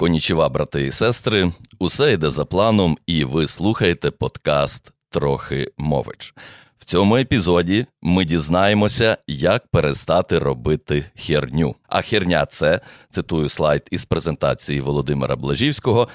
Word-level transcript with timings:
Конічева, 0.00 0.48
брати 0.48 0.86
і 0.86 0.90
сестри, 0.90 1.52
усе 1.78 2.12
йде 2.12 2.30
за 2.30 2.44
планом, 2.44 2.98
і 3.06 3.24
ви 3.24 3.48
слухаєте 3.48 4.10
подкаст 4.10 4.92
Трохи 5.10 5.72
мович. 5.78 6.34
В 6.78 6.84
цьому 6.84 7.16
епізоді 7.16 7.86
ми 8.02 8.24
дізнаємося, 8.24 9.16
як 9.26 9.66
перестати 9.66 10.38
робити 10.38 11.04
херню. 11.16 11.74
А 11.88 12.02
херня 12.02 12.46
це 12.46 12.80
цитую 13.10 13.48
слайд 13.48 13.82
із 13.90 14.04
презентації 14.04 14.80
Володимира 14.80 15.36
Блажівського: 15.36 16.08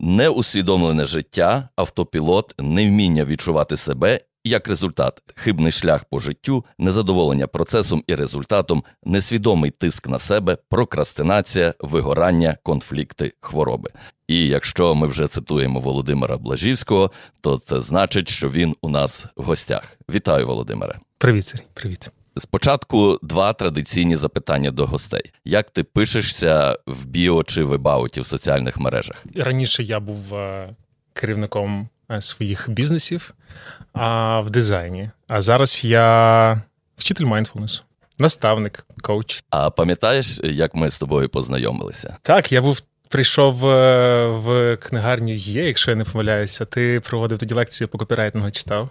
неусвідомлене 0.00 1.04
життя, 1.04 1.68
автопілот, 1.76 2.54
невміння 2.58 3.24
відчувати 3.24 3.76
себе 3.76 4.20
як 4.44 4.68
результат, 4.68 5.22
хибний 5.34 5.72
шлях 5.72 6.04
по 6.04 6.18
життю, 6.18 6.64
незадоволення 6.78 7.46
процесом 7.46 8.04
і 8.06 8.14
результатом, 8.14 8.84
несвідомий 9.04 9.70
тиск 9.70 10.08
на 10.08 10.18
себе, 10.18 10.58
прокрастинація, 10.68 11.74
вигорання, 11.80 12.56
конфлікти, 12.62 13.32
хвороби. 13.40 13.90
І 14.28 14.46
якщо 14.46 14.94
ми 14.94 15.06
вже 15.06 15.28
цитуємо 15.28 15.80
Володимира 15.80 16.36
Блажівського, 16.36 17.10
то 17.40 17.58
це 17.66 17.80
значить, 17.80 18.28
що 18.28 18.50
він 18.50 18.76
у 18.82 18.88
нас 18.88 19.26
в 19.36 19.42
гостях. 19.42 19.82
Вітаю, 20.10 20.46
Володимире. 20.46 20.98
Привіт, 21.18 21.46
Сергій, 21.46 21.66
привіт. 21.74 22.10
Спочатку 22.36 23.18
два 23.22 23.52
традиційні 23.52 24.16
запитання 24.16 24.70
до 24.70 24.86
гостей: 24.86 25.22
як 25.44 25.70
ти 25.70 25.84
пишешся 25.84 26.78
в 26.86 27.04
біо 27.04 27.44
чи 27.44 27.64
в 27.64 27.72
ебауті 27.72 28.20
в 28.20 28.26
соціальних 28.26 28.78
мережах? 28.78 29.24
Раніше 29.36 29.82
я 29.82 30.00
був 30.00 30.34
е, 30.34 30.76
керівником 31.12 31.88
своїх 32.20 32.70
бізнесів 32.70 33.34
а 33.92 34.40
в 34.40 34.50
дизайні. 34.50 35.10
А 35.28 35.40
зараз 35.40 35.84
я 35.84 36.62
вчитель 36.96 37.24
майндфулнесу, 37.24 37.82
наставник, 38.18 38.86
коуч. 39.02 39.44
А 39.50 39.70
пам'ятаєш, 39.70 40.40
як 40.44 40.74
ми 40.74 40.90
з 40.90 40.98
тобою 40.98 41.28
познайомилися? 41.28 42.16
Так, 42.22 42.52
я 42.52 42.62
був 42.62 42.82
прийшов 43.10 43.66
е, 43.66 44.26
в 44.26 44.76
книгарню 44.76 45.34
є, 45.34 45.64
якщо 45.64 45.90
я 45.90 45.96
не 45.96 46.04
помиляюся. 46.04 46.64
Ти 46.64 47.00
проводив 47.00 47.38
тоді 47.38 47.54
лекцію 47.54 47.88
по 47.88 47.98
копірайтингу 47.98 48.50
читав. 48.50 48.88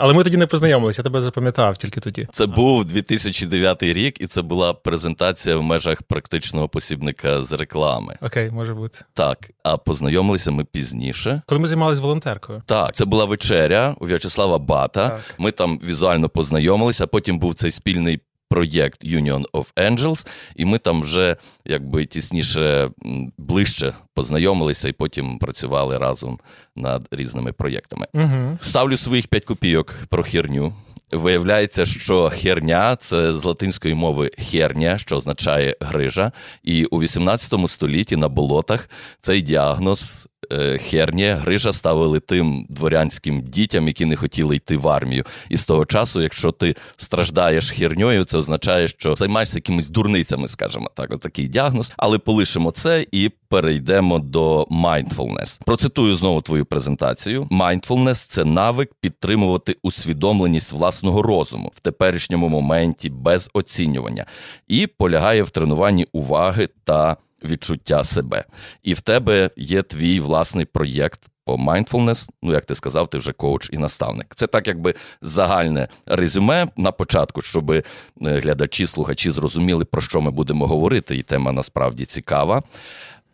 Але 0.00 0.14
ми 0.14 0.24
тоді 0.24 0.36
не 0.36 0.46
познайомилися, 0.46 1.02
я 1.02 1.04
тебе 1.04 1.22
запам'ятав 1.22 1.76
тільки 1.76 2.00
тоді. 2.00 2.28
Це 2.32 2.46
був 2.46 2.84
2009 2.84 3.82
рік, 3.82 4.20
і 4.20 4.26
це 4.26 4.42
була 4.42 4.74
презентація 4.74 5.56
в 5.56 5.62
межах 5.62 6.02
практичного 6.02 6.68
посібника 6.68 7.42
з 7.42 7.52
реклами. 7.52 8.16
Окей, 8.22 8.50
може 8.50 8.74
бути. 8.74 8.98
Так, 9.14 9.50
а 9.62 9.76
познайомилися 9.76 10.50
ми 10.50 10.64
пізніше. 10.64 11.42
Коли 11.46 11.60
ми 11.60 11.66
займалися 11.66 12.02
волонтеркою. 12.02 12.62
Так, 12.66 12.94
це 12.96 13.04
була 13.04 13.24
вечеря 13.24 13.94
у 14.00 14.06
В'ячеслава 14.06 14.58
Бата. 14.58 15.08
Так. 15.08 15.20
Ми 15.38 15.50
там 15.50 15.78
візуально 15.88 16.28
познайомилися. 16.28 17.06
Потім 17.06 17.38
був 17.38 17.54
цей 17.54 17.70
спільний 17.70 18.20
проєкт 18.50 19.04
Union 19.04 19.44
of 19.52 19.66
Angels, 19.76 20.26
і 20.56 20.64
ми 20.64 20.78
там 20.78 21.02
вже 21.02 21.36
якби 21.64 22.06
тісніше 22.06 22.90
ближче 23.38 23.92
познайомилися 24.14 24.88
і 24.88 24.92
потім 24.92 25.38
працювали 25.38 25.98
разом 25.98 26.38
над 26.76 27.08
різними 27.10 27.52
проєктами. 27.52 28.06
Угу. 28.14 28.58
Ставлю 28.62 28.96
своїх 28.96 29.28
п'ять 29.28 29.44
копійок 29.44 29.94
про 30.08 30.22
херню. 30.22 30.72
Виявляється, 31.12 31.86
що 31.86 32.32
херня 32.34 32.96
це 32.96 33.32
з 33.32 33.44
латинської 33.44 33.94
мови 33.94 34.30
херня, 34.38 34.98
що 34.98 35.16
означає 35.16 35.76
грижа. 35.80 36.32
І 36.62 36.84
у 36.84 37.00
18 37.00 37.68
столітті 37.68 38.16
на 38.16 38.28
болотах 38.28 38.90
цей 39.20 39.42
діагноз 39.42 40.28
Е, 40.52 40.78
херня, 40.78 41.36
грижа 41.36 41.72
ставили 41.72 42.20
тим 42.20 42.66
дворянським 42.68 43.42
дітям, 43.42 43.88
які 43.88 44.04
не 44.04 44.16
хотіли 44.16 44.56
йти 44.56 44.76
в 44.76 44.88
армію. 44.88 45.24
І 45.48 45.56
з 45.56 45.64
того 45.64 45.84
часу, 45.84 46.22
якщо 46.22 46.50
ти 46.50 46.76
страждаєш 46.96 47.70
херньою, 47.70 48.24
це 48.24 48.38
означає, 48.38 48.88
що 48.88 49.16
займаєшся 49.16 49.56
якимись 49.56 49.88
дурницями, 49.88 50.48
скажімо 50.48 50.90
так, 50.94 51.12
отакий 51.12 51.48
діагноз. 51.48 51.92
Але 51.96 52.18
полишимо 52.18 52.70
це 52.70 53.06
і 53.12 53.30
перейдемо 53.48 54.18
до 54.18 54.62
mindfulness. 54.62 55.60
Процитую 55.64 56.16
знову 56.16 56.40
твою 56.40 56.64
презентацію. 56.64 57.42
Mindfulness– 57.42 58.26
це 58.28 58.44
навик 58.44 58.90
підтримувати 59.00 59.76
усвідомленість 59.82 60.72
власного 60.72 61.22
розуму 61.22 61.72
в 61.74 61.80
теперішньому 61.80 62.48
моменті 62.48 63.10
без 63.10 63.50
оцінювання 63.52 64.26
і 64.68 64.86
полягає 64.86 65.42
в 65.42 65.50
тренуванні 65.50 66.06
уваги 66.12 66.68
та 66.84 67.16
відчуття 67.44 68.04
себе. 68.04 68.44
І 68.82 68.94
в 68.94 69.00
тебе 69.00 69.50
є 69.56 69.82
твій 69.82 70.20
власний 70.20 70.64
проєкт 70.64 71.20
по 71.44 71.56
mindfulness, 71.56 72.28
Ну, 72.42 72.52
як 72.52 72.64
ти 72.64 72.74
сказав, 72.74 73.08
ти 73.08 73.18
вже 73.18 73.32
коуч 73.32 73.70
і 73.72 73.78
наставник. 73.78 74.34
Це 74.34 74.46
так, 74.46 74.68
якби 74.68 74.94
загальне 75.22 75.88
резюме 76.06 76.66
на 76.76 76.92
початку, 76.92 77.42
щоб 77.42 77.70
е, 77.70 77.82
глядачі, 78.20 78.86
слухачі 78.86 79.30
зрозуміли, 79.30 79.84
про 79.84 80.00
що 80.00 80.20
ми 80.20 80.30
будемо 80.30 80.66
говорити, 80.66 81.16
і 81.16 81.22
тема 81.22 81.52
насправді 81.52 82.04
цікава. 82.04 82.62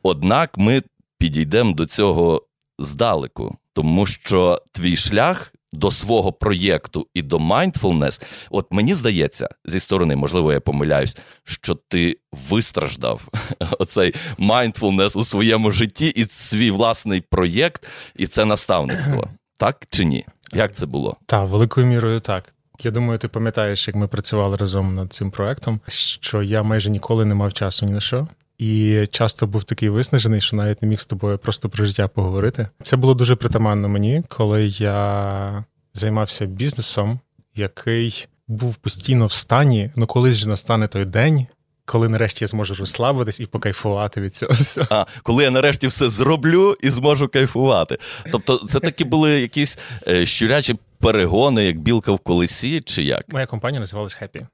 Однак 0.02 0.58
ми 0.58 0.82
підійдемо 1.18 1.72
до 1.72 1.86
цього 1.86 2.42
здалеку, 2.78 3.56
тому 3.72 4.06
що 4.06 4.62
твій 4.72 4.96
шлях 4.96 5.52
до 5.76 5.90
свого 5.90 6.32
проєкту 6.32 7.06
і 7.14 7.22
до 7.22 7.36
mindfulness, 7.38 8.22
от 8.50 8.66
мені 8.70 8.94
здається, 8.94 9.48
зі 9.64 9.80
сторони, 9.80 10.16
можливо, 10.16 10.52
я 10.52 10.60
помиляюсь, 10.60 11.16
що 11.44 11.74
ти 11.74 12.18
вистраждав 12.50 13.28
оцей 13.78 14.14
mindfulness 14.38 15.18
у 15.18 15.24
своєму 15.24 15.70
житті 15.70 16.06
і 16.06 16.26
свій 16.30 16.70
власний 16.70 17.20
проєкт, 17.20 17.86
і 18.16 18.26
це 18.26 18.44
наставництво. 18.44 19.28
Так 19.58 19.82
чи 19.90 20.04
ні? 20.04 20.26
Як 20.52 20.72
це 20.72 20.86
було? 20.86 21.16
Так, 21.26 21.48
великою 21.48 21.86
мірою 21.86 22.20
так. 22.20 22.52
Я 22.80 22.90
думаю, 22.90 23.18
ти 23.18 23.28
пам'ятаєш, 23.28 23.88
як 23.88 23.96
ми 23.96 24.08
працювали 24.08 24.56
разом 24.56 24.94
над 24.94 25.12
цим 25.12 25.30
проектом, 25.30 25.80
що 25.88 26.42
я 26.42 26.62
майже 26.62 26.90
ніколи 26.90 27.24
не 27.24 27.34
мав 27.34 27.52
часу 27.52 27.86
ні 27.86 27.92
на 27.92 28.00
що. 28.00 28.28
І 28.58 29.04
часто 29.10 29.46
був 29.46 29.64
такий 29.64 29.88
виснажений, 29.88 30.40
що 30.40 30.56
навіть 30.56 30.82
не 30.82 30.88
міг 30.88 31.00
з 31.00 31.06
тобою 31.06 31.38
просто 31.38 31.68
про 31.68 31.84
життя 31.84 32.08
поговорити. 32.08 32.68
Це 32.82 32.96
було 32.96 33.14
дуже 33.14 33.36
притаманно 33.36 33.88
мені, 33.88 34.22
коли 34.28 34.66
я 34.66 35.64
займався 35.94 36.46
бізнесом, 36.46 37.20
який 37.54 38.28
був 38.48 38.76
постійно 38.76 39.26
в 39.26 39.32
стані. 39.32 39.90
Ну, 39.96 40.06
колись 40.06 40.36
же 40.36 40.48
настане 40.48 40.88
той 40.88 41.04
день. 41.04 41.46
Коли 41.84 42.08
нарешті 42.08 42.44
я 42.44 42.48
зможу 42.48 42.74
розслабитись 42.74 43.40
і 43.40 43.46
покайфувати 43.46 44.20
від 44.20 44.36
цього 44.36 44.52
всього. 44.52 44.86
А 44.90 45.06
коли 45.22 45.44
я 45.44 45.50
нарешті 45.50 45.86
все 45.86 46.08
зроблю 46.08 46.76
і 46.80 46.90
зможу 46.90 47.28
кайфувати. 47.28 47.98
Тобто, 48.32 48.60
це 48.68 48.80
такі 48.80 49.04
були 49.04 49.40
якісь 49.40 49.78
е, 50.08 50.26
щурячі 50.26 50.78
перегони, 50.98 51.64
як 51.64 51.78
білка 51.78 52.12
в 52.12 52.18
колесі, 52.18 52.80
чи 52.80 53.02
як? 53.02 53.24
Моя 53.28 53.46
компанія 53.46 53.80
називалась 53.80 54.18
Happy. 54.22 54.46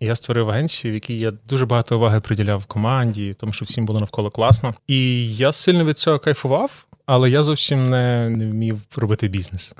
Я 0.00 0.14
створив 0.14 0.50
агенцію, 0.50 0.92
в 0.92 0.94
якій 0.94 1.18
я 1.18 1.32
дуже 1.48 1.66
багато 1.66 1.96
уваги 1.96 2.20
приділяв 2.20 2.64
команді, 2.64 3.34
тому 3.40 3.52
що 3.52 3.64
всім 3.64 3.86
було 3.86 4.00
навколо 4.00 4.30
класно. 4.30 4.74
І 4.86 5.36
я 5.36 5.52
сильно 5.52 5.84
від 5.84 5.98
цього 5.98 6.18
кайфував, 6.18 6.86
але 7.06 7.30
я 7.30 7.42
зовсім 7.42 7.86
не, 7.86 8.28
не 8.28 8.46
вмів 8.46 8.80
робити 8.96 9.28
бізнес. 9.28 9.74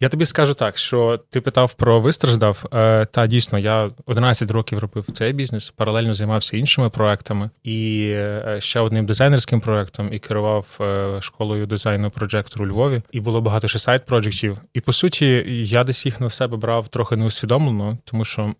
Я 0.00 0.08
тобі 0.08 0.26
скажу 0.26 0.54
так, 0.54 0.78
що 0.78 1.20
ти 1.30 1.40
питав 1.40 1.74
про 1.74 2.00
вистраждав. 2.00 2.64
Е, 2.74 3.06
та 3.06 3.26
дійсно, 3.26 3.58
я 3.58 3.90
11 4.06 4.50
років 4.50 4.78
робив 4.78 5.06
цей 5.12 5.32
бізнес, 5.32 5.70
паралельно 5.70 6.14
займався 6.14 6.56
іншими 6.56 6.90
проектами 6.90 7.50
і 7.62 8.08
е, 8.10 8.56
ще 8.58 8.80
одним 8.80 9.06
дизайнерським 9.06 9.60
проектом, 9.60 10.12
і 10.12 10.18
керував 10.18 10.78
е, 10.80 11.18
школою 11.20 11.66
дизайну 11.66 12.12
у 12.58 12.66
Львові. 12.66 13.02
І 13.12 13.20
було 13.20 13.40
багато 13.40 13.68
ще 13.68 13.78
сайт 13.78 14.06
проджектів. 14.06 14.58
І 14.74 14.80
по 14.80 14.92
суті, 14.92 15.44
я 15.48 15.84
десь 15.84 16.06
їх 16.06 16.20
на 16.20 16.30
себе 16.30 16.56
брав 16.56 16.88
трохи 16.88 17.16
неусвідомлено, 17.16 17.98
тому 18.04 18.24
що 18.24 18.54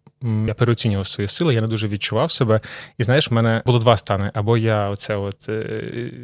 я 0.47 0.55
переоцінював 0.55 1.07
свої 1.07 1.29
сили, 1.29 1.55
я 1.55 1.61
не 1.61 1.67
дуже 1.67 1.89
відчував 1.89 2.31
себе. 2.31 2.61
І 2.99 3.05
знаєш, 3.05 3.31
в 3.31 3.35
мене 3.35 3.63
було 3.67 3.79
два 3.79 3.97
стани: 3.97 4.31
або 4.35 4.57
я 4.57 4.89
оце 4.89 5.17
от 5.17 5.51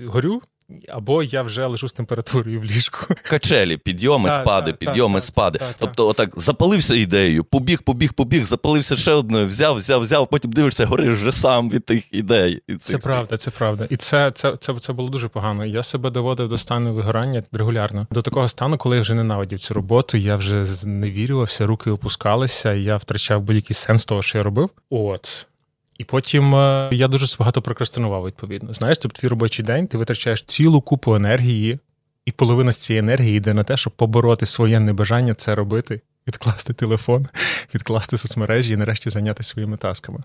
горю. 0.06 0.42
Або 0.88 1.22
я 1.22 1.42
вже 1.42 1.66
лежу 1.66 1.88
з 1.88 1.92
температурою 1.92 2.60
в 2.60 2.64
ліжку. 2.64 3.14
Качелі, 3.22 3.76
підйоми, 3.76 4.28
так, 4.28 4.42
спади, 4.42 4.70
так, 4.72 4.78
підйоми, 4.78 5.14
так, 5.14 5.24
спади. 5.24 5.60
тобто, 5.78 6.08
отак 6.08 6.30
запалився 6.36 6.94
ідеєю, 6.94 7.44
побіг, 7.44 7.82
побіг, 7.82 8.12
побіг, 8.12 8.44
запалився 8.44 8.96
ще 8.96 9.12
одною, 9.12 9.46
взяв, 9.46 9.76
взяв, 9.76 10.00
взяв, 10.00 10.28
потім 10.28 10.52
дивишся, 10.52 10.86
гориш 10.86 11.18
вже 11.18 11.32
сам 11.32 11.70
від 11.70 11.84
тих 11.84 12.14
ідей. 12.14 12.62
І 12.68 12.74
Це 12.74 12.98
правда, 12.98 13.36
це 13.36 13.50
правда. 13.50 13.86
І 13.90 13.96
це 13.96 14.30
це, 14.30 14.56
це, 14.56 14.74
це 14.80 14.92
було 14.92 15.08
дуже 15.08 15.28
погано. 15.28 15.64
Я 15.64 15.82
себе 15.82 16.10
доводив 16.10 16.48
до 16.48 16.58
стану 16.58 16.94
вигорання 16.94 17.42
регулярно. 17.52 18.06
До 18.10 18.22
такого 18.22 18.48
стану, 18.48 18.78
коли 18.78 18.96
я 18.96 19.02
вже 19.02 19.14
ненавидів 19.14 19.58
цю 19.58 19.74
роботу, 19.74 20.16
я 20.16 20.36
вже 20.36 20.66
не 20.84 21.10
вірювався, 21.10 21.66
руки 21.66 21.90
опускалися, 21.90 22.72
я 22.72 22.96
втрачав 22.96 23.42
будь-який 23.42 23.74
сенс 23.74 24.04
того, 24.04 24.22
що 24.22 24.38
я 24.38 24.44
робив. 24.44 24.70
От. 24.90 25.46
І 25.98 26.04
потім 26.04 26.54
е, 26.54 26.88
я 26.92 27.08
дуже 27.08 27.36
багато 27.38 27.62
прокрастинував, 27.62 28.26
відповідно. 28.26 28.74
Знаєш, 28.74 28.98
тобто 28.98 29.20
твій 29.20 29.28
робочий 29.28 29.64
день, 29.64 29.86
ти 29.86 29.98
витрачаєш 29.98 30.42
цілу 30.42 30.80
купу 30.80 31.14
енергії, 31.14 31.78
і 32.26 32.32
половина 32.32 32.72
з 32.72 32.76
цієї 32.76 32.98
енергії 33.00 33.36
йде 33.36 33.54
на 33.54 33.64
те, 33.64 33.76
щоб 33.76 33.92
побороти 33.92 34.46
своє 34.46 34.80
небажання 34.80 35.34
це 35.34 35.54
робити, 35.54 36.00
відкласти 36.28 36.72
телефон, 36.72 37.26
відкласти 37.74 38.18
соцмережі 38.18 38.72
і 38.72 38.76
нарешті 38.76 39.10
зайнятися 39.10 39.50
своїми 39.50 39.76
тасками. 39.76 40.22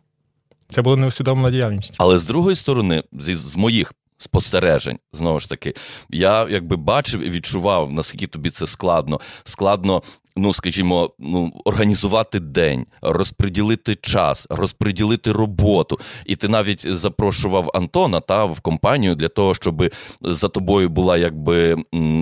Це 0.70 0.82
була 0.82 0.96
неусвідомлена 0.96 1.52
діяльність. 1.52 1.96
Але 1.98 2.18
з 2.18 2.26
другої 2.26 2.56
сторони, 2.56 3.04
з, 3.14 3.36
з 3.36 3.56
моїх 3.56 3.94
спостережень, 4.18 5.00
знову 5.14 5.40
ж 5.40 5.50
таки, 5.50 5.74
я 6.10 6.48
якби 6.50 6.76
бачив 6.76 7.22
і 7.22 7.30
відчував, 7.30 7.92
наскільки 7.92 8.28
тобі 8.28 8.50
це 8.50 8.68
складно. 8.68 9.20
Складно 9.44 10.04
ну 10.40 10.54
скажімо, 10.54 11.12
ну 11.20 11.54
організувати 11.66 12.40
день, 12.40 12.86
розподілити 13.02 13.96
час, 13.96 14.48
розподілити 14.50 15.32
роботу. 15.32 16.00
І 16.26 16.36
ти 16.36 16.48
навіть 16.48 16.98
запрошував 16.98 17.72
Антона 17.74 18.20
та 18.20 18.46
в 18.46 18.60
компанію 18.60 19.16
для 19.16 19.28
того, 19.28 19.56
щоб 19.56 19.84
за 20.22 20.48
тобою 20.48 20.90
була 20.90 21.18
якби 21.18 21.76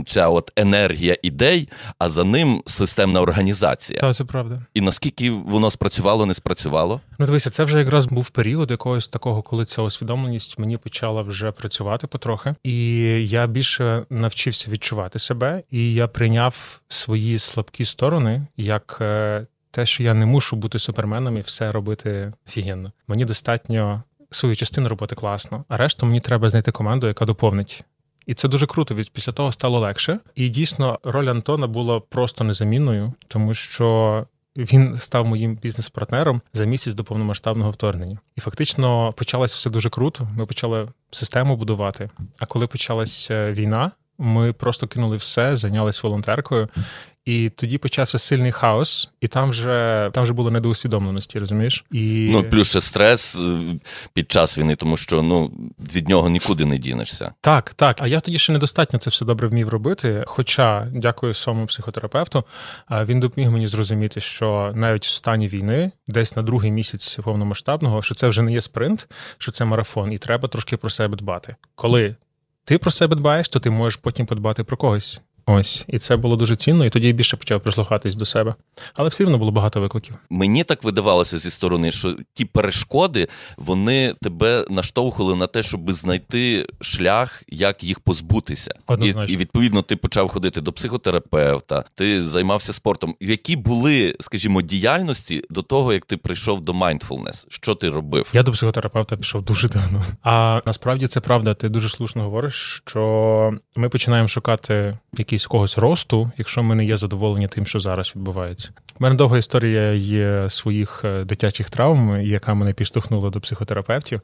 ця 0.08 0.28
от 0.28 0.52
енергія 0.56 1.18
ідей, 1.22 1.70
а 2.00 2.10
за 2.10 2.24
ним 2.24 2.64
системна 2.66 3.22
організація. 3.22 4.02
Так, 4.02 4.16
це 4.16 4.24
правда. 4.26 4.62
І 4.74 4.82
наскільки 4.82 5.32
воно 5.32 5.72
спрацювало, 5.72 6.26
не 6.26 6.34
спрацювало? 6.34 7.02
Ну, 7.20 7.26
дивися, 7.26 7.50
це 7.50 7.64
вже 7.64 7.80
якраз 7.80 8.06
був 8.06 8.30
період 8.30 8.72
якогось 8.72 9.10
такого, 9.10 9.42
коли 9.42 9.66
ця 9.66 9.82
усвідомленість 9.82 10.60
мені 10.60 10.78
почала 10.78 11.22
вже 11.22 11.52
працювати 11.52 12.08
потрохи, 12.08 12.56
і 12.64 12.96
я 13.28 13.48
більше 13.48 14.06
навчився 14.10 14.72
відчувати 14.72 15.20
себе, 15.20 15.64
і 15.72 15.94
я 15.94 16.08
прийняв 16.08 16.82
свої 16.88 17.40
слабкі 17.40 17.86
сторони 17.86 18.48
як. 18.58 18.98
Е, 19.02 19.46
те, 19.72 19.86
що 19.86 20.04
я 20.04 20.14
не 20.14 20.26
мушу 20.26 20.56
бути 20.56 20.80
суперменом 20.80 21.38
і 21.38 21.42
все 21.42 21.72
робити 21.72 22.34
офігенно. 22.48 22.92
Мені 23.08 23.26
достатньо 23.26 24.04
свою 24.32 24.56
частину 24.56 24.90
робити 24.90 25.16
класно, 25.16 25.66
а 25.68 25.78
решту 25.78 26.06
мені 26.06 26.22
треба 26.22 26.50
знайти 26.50 26.72
команду, 26.72 27.08
яка 27.08 27.26
доповнить. 27.26 27.84
І 28.26 28.34
це 28.34 28.48
дуже 28.48 28.68
круто. 28.68 28.96
Від 28.96 29.10
після 29.10 29.32
того 29.32 29.52
стало 29.52 29.80
легше. 29.80 30.20
І 30.36 30.50
дійсно, 30.50 31.00
роль 31.04 31.26
Антона 31.26 31.68
була 31.68 32.00
просто 32.00 32.44
незамінною, 32.44 33.14
тому 33.28 33.54
що 33.54 34.26
він 34.58 34.98
став 34.98 35.26
моїм 35.26 35.56
бізнес-партнером 35.56 36.42
за 36.54 36.66
місяць 36.66 36.94
до 36.94 37.04
повномасштабного 37.04 37.72
вторгнення. 37.72 38.20
І 38.36 38.42
фактично 38.42 39.14
почалось 39.14 39.56
все 39.56 39.70
дуже 39.70 39.90
круто. 39.90 40.28
Ми 40.36 40.46
почали 40.46 40.88
систему 41.12 41.56
будувати. 41.58 42.10
А 42.40 42.46
коли 42.46 42.68
почалась 42.68 43.32
війна, 43.32 43.92
ми 44.18 44.54
просто 44.54 44.88
кинули 44.88 45.18
все, 45.18 45.56
зайнялись 45.56 46.04
волонтеркою, 46.04 46.70
і 47.28 47.50
тоді 47.50 47.78
почався 47.78 48.18
сильний 48.18 48.52
хаос, 48.52 49.10
і 49.22 49.28
там 49.28 49.50
вже 49.50 50.10
там 50.14 50.24
вже 50.24 50.34
було 50.34 50.52
недоусвідомленості, 50.52 51.40
розумієш? 51.40 51.86
І... 51.92 52.30
Ну 52.32 52.44
плюс 52.44 52.70
ще 52.70 52.82
стрес 52.82 53.36
е, 53.36 53.60
під 54.14 54.32
час 54.32 54.58
війни, 54.58 54.76
тому 54.76 54.98
що 54.98 55.22
ну 55.22 55.52
від 55.96 56.10
нього 56.10 56.30
нікуди 56.30 56.66
не 56.66 56.78
дінешся. 56.78 57.34
Так, 57.42 57.74
так. 57.74 57.98
А 58.00 58.08
я 58.08 58.20
тоді 58.20 58.40
ще 58.40 58.54
недостатньо 58.54 59.00
це 59.00 59.10
все 59.10 59.26
добре 59.26 59.48
вмів 59.48 59.70
робити. 59.70 60.24
Хоча, 60.28 60.88
дякую 60.92 61.34
своєму 61.34 61.66
психотерапевту, 61.66 62.44
він 62.92 63.20
допоміг 63.20 63.52
мені 63.52 63.68
зрозуміти, 63.68 64.22
що 64.22 64.72
навіть 64.76 65.06
в 65.06 65.10
стані 65.10 65.48
війни, 65.48 65.92
десь 66.08 66.36
на 66.36 66.42
другий 66.42 66.72
місяць 66.72 67.20
повномасштабного, 67.24 68.02
що 68.02 68.16
це 68.16 68.28
вже 68.28 68.42
не 68.42 68.54
є 68.54 68.62
спринт, 68.62 69.08
що 69.38 69.52
це 69.52 69.66
марафон, 69.66 70.12
і 70.12 70.18
треба 70.18 70.48
трошки 70.48 70.78
про 70.78 70.90
себе 70.90 71.18
дбати. 71.18 71.56
Коли 71.76 72.16
ти 72.66 72.78
про 72.78 72.92
себе 72.92 73.16
дбаєш, 73.16 73.50
то 73.50 73.60
ти 73.60 73.70
можеш 73.70 73.96
потім 73.96 74.26
подбати 74.26 74.64
про 74.64 74.78
когось. 74.78 75.22
Ось, 75.50 75.86
і 75.88 76.00
це 76.00 76.16
було 76.16 76.36
дуже 76.36 76.56
цінно, 76.56 76.86
і 76.86 76.90
тоді 76.90 77.08
я 77.08 77.14
більше 77.14 77.38
почав 77.38 77.62
прислухатись 77.62 78.16
до 78.16 78.26
себе. 78.26 78.56
Але 78.96 79.10
все 79.10 79.24
одно 79.24 79.38
було 79.38 79.52
багато 79.52 79.82
викликів. 79.82 80.16
Мені 80.30 80.64
так 80.64 80.84
видавалося 80.84 81.40
зі 81.40 81.52
сторони, 81.52 81.92
що 81.92 82.16
ті 82.34 82.46
перешкоди 82.46 83.28
вони 83.58 84.14
тебе 84.22 84.66
наштовхували 84.70 85.36
на 85.36 85.48
те, 85.48 85.64
щоб 85.64 85.92
знайти 85.92 86.68
шлях, 86.82 87.44
як 87.48 87.84
їх 87.84 88.00
позбутися. 88.00 88.72
І, 89.02 89.14
і 89.28 89.38
відповідно 89.38 89.82
ти 89.82 89.96
почав 89.96 90.30
ходити 90.30 90.62
до 90.62 90.74
психотерапевта, 90.74 91.84
ти 91.96 92.24
займався 92.24 92.74
спортом. 92.74 93.16
Які 93.20 93.56
були, 93.56 94.16
скажімо, 94.20 94.62
діяльності 94.62 95.44
до 95.50 95.62
того, 95.62 95.94
як 95.94 96.06
ти 96.06 96.18
прийшов 96.18 96.62
до 96.62 96.72
mindfulness? 96.72 97.46
Що 97.50 97.76
ти 97.76 97.90
робив? 97.90 98.30
Я 98.34 98.44
до 98.44 98.52
психотерапевта 98.52 99.18
пішов 99.18 99.44
дуже 99.44 99.70
давно. 99.70 100.04
А 100.24 100.62
насправді 100.66 101.08
це 101.08 101.20
правда. 101.20 101.54
Ти 101.54 101.70
дуже 101.70 101.90
слушно 101.90 102.24
говориш, 102.24 102.84
що 102.86 103.54
ми 103.76 103.90
починаємо 103.90 104.28
шукати 104.28 104.98
якісь 105.18 105.37
якийсь 105.38 105.48
когось 105.48 105.78
росту, 105.78 106.32
якщо 106.38 106.64
ми 106.64 106.76
не 106.76 106.86
є 106.86 106.98
задоволені 106.98 107.48
тим, 107.48 107.66
що 107.66 107.80
зараз 107.80 108.14
відбувається. 108.16 108.70
У 109.00 109.04
мене 109.04 109.16
довга 109.16 109.38
історія 109.38 109.94
є 109.94 110.50
своїх 110.50 111.02
е, 111.06 111.24
дитячих 111.24 111.70
травм, 111.70 112.22
яка 112.22 112.54
мене 112.54 112.74
підштовхнула 112.74 113.30
до 113.30 113.40
психотерапевтів. 113.40 114.22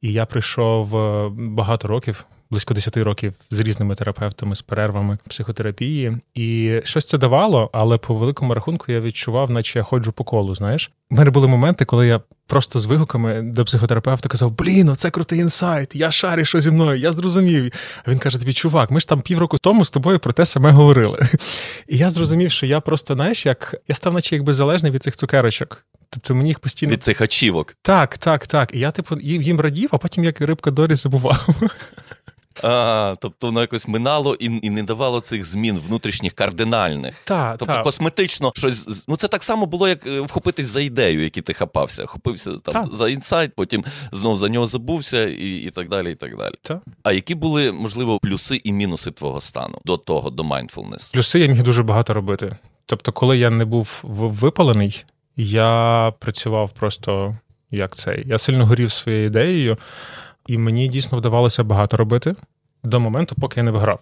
І 0.00 0.12
я 0.12 0.26
прийшов 0.26 0.96
е, 0.96 1.30
багато 1.36 1.88
років, 1.88 2.24
близько 2.52 2.74
10 2.74 2.96
років 2.96 3.34
з 3.50 3.60
різними 3.60 3.94
терапевтами, 3.94 4.56
з 4.56 4.62
перервами 4.62 5.18
психотерапії. 5.28 6.16
І 6.34 6.80
щось 6.84 7.06
це 7.06 7.18
давало, 7.18 7.70
але 7.72 7.98
по 7.98 8.14
великому 8.14 8.54
рахунку 8.54 8.92
я 8.92 9.00
відчував, 9.00 9.50
наче 9.50 9.78
я 9.78 9.82
ходжу 9.82 10.12
по 10.16 10.24
колу. 10.24 10.54
Знаєш, 10.54 10.90
у 11.10 11.14
мене 11.14 11.30
були 11.30 11.48
моменти, 11.48 11.84
коли 11.84 12.06
я 12.06 12.20
просто 12.46 12.78
з 12.78 12.84
вигуками 12.84 13.42
до 13.42 13.64
психотерапевта 13.64 14.28
казав: 14.28 14.50
Блін, 14.50 14.96
це 14.96 15.10
крутий 15.10 15.38
інсайт, 15.38 15.94
я 15.96 16.10
шарю, 16.10 16.44
що 16.44 16.60
зі 16.60 16.70
мною, 16.70 16.98
я 16.98 17.12
зрозумів. 17.12 17.72
А 18.04 18.10
він 18.10 18.18
каже: 18.18 18.38
тобі, 18.38 18.52
чувак, 18.52 18.90
ми 18.90 19.00
ж 19.00 19.08
там 19.08 19.20
півроку 19.20 19.58
тому 19.58 19.84
з 19.84 19.90
тобою 19.90 20.18
про 20.18 20.32
те 20.32 20.46
саме 20.46 20.70
говорили. 20.70 21.18
І 21.88 21.96
я 21.98 22.10
зрозумів, 22.10 22.50
що 22.50 22.66
я 22.66 22.80
просто, 22.80 23.14
знаєш, 23.14 23.46
як 23.46 23.74
я 23.88 23.94
став, 23.94 24.14
наче 24.14 24.36
якби 24.36 24.54
залежний 24.54 24.92
від 24.92 25.02
цих 25.02 25.16
цукерочок. 25.16 25.84
Тобто 26.10 26.34
мені 26.34 26.48
їх 26.48 26.58
постійно. 26.58 26.92
Від 26.92 27.02
цих 27.02 27.20
ачівок. 27.20 27.76
Так, 27.82 28.18
так, 28.18 28.46
так. 28.46 28.74
І 28.74 28.78
я, 28.78 28.90
типу, 28.90 29.18
їм 29.20 29.60
радів, 29.60 29.88
а 29.92 29.98
потім 29.98 30.24
як 30.24 30.40
рибка 30.40 30.70
Дорі 30.70 30.94
забував. 30.94 31.48
А, 32.62 33.14
Тобто 33.20 33.46
воно 33.46 33.60
якось 33.60 33.88
минало 33.88 34.34
і 34.34 34.44
і 34.62 34.70
не 34.70 34.82
давало 34.82 35.20
цих 35.20 35.44
змін 35.44 35.80
внутрішніх 35.86 36.32
кардинальних. 36.32 37.14
Так, 37.24 37.56
Тобто 37.58 37.74
та. 37.74 37.82
косметично 37.82 38.52
щось. 38.56 39.08
Ну 39.08 39.16
це 39.16 39.28
так 39.28 39.42
само 39.42 39.66
було, 39.66 39.88
як 39.88 40.06
е, 40.06 40.20
вхопитись 40.20 40.66
за 40.66 40.80
ідею, 40.80 41.22
які 41.22 41.40
ти 41.42 41.52
хапався. 41.54 42.06
Хопився 42.06 42.50
там 42.52 42.90
за 42.92 43.08
інсайт, 43.08 43.54
потім 43.54 43.84
знов 44.12 44.36
за 44.36 44.48
нього 44.48 44.66
забувся, 44.66 45.28
і 45.28 45.56
і 45.56 45.70
так 45.70 45.88
далі. 45.88 46.12
і 46.12 46.14
так 46.14 46.36
далі. 46.36 46.54
Та. 46.62 46.80
А 47.02 47.12
які 47.12 47.34
були, 47.34 47.72
можливо, 47.72 48.18
плюси 48.18 48.60
і 48.64 48.72
мінуси 48.72 49.10
твого 49.10 49.40
стану 49.40 49.78
до 49.84 49.96
того, 49.96 50.30
до 50.30 50.42
mindfulness? 50.42 51.12
Плюси 51.12 51.38
я 51.40 51.46
міг 51.46 51.62
дуже 51.62 51.82
багато 51.82 52.12
робити. 52.12 52.56
Тобто, 52.86 53.12
коли 53.12 53.38
я 53.38 53.50
не 53.50 53.64
був 53.64 54.00
випалений, 54.02 55.04
я 55.36 56.12
працював 56.18 56.70
просто 56.70 57.36
як 57.70 57.96
цей. 57.96 58.24
Я 58.26 58.38
сильно 58.38 58.66
горів 58.66 58.90
своєю 58.90 59.26
ідеєю, 59.26 59.78
і 60.46 60.58
мені 60.58 60.88
дійсно 60.88 61.18
вдавалося 61.18 61.64
багато 61.64 61.96
робити 61.96 62.34
до 62.84 63.00
моменту, 63.00 63.34
поки 63.38 63.60
я 63.60 63.64
не 63.64 63.70
виграв. 63.70 64.00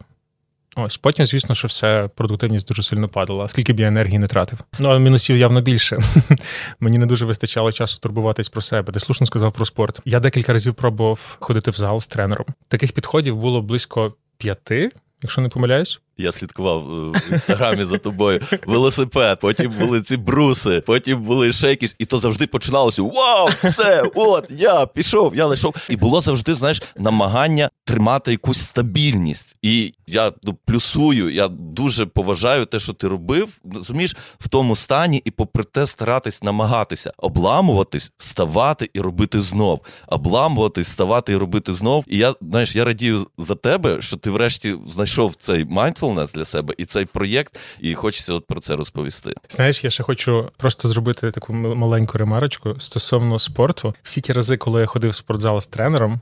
Ось 0.77 0.97
потім, 0.97 1.27
звісно, 1.27 1.55
що 1.55 1.69
все 1.69 2.11
продуктивність 2.15 2.69
дуже 2.69 2.83
сильно 2.83 3.09
падала, 3.09 3.49
скільки 3.49 3.73
б 3.73 3.81
я 3.81 3.89
енергії 3.89 4.19
не 4.19 4.27
тратив. 4.27 4.59
Ну 4.79 4.91
а 4.91 4.99
мінусів 4.99 5.37
явно 5.37 5.61
більше. 5.61 5.99
Мені 6.81 6.99
не 6.99 7.07
дуже 7.07 7.25
вистачало 7.25 7.73
часу 7.73 7.99
турбуватись 8.01 8.49
про 8.49 8.63
себе. 8.63 8.93
Ти 8.93 9.01
слушно 9.01 9.27
сказав 9.27 9.53
про 9.53 9.65
спорт. 9.65 10.01
Я 10.05 10.21
декілька 10.21 10.53
разів 10.53 10.75
пробував 10.75 11.37
ходити 11.41 11.71
в 11.71 11.75
зал 11.75 12.01
з 12.01 12.07
тренером. 12.07 12.47
Таких 12.69 12.93
підходів 12.93 13.37
було 13.37 13.63
близько 13.63 14.15
п'яти, 14.39 14.91
якщо 15.23 15.41
не 15.41 15.49
помиляюсь. 15.49 16.01
Я 16.21 16.33
слідкував 16.33 16.79
е, 16.81 17.19
в 17.19 17.33
інстаграмі 17.33 17.85
за 17.85 17.99
тобою. 17.99 18.41
Велосипед, 18.67 19.39
потім 19.41 19.73
були 19.79 20.03
ці 20.03 20.17
бруси, 20.17 20.83
потім 20.87 21.23
були 21.23 21.53
ще 21.53 21.69
якісь, 21.69 21.97
і 21.99 22.05
то 22.05 22.19
завжди 22.19 22.47
починалося: 22.47 23.03
Вау, 23.03 23.49
все, 23.65 24.05
от 24.15 24.51
я 24.51 24.87
пішов, 24.87 25.37
я 25.37 25.47
лишов. 25.47 25.75
І 25.89 25.97
було 25.97 26.21
завжди, 26.21 26.55
знаєш, 26.55 26.83
намагання 26.97 27.71
тримати 27.85 28.31
якусь 28.31 28.61
стабільність. 28.61 29.57
І 29.63 29.95
я 30.07 30.33
ну, 30.43 30.57
плюсую, 30.65 31.35
я 31.35 31.49
дуже 31.49 32.07
поважаю 32.07 32.65
те, 32.65 32.79
що 32.79 32.93
ти 32.93 33.09
робив. 33.09 33.49
Розумієш, 33.75 34.17
в 34.41 34.49
тому 34.49 34.77
стані, 34.77 35.23
і 35.25 35.31
попри 35.31 35.65
те, 35.65 35.87
старатись 35.87 36.43
намагатися 36.43 37.13
обламуватись, 37.19 38.13
вставати 38.17 38.91
і 38.95 39.01
робити 39.01 39.41
знов. 39.41 39.81
Обламуватись, 40.09 40.89
вставати 40.89 41.33
і 41.33 41.37
робити 41.37 41.75
знов. 41.75 42.05
І 42.09 42.19
я 42.19 42.35
знаєш, 42.41 42.77
я 42.77 42.85
радію 42.85 43.27
за 43.39 43.55
тебе, 43.55 44.01
що 44.01 44.17
ти 44.17 44.31
врешті 44.31 44.77
знайшов 44.87 45.35
цей 45.35 45.65
mindful 46.11 46.21
нас 46.21 46.33
для 46.33 46.45
себе 46.45 46.75
і 46.79 46.85
цей 46.85 47.05
проєкт, 47.05 47.59
і 47.81 47.95
хочеться 47.95 48.35
от 48.35 48.47
про 48.47 48.61
це 48.61 48.77
розповісти. 48.77 49.33
Знаєш, 49.49 49.85
я 49.85 49.91
ще 49.91 50.03
хочу 50.03 50.51
просто 50.57 50.89
зробити 50.89 51.31
таку 51.31 51.53
маленьку 51.53 52.19
ремарочку 52.19 52.81
стосовно 52.81 53.39
спорту. 53.39 53.95
Всі 54.03 54.21
ті 54.21 54.33
рази, 54.33 54.57
коли 54.57 54.81
я 54.81 54.87
ходив 54.87 55.11
в 55.11 55.15
спортзал 55.15 55.61
з 55.61 55.67
тренером, 55.67 56.21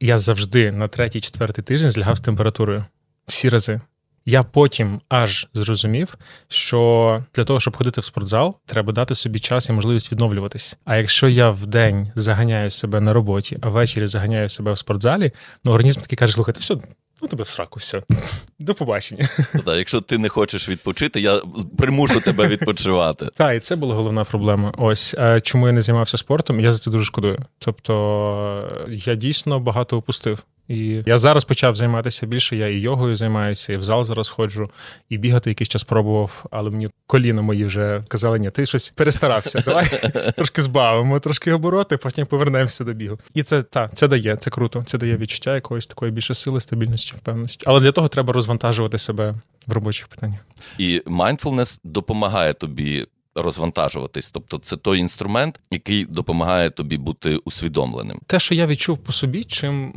я 0.00 0.18
завжди 0.18 0.72
на 0.72 0.88
третій-четвертий 0.88 1.64
тиждень 1.64 1.90
злягав 1.90 2.16
з 2.16 2.20
температурою. 2.20 2.84
Всі 3.26 3.48
рази. 3.48 3.80
Я 4.24 4.42
потім 4.42 5.00
аж 5.08 5.48
зрозумів, 5.54 6.14
що 6.48 7.24
для 7.34 7.44
того, 7.44 7.60
щоб 7.60 7.76
ходити 7.76 8.00
в 8.00 8.04
спортзал, 8.04 8.56
треба 8.66 8.92
дати 8.92 9.14
собі 9.14 9.38
час 9.38 9.68
і 9.68 9.72
можливість 9.72 10.12
відновлюватись. 10.12 10.76
А 10.84 10.96
якщо 10.96 11.28
я 11.28 11.50
в 11.50 11.66
день 11.66 12.12
заганяю 12.14 12.70
себе 12.70 13.00
на 13.00 13.12
роботі, 13.12 13.58
а 13.60 13.68
ввечері 13.68 14.06
заганяю 14.06 14.48
себе 14.48 14.72
в 14.72 14.78
спортзалі, 14.78 15.32
ну 15.64 15.72
організм 15.72 16.00
такий 16.00 16.16
каже: 16.16 16.32
слухайте, 16.32 16.60
все, 16.60 16.76
Ну, 17.22 17.28
тебе 17.28 17.44
в 17.44 17.48
сраку, 17.48 17.78
все. 17.78 18.02
До 18.58 18.74
побачення. 18.74 19.28
Так, 19.64 19.76
Якщо 19.78 20.00
ти 20.00 20.18
не 20.18 20.28
хочеш 20.28 20.68
відпочити, 20.68 21.20
я 21.20 21.40
примушу 21.78 22.20
тебе 22.20 22.48
відпочивати. 22.48 23.28
Так, 23.34 23.56
і 23.56 23.60
це 23.60 23.76
була 23.76 23.94
головна 23.94 24.24
проблема. 24.24 24.72
Ось 24.78 25.14
чому 25.42 25.66
я 25.66 25.72
не 25.72 25.82
займався 25.82 26.16
спортом, 26.16 26.60
я 26.60 26.72
за 26.72 26.78
це 26.78 26.90
дуже 26.90 27.04
шкодую. 27.04 27.38
Тобто 27.58 28.86
я 28.88 29.14
дійсно 29.14 29.60
багато 29.60 29.96
опустив. 29.96 30.42
І 30.68 31.02
я 31.06 31.18
зараз 31.18 31.44
почав 31.44 31.76
займатися 31.76 32.26
більше. 32.26 32.56
Я 32.56 32.68
і 32.68 32.78
йогою 32.78 33.16
займаюся, 33.16 33.72
і 33.72 33.76
в 33.76 33.82
зал 33.82 34.04
зараз 34.04 34.28
ходжу, 34.28 34.70
і 35.08 35.18
бігати 35.18 35.50
якийсь 35.50 35.68
час 35.68 35.84
пробував, 35.84 36.44
але 36.50 36.70
мені 36.70 36.88
коліна 37.06 37.42
мої 37.42 37.64
вже 37.64 38.04
казали, 38.08 38.38
ні, 38.38 38.50
ти 38.50 38.66
щось 38.66 38.90
перестарався. 38.90 39.62
Давай 39.66 39.86
трошки 40.36 40.62
збавимо, 40.62 41.20
трошки 41.20 41.52
обороти, 41.52 41.96
потім 41.96 42.26
повернемося 42.26 42.84
до 42.84 42.92
бігу. 42.92 43.18
І 43.34 43.42
це 43.42 43.62
та 43.62 43.88
це 43.88 44.08
дає, 44.08 44.36
це 44.36 44.50
круто. 44.50 44.82
Це 44.86 44.98
дає 44.98 45.16
відчуття 45.16 45.54
якоїсь 45.54 45.86
такої 45.86 46.12
більше 46.12 46.34
сили, 46.34 46.60
стабільності, 46.60 47.14
впевненості. 47.16 47.64
Але 47.66 47.80
для 47.80 47.92
того 47.92 48.08
треба 48.08 48.32
розвантажувати 48.32 48.98
себе 48.98 49.34
в 49.66 49.72
робочих 49.72 50.08
питаннях. 50.08 50.40
І 50.78 51.02
mindfulness 51.06 51.78
допомагає 51.84 52.52
тобі 52.52 53.06
розвантажуватись. 53.34 54.30
Тобто, 54.30 54.58
це 54.58 54.76
той 54.76 54.98
інструмент, 54.98 55.60
який 55.70 56.04
допомагає 56.04 56.70
тобі 56.70 56.96
бути 56.96 57.36
усвідомленим. 57.36 58.18
Те, 58.26 58.38
що 58.38 58.54
я 58.54 58.66
відчув 58.66 58.98
по 58.98 59.12
собі, 59.12 59.44
чим 59.44 59.92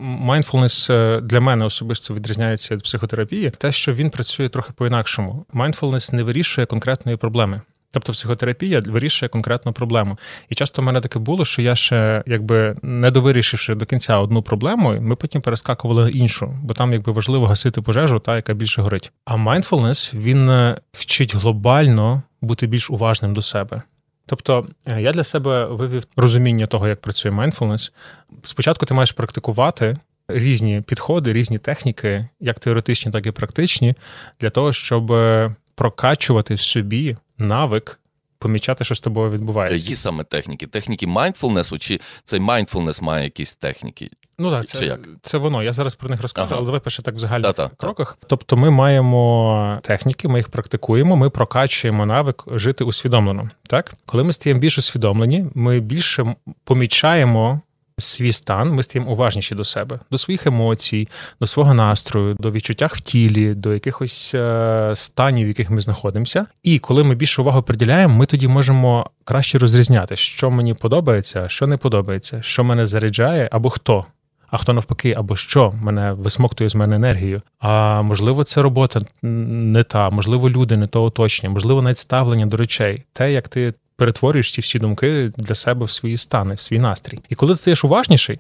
е, 0.90 1.22
для 1.24 1.40
мене 1.40 1.66
особисто 1.66 2.14
відрізняється 2.14 2.76
від 2.76 2.84
психотерапії, 2.84 3.50
те, 3.50 3.72
що 3.72 3.94
він 3.94 4.10
працює 4.10 4.50
трохи 4.50 4.74
по-інакшому. 4.76 5.46
Mindfulness 5.54 6.14
не 6.14 6.24
вирішує 6.24 6.68
конкретної 6.68 7.18
проблеми. 7.18 7.62
Тобто 7.96 8.14
психотерапія 8.14 8.84
вирішує 8.86 9.30
конкретну 9.30 9.74
проблему. 9.74 10.18
І 10.50 10.56
часто 10.56 10.82
в 10.82 10.86
мене 10.86 11.02
таке 11.02 11.20
було, 11.20 11.46
що 11.46 11.62
я 11.62 11.76
ще, 11.76 12.24
якби 12.26 12.76
не 12.82 13.12
довирішивши 13.12 13.76
до 13.76 13.86
кінця 13.86 14.18
одну 14.18 14.42
проблему, 14.42 14.98
ми 15.02 15.16
потім 15.16 15.42
перескакували 15.42 16.04
на 16.04 16.10
іншу, 16.10 16.58
бо 16.64 16.74
там 16.74 16.94
якби 16.94 17.12
важливо 17.12 17.48
гасити 17.48 17.82
пожежу, 17.82 18.20
та 18.20 18.36
яка 18.36 18.54
більше 18.54 18.82
горить. 18.82 19.12
А 19.26 19.36
mindfulness, 19.36 20.18
він 20.18 20.50
е, 20.50 20.78
вчить 20.94 21.36
глобально 21.36 22.24
бути 22.46 22.68
більш 22.68 22.90
уважним 22.90 23.34
до 23.34 23.42
себе. 23.42 23.82
Тобто 24.26 24.68
е, 24.88 25.02
я 25.02 25.12
для 25.12 25.24
себе 25.24 25.66
вивів 25.66 26.04
розуміння 26.16 26.68
того, 26.68 26.88
як 26.88 27.02
працює 27.02 27.32
mindfulness. 27.32 27.92
Спочатку 28.44 28.86
ти 28.86 28.94
маєш 28.94 29.12
практикувати 29.12 29.98
різні 30.28 30.82
підходи, 30.82 31.34
різні 31.34 31.58
техніки, 31.58 32.28
як 32.40 32.60
теоретичні, 32.60 33.12
так 33.12 33.26
і 33.26 33.32
практичні, 33.32 33.96
для 34.42 34.50
того, 34.50 34.74
щоб 34.74 35.12
е, 35.12 35.56
прокачувати 35.76 36.54
в 36.54 36.62
собі 36.62 37.18
навик. 37.38 38.00
Помічати, 38.40 38.84
що 38.84 38.96
з 38.96 39.00
тобою 39.00 39.32
відбувається. 39.32 39.86
Які 39.86 39.96
саме 39.96 40.24
техніки? 40.24 40.68
Техніки 40.68 41.08
mindfulness, 41.08 41.78
чи 41.78 42.00
цей 42.24 42.40
mindfulness 42.40 43.04
має 43.04 43.24
якісь 43.24 43.56
техніки? 43.56 44.10
Ну 44.40 44.52
так, 44.52 44.66
це 44.66 44.86
як? 44.86 45.00
це 45.22 45.38
воно. 45.38 45.64
Я 45.64 45.74
зараз 45.74 45.96
про 45.96 46.10
них 46.10 46.22
розкажу, 46.22 46.48
ага. 46.48 46.56
але 46.58 46.66
давай 46.66 46.80
пише 46.80 47.02
так 47.02 47.16
в 47.16 47.20
загальних 47.20 47.54
та, 47.54 47.68
та, 47.68 47.76
кроках. 47.78 48.18
Тобто, 48.28 48.58
ми 48.58 48.70
маємо 48.70 49.80
техніки, 49.84 50.28
ми 50.28 50.40
їх 50.40 50.50
практикуємо, 50.50 51.16
ми 51.16 51.30
прокачуємо 51.30 52.06
навик 52.06 52.44
жити 52.52 52.84
усвідомлено. 52.84 53.50
Так, 53.68 53.94
коли 54.06 54.24
ми 54.24 54.34
стаємо 54.34 54.62
більш 54.62 54.78
усвідомлені, 54.78 55.46
ми 55.54 55.80
більше 55.80 56.36
помічаємо 56.64 57.62
свій 58.00 58.32
стан, 58.32 58.70
ми 58.70 58.84
стаємо 58.84 59.12
уважніші 59.12 59.56
до 59.56 59.66
себе, 59.66 60.00
до 60.12 60.18
своїх 60.18 60.48
емоцій, 60.48 61.08
до 61.40 61.48
свого 61.48 61.74
настрою, 61.74 62.36
до 62.40 62.52
відчуттях 62.52 62.96
в 62.96 63.02
тілі, 63.02 63.54
до 63.54 63.74
якихось 63.74 64.32
е, 64.36 64.92
станів, 64.96 65.46
в 65.46 65.48
яких 65.48 65.70
ми 65.70 65.82
знаходимося. 65.82 66.46
І 66.64 66.80
коли 66.80 67.04
ми 67.04 67.16
більше 67.16 67.42
увагу 67.42 67.62
приділяємо, 67.62 68.16
ми 68.16 68.26
тоді 68.26 68.48
можемо 68.48 69.10
краще 69.24 69.58
розрізняти, 69.58 70.16
що 70.16 70.52
мені 70.52 70.74
подобається, 70.74 71.50
що 71.50 71.68
не 71.68 71.78
подобається, 71.78 72.42
що 72.42 72.64
мене 72.64 72.86
заряджає 72.86 73.50
або 73.52 73.70
хто. 73.70 74.06
А 74.50 74.58
хто 74.58 74.74
навпаки, 74.74 75.14
або 75.18 75.36
що 75.36 75.74
мене 75.82 76.14
висмоктує 76.14 76.70
з 76.70 76.76
мене 76.76 76.96
енергію. 76.96 77.42
А 77.60 78.02
можливо, 78.02 78.44
це 78.44 78.62
робота 78.62 79.00
не 79.22 79.84
та, 79.84 80.10
можливо, 80.10 80.50
люди 80.50 80.78
не 80.78 80.88
то 80.88 81.04
оточення, 81.04 81.50
можливо, 81.50 81.82
навіть 81.82 81.98
ставлення 81.98 82.46
до 82.46 82.58
речей, 82.58 83.04
те, 83.14 83.32
як 83.32 83.48
ти 83.48 83.74
перетворюєш 83.98 84.52
ці 84.52 84.62
всі 84.62 84.80
думки 84.80 85.32
для 85.38 85.56
себе 85.56 85.86
в 85.86 85.92
свої 85.92 86.18
стани, 86.18 86.56
в 86.56 86.60
свій 86.60 86.80
настрій. 86.80 87.20
І 87.30 87.36
коли 87.36 87.54
ти 87.54 87.58
стаєш 87.58 87.84
уважніший, 87.84 88.40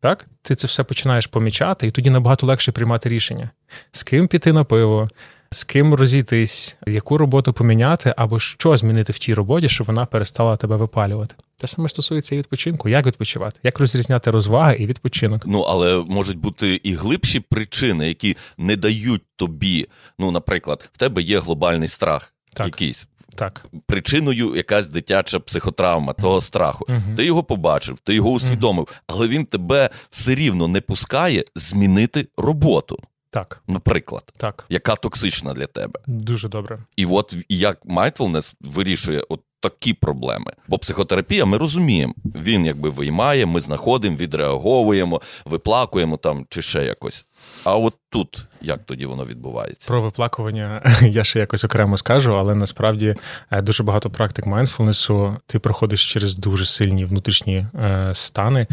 так, 0.00 0.26
ти 0.42 0.54
це 0.54 0.66
все 0.66 0.84
починаєш 0.84 1.26
помічати, 1.26 1.86
і 1.86 1.90
тоді 1.90 2.10
набагато 2.10 2.46
легше 2.46 2.72
приймати 2.72 3.08
рішення, 3.08 3.50
з 3.92 4.02
ким 4.02 4.28
піти 4.28 4.52
на 4.52 4.64
пиво, 4.64 5.08
з 5.54 5.64
ким 5.64 5.94
розійтись, 5.94 6.76
яку 6.86 7.18
роботу 7.18 7.52
поміняти, 7.52 8.14
або 8.16 8.38
що 8.38 8.76
змінити 8.76 9.12
в 9.12 9.18
тій 9.18 9.34
роботі, 9.34 9.68
щоб 9.68 9.86
вона 9.86 10.06
перестала 10.06 10.56
тебе 10.56 10.76
випалювати. 10.76 11.34
Те 11.56 11.66
саме 11.66 11.88
стосується 11.88 12.34
і 12.34 12.38
відпочинку. 12.38 12.88
Як 12.88 13.06
відпочивати? 13.06 13.60
Як 13.62 13.80
розрізняти 13.80 14.30
розваги 14.30 14.76
і 14.76 14.86
відпочинок? 14.86 15.42
Ну 15.46 15.60
але 15.60 15.98
можуть 15.98 16.38
бути 16.38 16.80
і 16.82 16.94
глибші 16.94 17.40
причини, 17.40 18.08
які 18.08 18.36
не 18.58 18.76
дають 18.76 19.22
тобі. 19.36 19.88
Ну, 20.18 20.30
наприклад, 20.30 20.88
в 20.92 20.98
тебе 20.98 21.22
є 21.22 21.38
глобальний 21.38 21.88
страх. 21.88 22.32
Так. 22.54 22.66
Якийсь 22.66 23.08
так. 23.34 23.66
Причиною 23.86 24.56
якась 24.56 24.88
дитяча 24.88 25.40
психотравма 25.40 26.12
того 26.12 26.40
страху. 26.40 26.86
Угу. 26.88 27.16
Ти 27.16 27.24
його 27.24 27.44
побачив, 27.44 27.98
ти 28.04 28.14
його 28.14 28.30
усвідомив, 28.30 28.86
угу. 28.88 28.98
але 29.06 29.28
він 29.28 29.46
тебе 29.46 29.90
все 30.10 30.34
рівно 30.34 30.68
не 30.68 30.80
пускає 30.80 31.44
змінити 31.56 32.26
роботу. 32.36 32.98
Так. 33.34 33.62
Наприклад, 33.68 34.32
так. 34.36 34.66
яка 34.68 34.96
токсична 34.96 35.54
для 35.54 35.66
тебе. 35.66 36.00
Дуже 36.06 36.48
добре. 36.48 36.78
І 36.96 37.06
от 37.06 37.34
як 37.48 37.84
mindfulness 37.84 38.54
вирішує 38.60 39.24
от 39.28 39.40
такі 39.60 39.94
проблеми. 39.94 40.52
Бо 40.68 40.78
психотерапія, 40.78 41.44
ми 41.44 41.56
розуміємо, 41.56 42.14
він 42.24 42.66
якби 42.66 42.90
виймає, 42.90 43.46
ми 43.46 43.60
знаходимо, 43.60 44.16
відреаговуємо, 44.16 45.20
виплакуємо 45.44 46.16
там 46.16 46.46
чи 46.48 46.62
ще 46.62 46.84
якось. 46.84 47.26
А 47.64 47.76
от 47.76 47.94
тут 48.10 48.46
як 48.62 48.80
тоді 48.84 49.06
воно 49.06 49.24
відбувається? 49.24 49.88
Про 49.88 50.02
виплакування 50.02 50.82
я 51.02 51.24
ще 51.24 51.38
якось 51.38 51.64
окремо 51.64 51.96
скажу, 51.96 52.38
але 52.38 52.54
насправді 52.54 53.16
е, 53.50 53.62
дуже 53.62 53.82
багато 53.82 54.10
практик 54.10 54.46
майндфулнесу 54.46 55.36
ти 55.46 55.58
проходиш 55.58 56.12
через 56.12 56.36
дуже 56.36 56.66
сильні 56.66 57.04
внутрішні 57.04 57.66
е, 57.74 58.10
стани. 58.14 58.66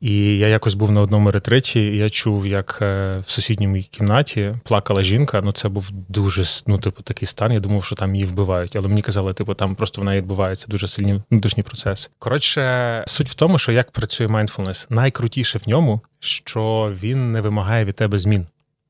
І 0.00 0.38
я 0.38 0.48
якось 0.48 0.74
був 0.74 0.90
на 0.90 1.00
одному 1.00 1.30
ретриті, 1.30 1.80
і 1.80 1.96
я 1.96 2.10
чув, 2.10 2.46
як 2.46 2.78
е, 2.82 3.18
в 3.26 3.30
сусідній 3.30 3.82
кімнаті 3.82 4.54
плакала 4.64 5.02
жінка. 5.02 5.40
Ну 5.44 5.52
це 5.52 5.68
був 5.68 5.88
дуже 5.90 6.44
ну, 6.66 6.78
типу, 6.78 7.02
такий 7.02 7.28
стан. 7.28 7.52
Я 7.52 7.60
думав, 7.60 7.84
що 7.84 7.96
там 7.96 8.14
її 8.14 8.26
вбивають. 8.26 8.76
Але 8.76 8.88
мені 8.88 9.02
казали, 9.02 9.32
типу, 9.32 9.54
там 9.54 9.74
просто 9.74 10.00
в 10.00 10.04
неї 10.04 10.20
відбувається 10.20 10.66
дуже 10.68 10.88
сильні 10.88 11.22
внутрішні 11.30 11.62
процеси. 11.62 12.08
Коротше, 12.18 13.04
суть 13.06 13.28
в 13.28 13.34
тому, 13.34 13.58
що 13.58 13.72
як 13.72 13.90
працює 13.90 14.28
майндфулнес, 14.28 14.86
найкрутіше 14.90 15.58
в 15.58 15.68
ньому, 15.68 16.00
що 16.20 16.94
він 17.02 17.32
не 17.32 17.40
вимагає 17.40 17.84
від 17.84 17.96
тебе 17.96 18.18
змін. 18.18 18.46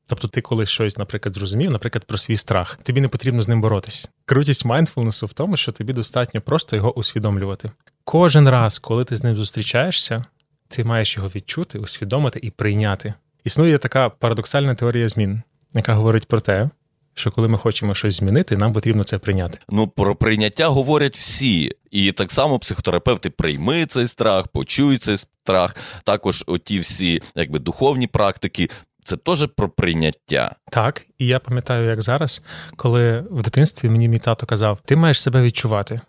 Тобто, 0.07 0.27
ти 0.27 0.41
коли 0.41 0.65
щось, 0.65 0.97
наприклад, 0.97 1.35
зрозумів, 1.35 1.71
наприклад, 1.71 2.05
про 2.05 2.17
свій 2.17 2.37
страх, 2.37 2.79
тобі 2.83 3.01
не 3.01 3.07
потрібно 3.07 3.41
з 3.41 3.47
ним 3.47 3.61
боротись. 3.61 4.09
Крутість 4.25 4.65
майндфулнесу 4.65 5.25
в 5.25 5.33
тому, 5.33 5.57
що 5.57 5.71
тобі 5.71 5.93
достатньо 5.93 6.41
просто 6.41 6.75
його 6.75 6.97
усвідомлювати. 6.97 7.71
Кожен 8.03 8.49
раз, 8.49 8.79
коли 8.79 9.05
ти 9.05 9.17
з 9.17 9.23
ним 9.23 9.35
зустрічаєшся, 9.35 10.23
ти 10.67 10.83
маєш 10.83 11.17
його 11.17 11.27
відчути, 11.27 11.79
усвідомити 11.79 12.39
і 12.43 12.51
прийняти. 12.51 13.13
Існує 13.43 13.77
така 13.77 14.09
парадоксальна 14.09 14.75
теорія 14.75 15.09
змін, 15.09 15.41
яка 15.73 15.93
говорить 15.93 16.27
про 16.27 16.39
те, 16.39 16.69
що 17.19 17.31
коли 17.31 17.47
ми 17.47 17.57
хочемо 17.57 17.95
щось 17.95 18.15
змінити, 18.15 18.57
нам 18.57 18.73
потрібно 18.73 19.03
це 19.03 19.17
прийняти. 19.17 19.59
Ну 19.69 19.87
про 19.87 20.15
прийняття 20.15 20.67
говорять 20.67 21.17
всі, 21.17 21.71
і 21.91 22.11
так 22.11 22.31
само 22.31 22.59
психотерапевти 22.59 23.29
прийми 23.29 23.85
цей 23.85 24.07
страх, 24.07 24.47
почуй 24.47 24.97
цей 24.97 25.17
страх. 25.17 25.75
Також 26.03 26.43
оті 26.47 26.79
всі 26.79 27.21
якби 27.35 27.59
духовні 27.59 28.07
практики. 28.07 28.69
Це 29.03 29.17
теж 29.17 29.47
про 29.55 29.69
прийняття. 29.69 30.55
Так, 30.71 31.05
і 31.17 31.27
я 31.27 31.39
пам'ятаю, 31.39 31.89
як 31.89 32.01
зараз, 32.01 32.41
коли 32.75 33.23
в 33.31 33.41
дитинстві 33.41 33.89
мені 33.89 34.07
мій 34.07 34.19
тато 34.19 34.45
казав: 34.45 34.79
ти 34.85 34.95
маєш 34.95 35.21
себе 35.21 35.43
відчувати, 35.43 36.01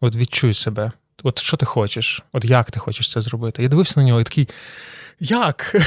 от 0.00 0.16
відчуй 0.16 0.54
себе, 0.54 0.92
от 1.22 1.38
що 1.38 1.56
ти 1.56 1.66
хочеш, 1.66 2.22
от 2.32 2.44
як 2.44 2.70
ти 2.70 2.80
хочеш 2.80 3.12
це 3.12 3.20
зробити. 3.20 3.62
Я 3.62 3.68
дивився 3.68 4.00
на 4.00 4.06
нього 4.06 4.20
і 4.20 4.24
такий. 4.24 4.48
Як? 5.20 5.76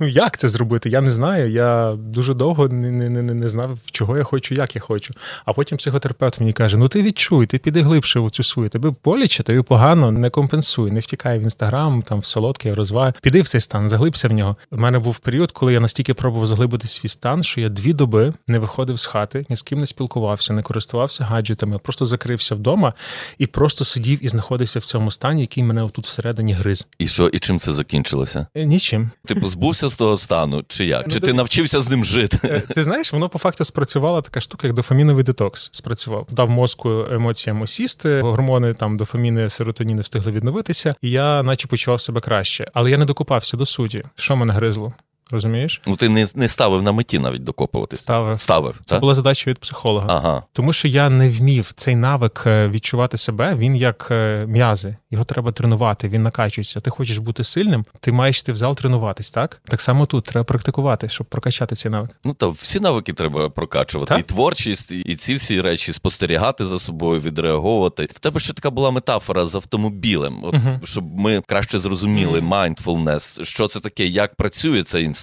Ну 0.00 0.06
як 0.06 0.36
це 0.36 0.48
зробити? 0.48 0.88
Я 0.88 1.00
не 1.00 1.10
знаю. 1.10 1.50
Я 1.50 1.96
дуже 1.98 2.34
довго 2.34 2.68
не 2.68 2.90
не, 2.90 3.22
не, 3.22 3.34
не 3.34 3.48
знав, 3.48 3.78
чого 3.90 4.18
я 4.18 4.24
хочу, 4.24 4.54
як 4.54 4.76
я 4.76 4.80
хочу. 4.80 5.14
А 5.44 5.52
потім 5.52 5.78
психотерапевт 5.78 6.40
мені 6.40 6.52
каже: 6.52 6.76
ну 6.76 6.88
ти 6.88 7.02
відчуй, 7.02 7.46
ти 7.46 7.58
піди 7.58 7.82
глибше 7.82 8.20
у 8.20 8.30
цю 8.30 8.42
свою. 8.42 8.68
Тобі 8.68 8.88
боляче, 9.04 9.42
тобі 9.42 9.62
погано, 9.62 10.10
не 10.10 10.30
компенсуй, 10.30 10.90
не 10.90 11.00
втікай 11.00 11.38
в 11.38 11.42
інстаграм, 11.42 12.02
там 12.02 12.20
в 12.20 12.24
солодке, 12.24 12.74
розваги. 12.74 13.12
Піди 13.22 13.40
в 13.40 13.48
цей 13.48 13.60
стан, 13.60 13.88
заглибся 13.88 14.28
в 14.28 14.32
нього. 14.32 14.56
У 14.70 14.76
мене 14.76 14.98
був 14.98 15.18
період, 15.18 15.52
коли 15.52 15.72
я 15.72 15.80
настільки 15.80 16.14
пробував 16.14 16.46
заглибити 16.46 16.88
свій 16.88 17.08
стан, 17.08 17.42
що 17.42 17.60
я 17.60 17.68
дві 17.68 17.92
доби 17.92 18.32
не 18.46 18.58
виходив 18.58 18.96
з 18.96 19.06
хати, 19.06 19.46
ні 19.48 19.56
з 19.56 19.62
ким 19.62 19.80
не 19.80 19.86
спілкувався, 19.86 20.52
не 20.52 20.62
користувався 20.62 21.24
гаджетами, 21.24 21.78
просто 21.78 22.04
закрився 22.04 22.54
вдома 22.54 22.92
і 23.38 23.46
просто 23.46 23.84
сидів 23.84 24.24
і 24.24 24.28
знаходився 24.28 24.78
в 24.78 24.84
цьому 24.84 25.10
стані, 25.10 25.40
який 25.40 25.62
мене 25.62 25.88
тут 25.92 26.04
всередині 26.04 26.52
гриз. 26.52 26.88
І 26.98 27.08
що, 27.08 27.28
і 27.28 27.38
чим 27.38 27.58
це 27.58 27.72
закінчилося? 27.72 28.46
Е, 28.54 28.64
нічим. 28.64 29.10
Ти 29.24 29.34
позбувся 29.34 29.88
з 29.88 29.94
того 29.94 30.16
стану, 30.16 30.64
чи 30.68 30.84
як? 30.84 31.06
Ну, 31.06 31.12
чи 31.12 31.20
ти 31.20 31.32
навчився 31.32 31.80
з 31.80 31.90
ним 31.90 32.04
жити? 32.04 32.38
Е, 32.44 32.60
ти 32.60 32.82
знаєш, 32.82 33.12
воно 33.12 33.28
по 33.28 33.38
факту 33.38 33.64
спрацювала 33.64 34.22
така 34.22 34.40
штука, 34.40 34.66
як 34.66 34.76
дофаміновий 34.76 35.24
детокс. 35.24 35.70
Спрацював. 35.72 36.26
Дав 36.30 36.50
мозку 36.50 37.06
емоціям 37.10 37.62
осісти, 37.62 38.20
гормони 38.20 38.74
там 38.74 38.96
дофаміни, 38.96 39.50
серотоніни 39.50 40.02
встигли 40.02 40.32
відновитися, 40.32 40.94
і 41.02 41.10
я 41.10 41.42
наче 41.42 41.68
почував 41.68 42.00
себе 42.00 42.20
краще. 42.20 42.66
Але 42.74 42.90
я 42.90 42.98
не 42.98 43.04
докупався 43.04 43.56
до 43.56 43.66
суді. 43.66 44.04
Що 44.14 44.36
мене 44.36 44.52
гризло? 44.52 44.92
Розумієш? 45.30 45.80
Ну 45.86 45.96
ти 45.96 46.08
не 46.08 46.28
не 46.34 46.48
ставив 46.48 46.82
на 46.82 46.92
меті 46.92 47.18
навіть 47.18 47.44
докопувати. 47.44 47.96
Ставив. 47.96 48.40
Ставив. 48.40 48.80
Це 48.84 48.94
так? 48.94 49.00
була 49.00 49.14
задача 49.14 49.50
від 49.50 49.58
психолога. 49.58 50.06
Ага. 50.10 50.42
Тому 50.52 50.72
що 50.72 50.88
я 50.88 51.10
не 51.10 51.28
вмів 51.28 51.72
цей 51.76 51.96
навик 51.96 52.42
е, 52.46 52.68
відчувати 52.68 53.16
себе. 53.16 53.54
Він 53.54 53.76
як 53.76 54.08
е, 54.10 54.46
м'язи. 54.48 54.96
Його 55.10 55.24
треба 55.24 55.52
тренувати, 55.52 56.08
він 56.08 56.22
накачується. 56.22 56.80
Ти 56.80 56.90
хочеш 56.90 57.18
бути 57.18 57.44
сильним, 57.44 57.84
ти 58.00 58.12
маєш 58.12 58.40
йти 58.40 58.52
в 58.52 58.56
зал 58.56 58.76
тренуватись, 58.76 59.30
так? 59.30 59.60
Так 59.68 59.80
само 59.80 60.06
тут 60.06 60.24
треба 60.24 60.44
практикувати, 60.44 61.08
щоб 61.08 61.26
прокачати 61.26 61.74
цей 61.74 61.92
навик. 61.92 62.10
Ну 62.24 62.34
та 62.34 62.48
всі 62.48 62.80
навики 62.80 63.12
треба 63.12 63.50
прокачувати. 63.50 64.08
Так? 64.08 64.20
І 64.20 64.22
творчість, 64.22 64.92
і 64.92 65.16
ці 65.16 65.34
всі 65.34 65.60
речі 65.60 65.92
спостерігати 65.92 66.66
за 66.66 66.78
собою, 66.78 67.20
відреаговувати. 67.20 68.08
В 68.14 68.18
тебе 68.18 68.40
ще 68.40 68.52
така 68.52 68.70
була 68.70 68.90
метафора 68.90 69.46
з 69.46 69.54
автомобілем, 69.54 70.44
от, 70.44 70.54
угу. 70.54 70.80
щоб 70.84 71.04
ми 71.18 71.42
краще 71.46 71.78
зрозуміли 71.78 72.40
mindfulness, 72.40 73.44
що 73.44 73.68
це 73.68 73.80
таке, 73.80 74.06
як 74.06 74.34
працює 74.34 74.82
цей 74.82 75.04
інструмент. 75.04 75.17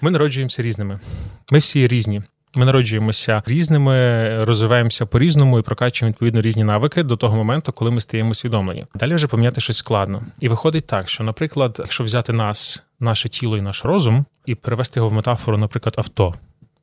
Ми 0.00 0.10
народжуємося 0.10 0.62
різними. 0.62 1.00
Ми 1.50 1.58
всі 1.58 1.88
різні. 1.88 2.22
Ми 2.54 2.64
народжуємося 2.64 3.42
різними, 3.46 4.44
розвиваємося 4.44 5.06
по-різному 5.06 5.58
і 5.58 5.62
прокачуємо 5.62 6.10
відповідно 6.10 6.40
різні 6.40 6.64
навики 6.64 7.02
до 7.02 7.16
того 7.16 7.36
моменту, 7.36 7.72
коли 7.72 7.90
ми 7.90 8.00
стаємо 8.00 8.30
усвідомлені. 8.30 8.86
Далі 8.94 9.14
вже 9.14 9.26
поміняти 9.26 9.60
щось 9.60 9.76
складно. 9.76 10.22
І 10.40 10.48
виходить 10.48 10.86
так, 10.86 11.08
що, 11.08 11.24
наприклад, 11.24 11.76
якщо 11.78 12.04
взяти 12.04 12.32
нас, 12.32 12.82
наше 13.00 13.28
тіло 13.28 13.56
і 13.56 13.60
наш 13.62 13.84
розум, 13.84 14.24
і 14.46 14.54
перевести 14.54 15.00
його 15.00 15.08
в 15.08 15.12
метафору, 15.12 15.58
наприклад, 15.58 15.94
авто, 15.98 16.34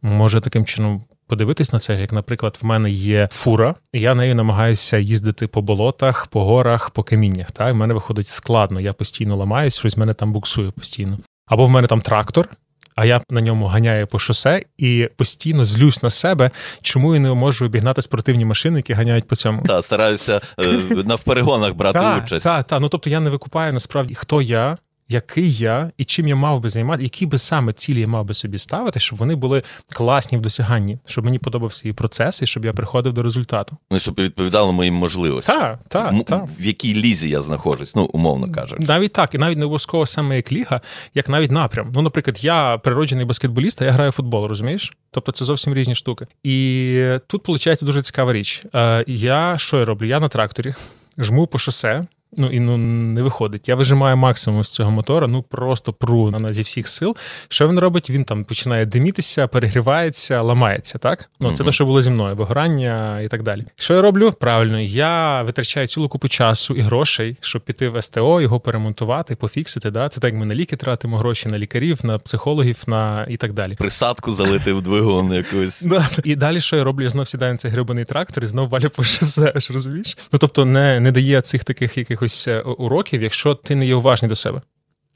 може 0.01 0.41
таким 0.41 0.65
чином. 0.65 1.03
Подивитись 1.27 1.73
на 1.73 1.79
це, 1.79 1.95
як, 1.95 2.11
наприклад, 2.11 2.59
в 2.61 2.65
мене 2.65 2.91
є 2.91 3.29
фура, 3.31 3.75
і 3.93 3.99
я 3.99 4.15
нею 4.15 4.35
намагаюся 4.35 4.97
їздити 4.97 5.47
по 5.47 5.61
болотах, 5.61 6.27
по 6.27 6.45
горах, 6.45 6.89
по 6.89 7.03
каміннях. 7.03 7.51
Та 7.51 7.71
в 7.71 7.75
мене 7.75 7.93
виходить 7.93 8.27
складно. 8.27 8.79
Я 8.79 8.93
постійно 8.93 9.35
ламаюсь, 9.35 9.79
щось 9.79 9.97
мене 9.97 10.13
там 10.13 10.33
буксує 10.33 10.71
постійно. 10.71 11.17
Або 11.45 11.65
в 11.65 11.69
мене 11.69 11.87
там 11.87 12.01
трактор, 12.01 12.49
а 12.95 13.05
я 13.05 13.21
на 13.29 13.41
ньому 13.41 13.65
ганяю 13.65 14.07
по 14.07 14.19
шосе 14.19 14.63
і 14.77 15.09
постійно 15.17 15.65
злюсь 15.65 16.03
на 16.03 16.09
себе, 16.09 16.51
чому 16.81 17.13
я 17.13 17.19
не 17.19 17.33
можу 17.33 17.65
обігнати 17.65 18.01
спортивні 18.01 18.45
машини, 18.45 18.79
які 18.79 18.93
ганяють 18.93 19.27
по 19.27 19.35
цьому. 19.35 19.63
Так, 19.63 19.85
стараюся 19.85 20.41
е, 20.59 20.65
на 21.05 21.17
перегонах 21.17 21.73
брати 21.73 21.99
та, 21.99 22.17
участь. 22.17 22.43
Так, 22.43 22.67
та 22.67 22.79
Ну 22.79 22.89
тобто 22.89 23.09
я 23.09 23.19
не 23.19 23.29
викупаю 23.29 23.73
насправді, 23.73 24.15
хто 24.15 24.41
я. 24.41 24.77
Який 25.09 25.53
я 25.53 25.91
і 25.97 26.03
чим 26.05 26.27
я 26.27 26.35
мав 26.35 26.59
би 26.61 26.69
займати, 26.69 27.03
які 27.03 27.25
би 27.25 27.37
саме 27.37 27.73
цілі 27.73 27.99
я 27.99 28.07
мав 28.07 28.25
би 28.25 28.33
собі 28.33 28.59
ставити, 28.59 28.99
щоб 28.99 29.19
вони 29.19 29.35
були 29.35 29.63
класні 29.93 30.37
в 30.37 30.41
досяганні, 30.41 30.97
щоб 31.05 31.25
мені 31.25 31.39
подобався 31.39 31.89
і 31.89 31.93
процес, 31.93 32.41
і 32.41 32.47
щоб 32.47 32.65
я 32.65 32.73
приходив 32.73 33.13
до 33.13 33.23
результату. 33.23 33.77
Ну, 33.91 33.99
щоб 33.99 34.15
відповідало 34.19 34.71
моїм 34.73 34.93
можливостям. 34.93 35.59
Так, 35.59 35.79
так, 35.87 36.13
М- 36.13 36.23
так. 36.23 36.45
В 36.59 36.65
якій 36.65 36.93
лізі 36.95 37.29
я 37.29 37.41
знаходжусь, 37.41 37.95
ну, 37.95 38.03
умовно 38.03 38.51
кажучи. 38.51 38.83
Навіть 38.83 39.13
так, 39.13 39.35
і 39.35 39.37
навіть 39.37 39.57
не 39.57 39.65
обов'язково 39.65 40.05
саме 40.05 40.35
як 40.35 40.51
ліга, 40.51 40.81
як 41.15 41.29
навіть 41.29 41.51
напрям. 41.51 41.91
Ну, 41.93 42.01
наприклад, 42.01 42.43
я 42.43 42.77
природжений 42.77 43.25
баскетболіст, 43.25 43.81
а 43.81 43.85
я 43.85 43.91
граю 43.91 44.09
в 44.09 44.13
футбол, 44.13 44.45
розумієш? 44.45 44.93
Тобто 45.11 45.31
це 45.31 45.45
зовсім 45.45 45.73
різні 45.73 45.95
штуки. 45.95 46.27
І 46.43 47.09
тут 47.27 47.47
виходить 47.47 47.79
дуже 47.83 48.01
цікава 48.01 48.33
річ. 48.33 48.63
Е, 48.75 49.03
Я 49.07 49.55
що 49.57 49.79
я 49.79 49.85
роблю? 49.85 50.05
Я 50.07 50.19
на 50.19 50.29
тракторі 50.29 50.73
жму 51.17 51.47
по 51.47 51.57
шосе. 51.59 52.05
Ну 52.37 52.47
і 52.51 52.59
ну 52.59 52.77
не 52.77 53.21
виходить. 53.21 53.69
Я 53.69 53.75
вижимаю 53.75 54.17
максимум 54.17 54.63
з 54.63 54.69
цього 54.69 54.91
мотора, 54.91 55.27
ну 55.27 55.41
просто 55.43 55.93
пру 55.93 56.31
на 56.31 56.53
зі 56.53 56.61
всіх 56.61 56.87
сил. 56.87 57.15
Що 57.49 57.67
він 57.67 57.79
робить? 57.79 58.09
Він 58.09 58.23
там 58.23 58.43
починає 58.43 58.85
димітися, 58.85 59.47
перегрівається, 59.47 60.41
ламається. 60.41 60.97
Так, 60.97 61.29
ну 61.39 61.47
це 61.51 61.63
Мгм. 61.63 61.65
те, 61.65 61.71
що 61.71 61.85
було 61.85 62.01
зі 62.01 62.09
мною, 62.09 62.35
вигорання 62.35 63.21
і 63.21 63.27
так 63.27 63.43
далі. 63.43 63.65
Що 63.75 63.93
я 63.93 64.01
роблю? 64.01 64.31
Правильно, 64.39 64.79
я 64.79 65.41
витрачаю 65.43 65.87
цілу 65.87 66.09
купу 66.09 66.27
часу 66.27 66.73
і 66.75 66.81
грошей, 66.81 67.37
щоб 67.41 67.61
піти 67.61 67.89
в 67.89 68.01
СТО, 68.01 68.41
його 68.41 68.59
перемонтувати, 68.59 69.35
пофіксити. 69.35 69.91
Да? 69.91 70.09
Це 70.09 70.19
так 70.21 70.31
як 70.31 70.39
ми 70.39 70.45
на 70.45 70.55
ліки 70.55 70.75
тратимо 70.75 71.17
гроші 71.17 71.49
на 71.49 71.59
лікарів, 71.59 71.99
на 72.03 72.17
психологів, 72.19 72.77
на 72.87 73.25
і 73.29 73.37
так 73.37 73.53
далі. 73.53 73.75
Присадку 73.75 74.31
залити 74.31 74.73
в 74.73 74.81
двигун 74.81 75.33
якусь. 75.33 75.87
І 76.23 76.35
далі, 76.35 76.61
що 76.61 76.75
я 76.75 76.83
роблю? 76.83 77.03
Я 77.03 77.09
знов 77.09 77.27
сідаю 77.27 77.51
на 77.51 77.57
цей 77.57 77.71
гребаний 77.71 78.05
трактор 78.05 78.43
і 78.43 78.47
знов 78.47 78.69
валю 78.69 78.89
по 78.89 79.03
шосе, 79.03 79.53
розумієш? 79.71 80.17
Ну 80.33 80.39
тобто 80.39 80.65
не, 80.65 80.99
не 80.99 81.11
дає 81.11 81.41
цих 81.41 81.63
таких 81.63 81.97
якихось 81.97 82.24
е, 82.47 82.61
уроків, 82.61 83.23
якщо 83.23 83.55
ти 83.55 83.75
не 83.75 83.85
є 83.85 83.95
уважний 83.95 84.29
до 84.29 84.35
себе. 84.35 84.61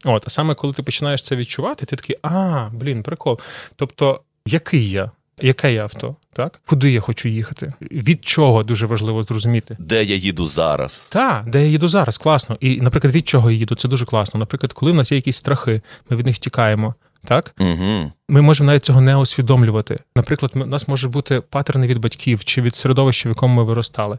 От, 0.05 0.23
а 0.27 0.29
саме 0.29 0.55
коли 0.55 0.73
ти 0.73 0.83
починаєш 0.83 1.21
це 1.21 1.35
відчувати, 1.35 1.85
ти 1.85 1.95
такий, 1.95 2.15
а, 2.21 2.69
блін, 2.73 3.03
прикол. 3.03 3.39
Тобто, 3.75 4.21
який 4.45 4.89
я? 4.89 5.11
Яке 5.41 5.73
я 5.73 5.83
авто? 5.83 6.15
Так? 6.33 6.61
Куди 6.67 6.91
я 6.91 6.99
хочу 6.99 7.29
їхати? 7.29 7.73
Від 7.81 8.25
чого 8.25 8.63
дуже 8.63 8.85
важливо 8.85 9.23
зрозуміти. 9.23 9.77
Де 9.79 10.03
я 10.03 10.15
їду 10.15 10.45
зараз? 10.45 11.07
Та, 11.11 11.45
де 11.47 11.61
я 11.61 11.67
їду 11.67 11.87
зараз, 11.87 12.17
класно. 12.17 12.57
І, 12.59 12.81
наприклад, 12.81 13.15
від 13.15 13.27
чого 13.27 13.51
я 13.51 13.57
їду, 13.57 13.75
це 13.75 13.87
дуже 13.87 14.05
класно. 14.05 14.39
Наприклад, 14.39 14.73
коли 14.73 14.91
в 14.91 14.95
нас 14.95 15.11
є 15.11 15.15
якісь 15.15 15.37
страхи, 15.37 15.81
ми 16.09 16.17
від 16.17 16.25
них 16.25 16.35
втікаємо. 16.35 16.95
Так, 17.25 17.55
Угу. 17.59 18.11
ми 18.29 18.41
можемо 18.41 18.67
навіть 18.67 18.85
цього 18.85 19.01
не 19.01 19.15
усвідомлювати. 19.15 19.99
Наприклад, 20.15 20.51
у 20.55 20.65
нас 20.65 20.87
може 20.87 21.07
бути 21.07 21.41
паттерни 21.41 21.87
від 21.87 21.97
батьків 21.97 22.45
чи 22.45 22.61
від 22.61 22.75
середовища, 22.75 23.29
в 23.29 23.31
якому 23.31 23.55
ми 23.55 23.63
виростали. 23.63 24.17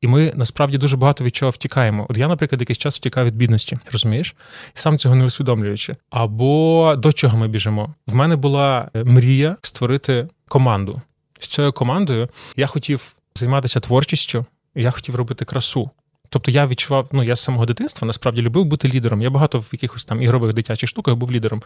І 0.00 0.06
ми 0.06 0.32
насправді 0.34 0.78
дуже 0.78 0.96
багато 0.96 1.24
від 1.24 1.36
чого 1.36 1.50
втікаємо. 1.50 2.06
От 2.08 2.16
я, 2.16 2.28
наприклад, 2.28 2.60
якийсь 2.60 2.78
час 2.78 2.96
втікав 2.96 3.26
від 3.26 3.36
бідності, 3.36 3.78
розумієш? 3.92 4.34
І 4.76 4.78
сам 4.78 4.98
цього 4.98 5.14
не 5.14 5.24
усвідомлюючи. 5.24 5.96
Або 6.10 6.94
до 6.98 7.12
чого 7.12 7.38
ми 7.38 7.48
біжимо? 7.48 7.94
В 8.06 8.14
мене 8.14 8.36
була 8.36 8.90
е, 8.94 9.04
мрія 9.04 9.56
створити 9.62 10.28
команду. 10.48 11.00
З 11.40 11.46
цією 11.46 11.72
командою 11.72 12.28
я 12.56 12.66
хотів 12.66 13.14
займатися 13.34 13.80
творчістю, 13.80 14.46
я 14.74 14.90
хотів 14.90 15.14
робити 15.14 15.44
красу. 15.44 15.90
Тобто 16.28 16.50
я 16.50 16.66
відчував, 16.66 17.08
ну 17.12 17.22
я 17.22 17.36
з 17.36 17.40
самого 17.40 17.66
дитинства 17.66 18.06
насправді 18.06 18.42
любив 18.42 18.64
бути 18.64 18.88
лідером. 18.88 19.22
Я 19.22 19.30
багато 19.30 19.58
в 19.58 19.68
якихось 19.72 20.04
там 20.04 20.22
ігрових 20.22 20.54
дитячих 20.54 20.88
штуках 20.88 21.14
був 21.14 21.32
лідером. 21.32 21.62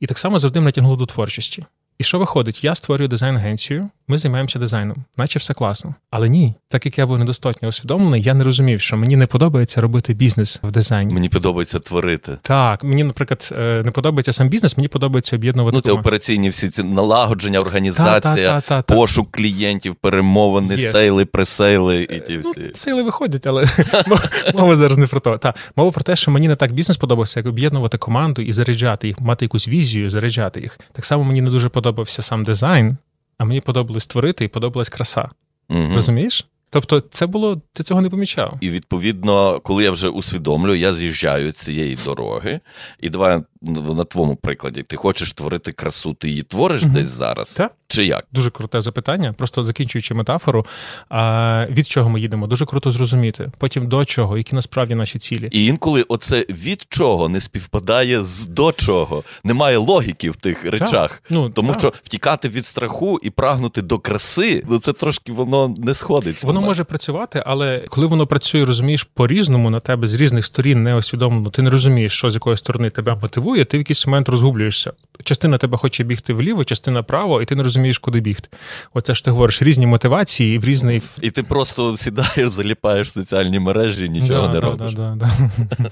І 0.00 0.06
так 0.06 0.18
само 0.18 0.38
завжди 0.38 0.60
мене 0.60 0.72
тягнуло 0.72 0.96
до 0.96 1.06
творчості. 1.06 1.64
І 1.98 2.04
що 2.04 2.18
виходить? 2.18 2.64
Я 2.64 2.74
створюю 2.74 3.08
дизайн-агенцію, 3.08 3.88
ми 4.08 4.18
займаємося 4.18 4.58
дизайном, 4.58 4.96
наче 5.16 5.38
все 5.38 5.54
класно. 5.54 5.94
Але 6.10 6.28
ні, 6.28 6.54
так 6.68 6.86
як 6.86 6.98
я 6.98 7.06
був 7.06 7.18
недостатньо 7.18 7.68
усвідомлений, 7.68 8.22
я 8.22 8.34
не 8.34 8.44
розумів, 8.44 8.80
що 8.80 8.96
мені 8.96 9.16
не 9.16 9.26
подобається 9.26 9.80
робити 9.80 10.14
бізнес 10.14 10.60
в 10.62 10.70
дизайні. 10.70 11.14
Мені 11.14 11.28
подобається 11.28 11.78
творити. 11.78 12.32
Так, 12.42 12.84
мені, 12.84 13.04
наприклад, 13.04 13.48
е, 13.58 13.82
не 13.84 13.90
подобається 13.90 14.32
сам 14.32 14.48
бізнес, 14.48 14.76
мені 14.76 14.88
подобається 14.88 15.36
об'єднувати. 15.36 15.76
Ну, 15.76 15.82
команду. 15.82 16.00
операційні 16.00 16.48
всі 16.48 16.68
ці 16.70 16.82
налагодження, 16.82 17.60
організація, 17.60 18.20
Та-та-та-та-та. 18.52 18.94
пошук 18.94 19.28
клієнтів, 19.30 19.94
перемовини, 19.94 20.74
Yes. 20.74 20.90
сейли, 20.90 21.24
пресейли 21.24 22.02
і 22.02 22.20
ті 22.20 22.40
Ну, 22.44 22.50
всі. 22.50 22.70
сили 22.74 23.02
виходять, 23.02 23.46
але 23.46 23.64
мова 24.54 24.76
зараз 24.76 24.98
не 24.98 25.06
про 25.06 25.20
то. 25.20 25.38
Та 25.38 25.54
мова 25.76 25.90
про 25.90 26.02
те, 26.02 26.16
що 26.16 26.30
мені 26.30 26.48
не 26.48 26.56
так 26.56 26.72
бізнес 26.72 26.96
подобався, 26.96 27.40
як 27.40 27.46
об'єднувати 27.46 27.98
команду 27.98 28.42
і 28.42 28.52
заряджати 28.52 29.06
їх, 29.08 29.20
мати 29.20 29.44
якусь 29.44 29.68
візію, 29.68 30.10
заряджати 30.10 30.60
їх. 30.60 30.78
Так 30.92 31.04
само 31.04 31.24
мені 31.24 31.40
не 31.40 31.50
дуже 31.50 31.68
подобався 31.84 32.22
сам 32.22 32.44
дизайн, 32.44 32.96
а 33.38 33.44
мені 33.44 33.60
подобалось 33.60 34.06
творити 34.06 34.44
і 34.44 34.48
подобалась 34.48 34.88
краса. 34.88 35.28
Угу. 35.68 35.94
Розумієш? 35.94 36.46
Тобто, 36.70 37.00
це 37.00 37.26
було, 37.26 37.60
ти 37.72 37.82
цього 37.82 38.00
не 38.00 38.10
помічав. 38.10 38.58
І 38.60 38.70
відповідно, 38.70 39.60
коли 39.60 39.84
я 39.84 39.90
вже 39.90 40.08
усвідомлюю, 40.08 40.80
я 40.80 40.94
з'їжджаю 40.94 41.52
з 41.52 41.56
цієї 41.56 41.98
дороги. 42.04 42.60
І 43.00 43.10
давай 43.10 43.42
на 43.62 44.04
твоєму 44.04 44.36
прикладі, 44.36 44.82
ти 44.82 44.96
хочеш 44.96 45.32
творити 45.32 45.72
красу, 45.72 46.14
ти 46.14 46.28
її 46.28 46.42
твориш 46.42 46.82
угу. 46.82 46.92
десь 46.94 47.08
зараз? 47.08 47.54
Так. 47.54 47.72
Чи 47.88 48.04
як? 48.06 48.24
Дуже 48.32 48.50
круте 48.50 48.80
запитання, 48.80 49.32
просто 49.32 49.64
закінчуючи 49.64 50.14
метафору, 50.14 50.66
а, 51.08 51.66
від 51.70 51.86
чого 51.86 52.10
ми 52.10 52.20
їдемо, 52.20 52.46
дуже 52.46 52.66
круто 52.66 52.90
зрозуміти. 52.90 53.50
Потім 53.58 53.88
до 53.88 54.04
чого, 54.04 54.38
які 54.38 54.54
насправді 54.54 54.94
наші 54.94 55.18
цілі. 55.18 55.48
І 55.52 55.66
інколи 55.66 56.04
оце 56.08 56.46
від 56.48 56.86
чого 56.88 57.28
не 57.28 57.40
співпадає 57.40 58.24
з 58.24 58.46
до 58.46 58.72
чого. 58.72 59.22
Немає 59.44 59.76
логіки 59.76 60.30
в 60.30 60.36
тих 60.36 60.64
речах. 60.64 61.22
Ну, 61.30 61.50
Тому 61.50 61.72
так. 61.72 61.80
що 61.80 61.92
втікати 62.04 62.48
від 62.48 62.66
страху 62.66 63.20
і 63.22 63.30
прагнути 63.30 63.82
до 63.82 63.98
краси, 63.98 64.64
ну 64.68 64.78
це 64.78 64.92
трошки 64.92 65.32
воно 65.32 65.74
не 65.78 65.94
сходиться. 65.94 66.46
Воно 66.46 66.60
може 66.60 66.84
працювати, 66.84 67.42
але 67.46 67.84
коли 67.88 68.06
воно 68.06 68.26
працює, 68.26 68.64
розумієш, 68.64 69.08
по-різному 69.14 69.70
на 69.70 69.80
тебе 69.80 70.06
з 70.06 70.14
різних 70.14 70.46
сторін 70.46 70.82
неосвідомлено, 70.82 71.50
ти 71.50 71.62
не 71.62 71.70
розумієш, 71.70 72.12
що 72.12 72.30
з 72.30 72.34
якої 72.34 72.56
сторони 72.56 72.90
тебе 72.90 73.18
мотивує, 73.22 73.64
ти 73.64 73.76
в 73.76 73.80
якийсь 73.80 74.06
момент 74.06 74.28
розгублюєшся. 74.28 74.92
Частина 75.24 75.58
тебе 75.58 75.78
хоче 75.78 76.04
бігти 76.04 76.32
вліво, 76.32 76.64
частина 76.64 77.02
право, 77.02 77.42
і 77.42 77.44
ти 77.44 77.54
не 77.54 77.62
розумієш, 77.62 77.73
куди 77.98 78.20
бігти. 78.20 78.48
Оце 78.94 79.14
ж 79.14 79.24
ти 79.24 79.30
говориш 79.30 79.62
різні 79.62 79.86
мотивації 79.86 80.58
в 80.58 80.64
різний 80.64 81.02
І 81.20 81.30
ти 81.30 81.42
просто 81.42 81.96
сідаєш, 81.96 82.48
заліпаєш 82.48 83.08
в 83.08 83.12
соціальні 83.12 83.58
мережі, 83.58 84.08
нічого 84.08 84.46
Да, 84.46 84.54
не 84.54 84.60
да, 84.60 84.60
робиш. 84.60 84.92
Да, 84.92 85.16
да, 85.20 85.30
да. 85.78 85.90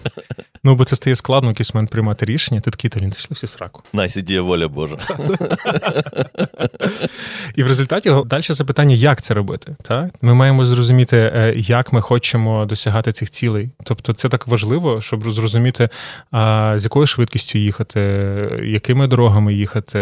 ну, 0.65 0.75
бо 0.75 0.85
це 0.85 0.97
стає 0.97 1.17
складно 1.17 1.49
якийсь 1.49 1.75
момент 1.75 1.91
приймати 1.91 2.27
рішення. 2.27 2.61
Ти 2.61 2.71
такий, 2.71 2.91
та 2.91 3.01
він 3.01 3.11
пішли 3.11 3.35
всі 3.35 3.47
сраку. 3.47 3.83
Найсі 3.93 4.23
воля 4.41 4.69
Божа. 4.69 4.97
І 7.55 7.63
в 7.63 7.67
результаті 7.67 8.15
далі 8.27 8.43
запитання, 8.43 8.95
як 8.95 9.23
це 9.23 9.35
робити. 9.35 9.77
Так? 9.83 10.11
Ми 10.23 10.35
маємо 10.35 10.67
зрозуміти, 10.67 11.17
е, 11.17 11.55
як 11.57 11.93
ми 11.93 12.01
хочемо 12.01 12.67
досягати 12.67 13.13
цих 13.13 13.31
цілей. 13.31 13.71
Тобто, 13.85 14.13
це 14.13 14.29
так 14.29 14.47
важливо, 14.47 15.01
щоб 15.01 15.33
зрозуміти, 15.33 15.89
з 16.77 16.81
якою 16.83 17.07
швидкістю 17.07 17.59
їхати, 17.59 18.01
якими 18.65 19.07
дорогами 19.07 19.55
їхати, 19.55 19.99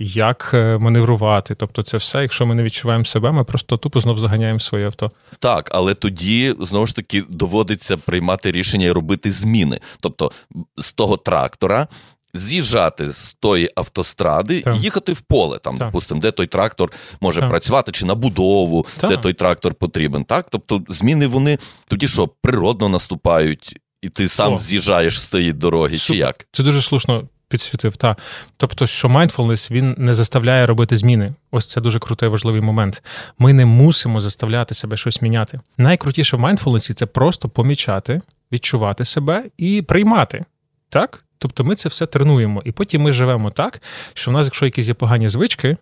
як 0.00 0.50
е, 0.54 0.78
маневрувати. 1.02 1.54
Тобто, 1.54 1.82
це 1.82 1.96
все, 1.96 2.22
якщо 2.22 2.46
ми 2.46 2.54
не 2.54 2.62
відчуваємо 2.62 3.04
себе, 3.04 3.32
ми 3.32 3.44
просто 3.44 3.76
тупо 3.76 4.00
знов 4.00 4.18
заганяємо 4.18 4.60
своє 4.60 4.86
авто. 4.86 5.10
Так, 5.38 5.70
але 5.72 5.94
тоді 5.94 6.54
знову 6.60 6.86
ж 6.86 6.96
таки 6.96 7.24
доводиться 7.28 7.96
приймати 7.96 8.52
рішення 8.52 8.86
і 8.86 8.90
робити 8.90 9.32
зміни. 9.32 9.80
Тобто 10.00 10.32
з 10.76 10.92
того 10.92 11.16
трактора. 11.16 11.88
З'їжджати 12.34 13.10
з 13.10 13.34
тої 13.34 13.70
автостради 13.76 14.60
Так. 14.60 14.76
і 14.76 14.80
їхати 14.80 15.12
в 15.12 15.20
поле, 15.20 15.58
там, 15.58 15.76
Так. 15.78 15.88
допустимо, 15.88 16.20
де 16.20 16.30
той 16.30 16.46
трактор 16.46 16.92
може 17.20 17.40
Так. 17.40 17.50
працювати, 17.50 17.92
чи 17.92 18.06
на 18.06 18.14
будову, 18.14 18.86
Так. 19.00 19.10
де 19.10 19.16
той 19.16 19.32
трактор 19.32 19.74
потрібен. 19.74 20.24
Так? 20.24 20.46
Тобто 20.50 20.82
зміни 20.88 21.26
вони 21.26 21.58
тоді 21.88 22.08
що, 22.08 22.28
природно 22.42 22.88
наступають, 22.88 23.76
і 24.02 24.08
ти 24.08 24.28
сам 24.28 24.54
О. 24.54 24.58
з'їжджаєш 24.58 25.20
з 25.20 25.28
тієї 25.28 25.52
дороги, 25.52 25.98
чи 25.98 26.16
як? 26.16 26.46
Це 26.52 26.62
дуже 26.62 26.82
слушно 26.82 27.28
підсвітив. 27.52 27.96
Та. 27.96 28.16
Тобто, 28.56 28.86
що 28.86 29.08
mindfulness, 29.08 29.70
він 29.70 29.94
не 29.98 30.14
заставляє 30.14 30.66
робити 30.66 30.96
зміни. 30.96 31.34
Ось 31.50 31.66
це 31.66 31.80
дуже 31.80 31.98
крутий 31.98 32.28
важливий 32.28 32.60
момент. 32.60 33.02
Ми 33.38 33.52
не 33.52 33.66
мусимо 33.66 34.20
заставляти 34.20 34.74
себе 34.74 34.96
щось 34.96 35.22
міняти. 35.22 35.60
Найкрутіше 35.78 36.36
в 36.36 36.40
mindfulness– 36.40 36.94
це 36.94 37.06
просто 37.06 37.48
помічати, 37.48 38.20
відчувати 38.52 39.04
себе 39.04 39.44
і 39.58 39.82
приймати. 39.82 40.44
Так? 40.88 41.24
Тобто 41.38 41.64
ми 41.64 41.74
це 41.74 41.88
все 41.88 42.06
тренуємо. 42.06 42.62
І 42.64 42.72
потім 42.72 43.02
ми 43.02 43.12
живемо 43.12 43.50
так, 43.50 43.82
що 44.14 44.30
в 44.30 44.34
нас, 44.34 44.46
якщо 44.46 44.64
якісь 44.64 44.88
є 44.88 44.94
погані 44.94 45.28
звички, 45.28 45.76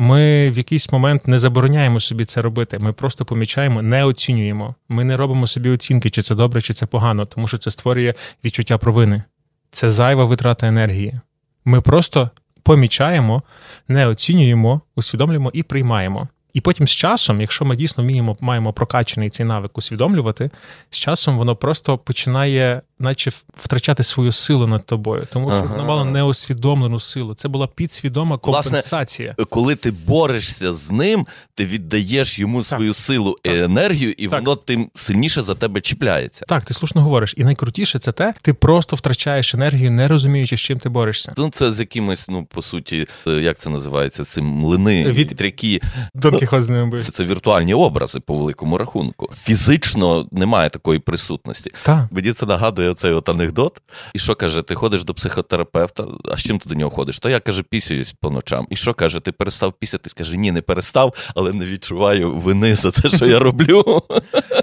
Ми 0.00 0.50
в 0.50 0.56
якийсь 0.58 0.92
момент 0.92 1.28
не 1.28 1.38
забороняємо 1.38 2.00
собі 2.00 2.24
це 2.24 2.42
робити. 2.42 2.78
Ми 2.78 2.92
просто 2.92 3.24
помічаємо, 3.24 3.82
не 3.82 4.04
оцінюємо. 4.04 4.74
Ми 4.88 5.04
не 5.04 5.16
робимо 5.16 5.46
собі 5.46 5.70
оцінки, 5.70 6.10
чи 6.10 6.22
це 6.22 6.34
добре, 6.34 6.60
чи 6.60 6.72
це 6.72 6.86
погано, 6.86 7.26
тому 7.26 7.48
що 7.48 7.58
це 7.58 7.70
створює 7.70 8.14
відчуття 8.44 8.78
провини. 8.78 9.22
Це 9.70 9.90
зайва 9.90 10.24
витрата 10.24 10.66
енергії. 10.66 11.20
Ми 11.64 11.80
просто 11.80 12.30
помічаємо, 12.62 13.42
не 13.88 14.06
оцінюємо, 14.06 14.80
усвідомлюємо 14.96 15.50
і 15.54 15.62
приймаємо. 15.62 16.28
І 16.52 16.60
потім 16.60 16.88
з 16.88 16.90
часом, 16.90 17.40
якщо 17.40 17.64
ми 17.64 17.76
дійсно 17.76 18.04
вміємо, 18.04 18.36
маємо 18.40 18.72
прокачений 18.72 19.30
цей 19.30 19.46
навик 19.46 19.78
усвідомлювати, 19.78 20.50
з 20.90 20.98
часом 20.98 21.38
воно 21.38 21.56
просто 21.56 21.98
починає 21.98 22.82
наче 22.98 23.30
втрачати 23.56 24.02
свою 24.02 24.32
силу 24.32 24.66
над 24.66 24.86
тобою, 24.86 25.26
тому 25.32 25.50
що 25.50 25.58
ага. 25.58 25.66
воно 25.66 25.84
мало 25.84 26.04
неосвідомлену 26.04 27.00
силу. 27.00 27.34
Це 27.34 27.48
була 27.48 27.66
підсвідома 27.66 28.38
компенсація. 28.38 29.34
Власне, 29.38 29.44
коли 29.50 29.76
ти 29.76 29.90
борешся 29.90 30.72
з 30.72 30.90
ним, 30.90 31.26
ти 31.54 31.66
віддаєш 31.66 32.38
йому 32.38 32.58
так. 32.58 32.66
свою 32.66 32.94
силу 32.94 33.36
так. 33.42 33.54
і 33.54 33.58
енергію, 33.58 34.14
і 34.18 34.28
так. 34.28 34.40
воно 34.40 34.56
тим 34.56 34.90
сильніше 34.94 35.42
за 35.42 35.54
тебе 35.54 35.80
чіпляється. 35.80 36.44
Так, 36.48 36.64
ти 36.64 36.74
слушно 36.74 37.02
говориш. 37.02 37.34
І 37.36 37.44
найкрутіше 37.44 37.98
це 37.98 38.12
те, 38.12 38.34
ти 38.42 38.54
просто 38.54 38.96
втрачаєш 38.96 39.54
енергію, 39.54 39.90
не 39.90 40.08
розуміючи, 40.08 40.56
з 40.56 40.60
чим 40.60 40.78
ти 40.78 40.88
борешся. 40.88 41.34
Ну 41.36 41.50
це 41.50 41.72
з 41.72 41.80
якимось, 41.80 42.28
ну 42.28 42.44
по 42.44 42.62
суті, 42.62 43.06
е, 43.26 43.30
як 43.30 43.58
це 43.58 43.70
називається? 43.70 44.24
Цим 44.24 44.46
млини, 44.46 45.04
Від... 45.04 45.16
вітряки. 45.16 45.80
Донкіхот 46.14 46.64
з 46.64 46.68
ними 46.68 47.02
Це 47.02 47.24
віртуальні 47.24 47.74
образи 47.74 48.20
по 48.20 48.34
великому 48.34 48.78
рахунку. 48.78 49.30
Фізично 49.36 50.26
немає 50.32 50.70
такої 50.70 50.98
присутності. 50.98 51.70
Так. 51.82 52.06
Мені 52.10 52.32
це 52.32 52.46
нагадує 52.46 52.87
оцей 52.88 53.12
от 53.12 53.28
анекдот. 53.28 53.82
І 54.14 54.18
що 54.18 54.34
каже, 54.34 54.62
ти 54.62 54.74
ходиш 54.74 55.04
до 55.04 55.14
психотерапевта, 55.14 56.04
а 56.24 56.36
з 56.36 56.40
чим 56.40 56.58
ти 56.58 56.68
до 56.68 56.74
нього 56.74 56.90
ходиш? 56.90 57.18
То 57.18 57.28
я 57.28 57.40
каже, 57.40 57.62
пісююсь 57.62 58.12
по 58.12 58.30
ночам. 58.30 58.66
І 58.70 58.76
що 58.76 58.94
каже, 58.94 59.20
ти 59.20 59.32
перестав 59.32 59.72
пісяти? 59.72 60.10
Скаже, 60.10 60.36
ні, 60.36 60.52
не 60.52 60.62
перестав, 60.62 61.14
але 61.34 61.52
не 61.52 61.66
відчуваю 61.66 62.30
вини 62.30 62.74
за 62.74 62.90
це, 62.90 63.08
що 63.08 63.26
я 63.26 63.38
роблю. 63.38 64.02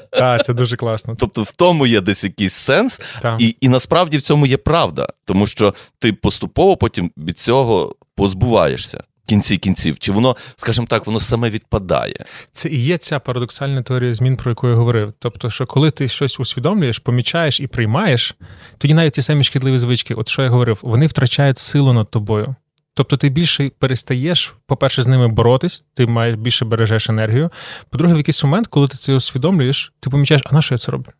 Так, 0.09 0.45
це 0.45 0.53
дуже 0.53 0.75
класно. 0.75 1.15
Тобто 1.17 1.43
в 1.43 1.51
тому 1.51 1.87
є 1.87 2.01
десь 2.01 2.23
якийсь 2.23 2.53
сенс, 2.53 3.01
і, 3.39 3.55
і 3.61 3.69
насправді 3.69 4.17
в 4.17 4.21
цьому 4.21 4.45
є 4.45 4.57
правда, 4.57 5.07
тому 5.25 5.47
що 5.47 5.73
ти 5.99 6.13
поступово 6.13 6.77
потім 6.77 7.11
від 7.17 7.39
цього 7.39 7.95
позбуваєшся 8.15 9.03
кінці 9.25 9.57
кінців, 9.57 9.99
чи 9.99 10.11
воно, 10.11 10.35
скажімо 10.55 10.87
так, 10.89 11.05
воно 11.05 11.19
саме 11.19 11.49
відпадає. 11.49 12.25
Це 12.51 12.69
і 12.69 12.77
є 12.77 12.97
ця 12.97 13.19
парадоксальна 13.19 13.81
теорія 13.81 14.13
змін, 14.13 14.37
про 14.37 14.51
яку 14.51 14.67
я 14.67 14.75
говорив. 14.75 15.13
Тобто, 15.19 15.49
що 15.49 15.65
коли 15.65 15.91
ти 15.91 16.07
щось 16.07 16.39
усвідомлюєш, 16.39 16.99
помічаєш 16.99 17.59
і 17.59 17.67
приймаєш, 17.67 18.35
тоді 18.77 18.93
навіть 18.93 19.15
ці 19.15 19.21
самі 19.21 19.43
шкідливі 19.43 19.79
звички, 19.79 20.13
от 20.13 20.29
що 20.29 20.43
я 20.43 20.49
говорив, 20.49 20.79
вони 20.83 21.07
втрачають 21.07 21.57
силу 21.57 21.93
над 21.93 22.11
тобою. 22.11 22.55
Тобто 22.93 23.17
ти 23.17 23.29
більше 23.29 23.71
перестаєш, 23.79 24.53
по-перше, 24.67 25.01
з 25.01 25.07
ними 25.07 25.27
боротись, 25.27 25.85
ти 25.93 26.05
маєш 26.07 26.35
більше 26.35 26.65
бережеш 26.65 27.09
енергію. 27.09 27.51
По-друге, 27.89 28.13
в 28.13 28.17
якийсь 28.17 28.43
момент, 28.43 28.67
коли 28.67 28.87
ти 28.87 28.97
це 28.97 29.13
усвідомлюєш, 29.13 29.93
ти 29.99 30.09
помічаєш, 30.09 30.41
а 30.45 30.55
на 30.55 30.61
що 30.61 30.73
я 30.73 30.77
це 30.77 30.91
роблю? 30.91 31.11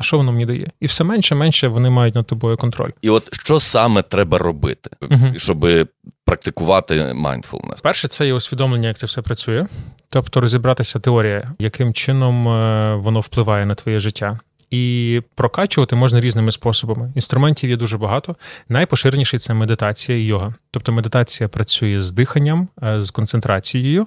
А 0.00 0.02
що 0.02 0.16
воно 0.16 0.32
мені 0.32 0.46
дає? 0.46 0.66
І 0.80 0.86
все 0.86 1.04
менше 1.04 1.34
менше 1.34 1.68
вони 1.68 1.90
мають 1.90 2.14
над 2.14 2.26
тобою 2.26 2.56
контроль. 2.56 2.90
І 3.02 3.10
от 3.10 3.28
що 3.32 3.60
саме 3.60 4.02
треба 4.02 4.38
робити, 4.38 4.90
uh 5.00 5.38
щоб 5.38 5.88
практикувати 6.24 6.94
mindfulness? 7.02 7.82
Перше, 7.82 8.08
це 8.08 8.26
є 8.26 8.34
усвідомлення, 8.34 8.88
як 8.88 8.98
це 8.98 9.06
все 9.06 9.22
працює, 9.22 9.66
тобто 10.08 10.40
розібратися 10.40 10.98
теорія, 10.98 11.54
яким 11.58 11.94
чином 11.94 12.48
е, 12.48 12.94
воно 12.94 13.20
впливає 13.20 13.66
на 13.66 13.74
твоє 13.74 14.00
життя. 14.00 14.38
І 14.70 15.22
прокачувати 15.34 15.96
можна 15.96 16.20
різними 16.20 16.52
способами. 16.52 17.12
Інструментів 17.14 17.70
є 17.70 17.76
дуже 17.76 17.98
багато. 17.98 18.36
Найпоширеніший 18.68 19.38
це 19.38 19.54
медитація 19.54 20.18
і 20.18 20.22
йога. 20.22 20.54
Тобто 20.70 20.92
медитація 20.92 21.48
працює 21.48 22.02
з 22.02 22.12
диханням, 22.12 22.68
е, 22.82 23.02
з 23.02 23.10
концентрацією, 23.10 24.06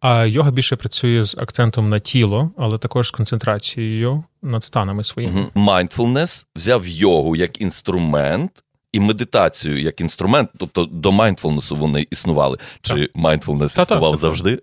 а 0.00 0.24
йога 0.24 0.50
більше 0.50 0.76
працює 0.76 1.24
з 1.24 1.38
акцентом 1.38 1.88
на 1.88 1.98
тіло, 1.98 2.50
але 2.56 2.78
також 2.78 3.08
з 3.08 3.10
концентрацією 3.10 4.24
над 4.42 4.64
станами 4.64 5.04
своїми. 5.04 5.46
Mindfulness 5.54 6.44
взяв 6.56 6.86
йогу 6.86 7.36
як 7.36 7.60
інструмент 7.60 8.50
і 8.96 9.00
медитацію 9.00 9.80
як 9.80 10.00
інструмент, 10.00 10.50
тобто 10.58 10.84
до 10.84 11.12
майндфулнесу 11.12 11.76
вони 11.76 12.06
існували. 12.10 12.58
Чи 12.80 13.10
майндфулнес 13.14 13.78
існував 13.78 14.16
завжди? 14.16 14.60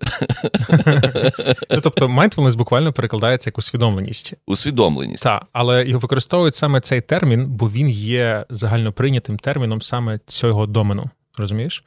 Ну, 1.70 1.80
Тобто, 1.82 2.08
майндфулнес 2.08 2.54
буквально 2.54 2.92
перекладається 2.92 3.50
як 3.50 3.58
усвідомленість. 3.58 4.34
Усвідомленість. 4.46 5.22
Так, 5.22 5.46
але 5.52 5.86
його 5.86 5.98
використовують 5.98 6.54
саме 6.54 6.80
цей 6.80 7.00
термін, 7.00 7.46
бо 7.46 7.70
він 7.70 7.90
є 7.90 8.44
загальноприйнятим 8.50 9.38
терміном 9.38 9.82
саме 9.82 10.20
цього 10.26 10.66
домену. 10.66 11.10
Розумієш? 11.38 11.84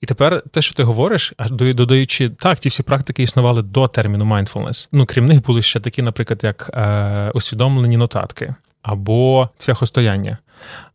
І 0.00 0.06
тепер 0.06 0.42
те, 0.50 0.62
що 0.62 0.74
ти 0.74 0.82
говориш, 0.82 1.32
додаючи 1.50 2.30
так, 2.30 2.58
ті 2.58 2.68
всі 2.68 2.82
практики 2.82 3.22
існували 3.22 3.62
до 3.62 3.88
терміну 3.88 4.24
mindfulness. 4.24 4.88
Ну, 4.92 5.06
крім 5.06 5.26
них 5.26 5.44
були 5.46 5.62
ще 5.62 5.80
такі, 5.80 6.02
наприклад, 6.02 6.40
як 6.42 6.70
е, 6.74 7.30
усвідомлені 7.34 7.96
нотатки 7.96 8.54
або 8.82 9.48
цвяхостояння, 9.56 10.38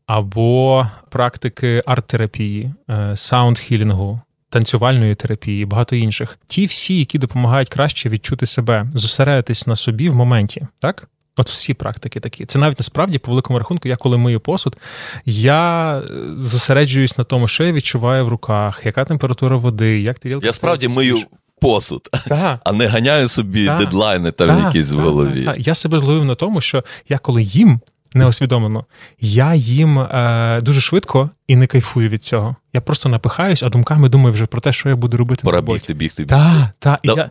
або 0.05 0.87
практики 1.09 1.83
арт-терапії, 1.85 2.73
е, 2.89 2.93
саунд-хілінгу, 3.15 4.19
танцювальної 4.49 5.15
терапії, 5.15 5.65
багато 5.65 5.95
інших. 5.95 6.39
Ті 6.47 6.65
всі, 6.65 6.99
які 6.99 7.17
допомагають 7.17 7.69
краще 7.69 8.09
відчути 8.09 8.45
себе, 8.45 8.87
зосередитись 8.93 9.67
на 9.67 9.75
собі 9.75 10.09
в 10.09 10.15
моменті, 10.15 10.67
так? 10.79 11.09
От 11.37 11.49
всі 11.49 11.73
практики 11.73 12.19
такі. 12.19 12.45
Це 12.45 12.59
навіть 12.59 12.79
насправді, 12.79 13.17
по 13.17 13.31
великому 13.31 13.59
рахунку, 13.59 13.87
я 13.87 13.95
коли 13.95 14.17
мию 14.17 14.39
посуд, 14.39 14.77
я 15.25 15.97
е, 15.97 16.01
зосереджуюсь 16.37 17.17
на 17.17 17.23
тому, 17.23 17.47
що 17.47 17.63
я 17.63 17.71
відчуваю 17.71 18.25
в 18.25 18.27
руках, 18.27 18.85
яка 18.85 19.05
температура 19.05 19.57
води, 19.57 20.01
як 20.01 20.19
тарілка. 20.19 20.45
Я 20.45 20.51
справді 20.51 20.87
мию 20.87 21.17
посуд, 21.61 22.09
ага. 22.29 22.59
а 22.63 22.71
не 22.71 22.87
ганяю 22.87 23.27
собі 23.27 23.67
ага. 23.67 23.79
дедлайни 23.79 24.31
там 24.31 24.49
ага. 24.49 24.67
якісь 24.67 24.91
в 24.91 24.99
голові. 24.99 25.49
Я 25.57 25.75
себе 25.75 25.99
зловив 25.99 26.25
на 26.25 26.35
тому, 26.35 26.61
що 26.61 26.83
я 27.09 27.17
коли 27.17 27.43
їм 27.43 27.79
неосвідомлено, 28.13 28.85
я 29.19 29.55
їм 29.55 29.99
е, 29.99 30.59
дуже 30.61 30.81
швидко 30.81 31.29
і 31.47 31.55
не 31.55 31.67
кайфую 31.67 32.09
від 32.09 32.23
цього. 32.23 32.55
Я 32.73 32.81
просто 32.81 33.09
напихаюсь, 33.09 33.63
а 33.63 33.69
думками 33.69 34.09
думаю 34.09 34.33
вже 34.33 34.45
про 34.45 34.61
те, 34.61 34.73
що 34.73 34.89
я 34.89 34.95
буду 34.95 35.17
робити. 35.17 35.41
Пора 35.43 35.61
на 35.61 35.73
бігти, 35.73 35.93
бігти, 35.93 36.23
бігти. 36.23 36.35
Так, 36.35 36.69
так. 36.79 36.99
І 37.03 37.07
я, 37.07 37.29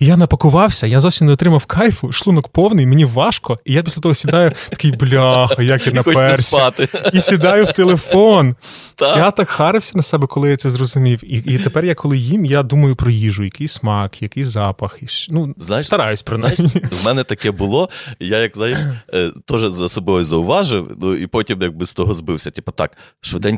я 0.00 0.16
напакувався, 0.16 0.86
я 0.86 1.00
зовсім 1.00 1.26
не 1.26 1.32
отримав 1.32 1.64
кайфу, 1.64 2.12
шлунок 2.12 2.48
повний, 2.48 2.86
мені 2.86 3.04
важко. 3.04 3.58
І 3.64 3.72
я 3.72 3.82
після 3.82 4.02
того 4.02 4.14
сідаю, 4.14 4.52
такий 4.68 4.92
бляха, 4.92 5.62
як 5.62 5.86
я 5.86 5.92
наперся. 6.04 6.72
І 7.12 7.20
сідаю 7.20 7.64
в 7.64 7.72
телефон. 7.72 8.54
Так. 8.94 9.16
Я 9.16 9.30
так 9.30 9.48
харився 9.48 9.92
на 9.94 10.02
себе, 10.02 10.26
коли 10.26 10.50
я 10.50 10.56
це 10.56 10.70
зрозумів. 10.70 11.32
І 11.32 11.54
і 11.54 11.58
тепер 11.58 11.84
я 11.84 11.94
коли 11.94 12.18
їм, 12.18 12.44
я 12.44 12.62
думаю 12.62 12.96
про 12.96 13.10
їжу, 13.10 13.44
який 13.44 13.68
смак, 13.68 14.22
який 14.22 14.44
запах. 14.44 14.98
І, 15.02 15.06
ну, 15.30 15.54
знаєш, 15.58 15.86
Стараюсь 15.86 16.22
принаймні. 16.22 16.82
В 17.02 17.04
мене 17.04 17.24
таке 17.24 17.50
було. 17.50 17.88
Я, 18.20 18.38
як 18.38 18.54
знаєш, 18.54 18.78
е, 19.14 19.30
теж 19.44 19.60
за 19.60 19.88
собою 19.88 20.24
зауважив, 20.24 20.96
ну 21.00 21.14
і 21.14 21.26
потім 21.26 21.62
якби 21.62 21.86
з 21.86 21.92
того 21.92 22.14
збився. 22.14 22.50
Типу, 22.50 22.72
так, 22.72 22.96
швиденько 23.20 23.53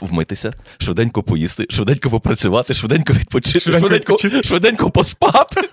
вмитися, 0.00 0.52
швиденько 0.78 1.22
поїсти, 1.22 1.66
швиденько 1.70 2.10
попрацювати, 2.10 2.74
швиденько 2.74 3.12
відпочити, 3.12 3.60
швиденько 3.60 4.18
швиденько, 4.18 4.48
швиденько 4.48 4.90
поспати. 4.90 5.60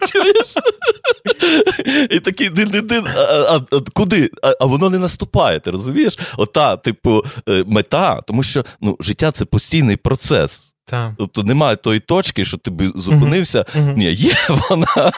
І 2.09 2.19
такий 2.19 2.49
дин-дин-дин, 2.49 3.07
а, 3.07 3.19
а, 3.21 3.61
а 3.71 3.79
куди? 3.93 4.31
А, 4.43 4.53
а 4.59 4.65
воно 4.65 4.89
не 4.89 4.99
наступає, 4.99 5.59
ти 5.59 5.71
розумієш? 5.71 6.19
Ота, 6.38 6.77
типу, 6.77 7.23
е, 7.49 7.63
мета, 7.67 8.21
тому 8.21 8.43
що 8.43 8.65
ну, 8.81 8.97
життя 8.99 9.31
це 9.31 9.45
постійний 9.45 9.95
процес. 9.95 10.74
Так. 10.88 11.13
Тобто 11.17 11.43
немає 11.43 11.76
тої 11.76 12.00
точки, 12.00 12.45
що 12.45 12.58
ти 12.58 12.71
би 12.71 12.91
зупинився. 12.95 13.60
Uh-huh. 13.60 13.98
Ні, 13.98 14.12
є 14.12 14.34
вона, 14.69 15.12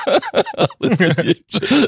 але 0.56 0.96
тоді 0.96 1.42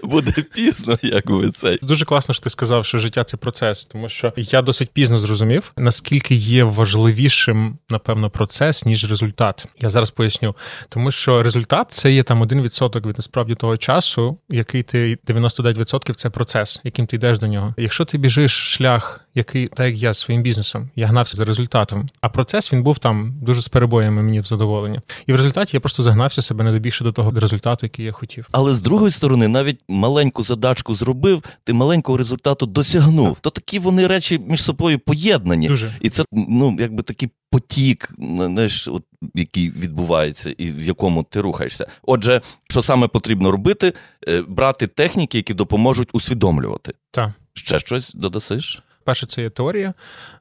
буде 0.04 0.32
пізно, 0.32 0.98
якби 1.02 1.52
це. 1.52 1.78
Дуже 1.82 2.06
класно, 2.06 2.34
що 2.34 2.44
ти 2.44 2.50
сказав, 2.50 2.86
що 2.86 2.98
життя 2.98 3.24
це 3.24 3.38
процес, 3.38 3.86
тому 3.86 4.10
що 4.10 4.34
я 4.36 4.62
досить 4.62 4.90
пізно 4.90 5.20
зрозумів, 5.20 5.72
наскільки 5.78 6.36
є 6.36 6.64
важливішим, 6.64 7.78
напевно, 7.90 8.30
процес, 8.30 8.86
ніж 8.86 9.10
результат. 9.10 9.66
Я 9.78 9.90
зараз 9.90 10.12
поясню. 10.12 10.56
Тому 10.90 11.12
що 11.12 11.44
результат 11.44 11.92
це 11.92 12.12
є 12.12 12.24
там 12.24 12.44
1% 12.44 13.08
від 13.08 13.18
насправді 13.18 13.56
того 13.56 13.78
часу, 13.78 14.38
який 14.50 14.84
ти 14.84 15.18
99% 15.28 16.14
це 16.14 16.30
процес, 16.30 16.82
яким 16.84 17.08
ти 17.08 17.16
йдеш 17.16 17.40
до 17.40 17.48
нього. 17.48 17.74
Якщо 17.78 18.06
ти 18.06 18.18
біжиш 18.18 18.52
шлях, 18.52 19.26
який 19.36 19.68
так 19.68 19.88
як 19.88 19.96
я 19.96 20.14
своїм 20.14 20.44
бізнесом, 20.44 20.90
я 20.96 21.08
гнався 21.08 21.38
за 21.38 21.44
результатом, 21.46 22.10
а 22.22 22.30
процес 22.30 22.74
він 22.74 22.84
був 22.84 23.00
там 23.00 23.36
дуже 23.42 23.62
з 23.62 23.68
перебоями 23.68 24.24
мені 24.24 24.40
в 24.40 24.46
задоволення. 24.46 25.02
І 25.26 25.34
в 25.34 25.36
результаті 25.36 25.78
я 25.78 25.80
просто 25.80 26.04
загнався 26.04 26.42
себе 26.42 26.64
не 26.64 26.72
добільше 26.72 27.04
до 27.04 27.12
того 27.12 27.32
результату, 27.32 27.86
який 27.86 28.06
я 28.06 28.12
хотів. 28.12 28.48
Але 28.52 28.74
з 28.74 28.80
другої 28.80 29.12
сторони, 29.12 29.48
навіть 29.48 29.80
маленьку 29.90 30.44
задачку 30.44 30.96
зробив, 30.96 31.44
ти 31.64 31.74
маленького 31.74 32.18
результату 32.18 32.66
досягнув. 32.66 33.40
То 33.40 33.50
такі 33.50 33.80
вони 33.80 34.08
речі 34.08 34.40
між 34.48 34.64
собою 34.64 35.00
поєднані. 35.00 35.68
Дуже. 35.68 35.94
І 36.02 36.10
це 36.10 36.24
ну 36.32 36.78
якби 36.80 37.04
такий 37.04 37.30
потік, 37.52 38.12
знаєш, 38.38 38.88
от, 38.88 39.04
який 39.36 39.70
відбувається, 39.70 40.54
і 40.58 40.72
в 40.72 40.84
якому 40.84 41.24
ти 41.24 41.42
рухаєшся. 41.42 41.88
Отже, 42.04 42.42
що 42.70 42.82
саме 42.82 43.08
потрібно 43.08 43.52
робити? 43.52 43.94
Е, 44.28 44.42
брати 44.48 44.88
техніки, 44.88 45.38
які 45.38 45.54
допоможуть 45.54 46.10
усвідомлювати. 46.14 46.94
Так. 47.12 47.32
Ще 47.54 47.80
щось 47.80 48.14
додасиш? 48.14 48.84
Перше, 49.10 49.26
це 49.26 49.42
є 49.42 49.50
теорія, 49.50 49.94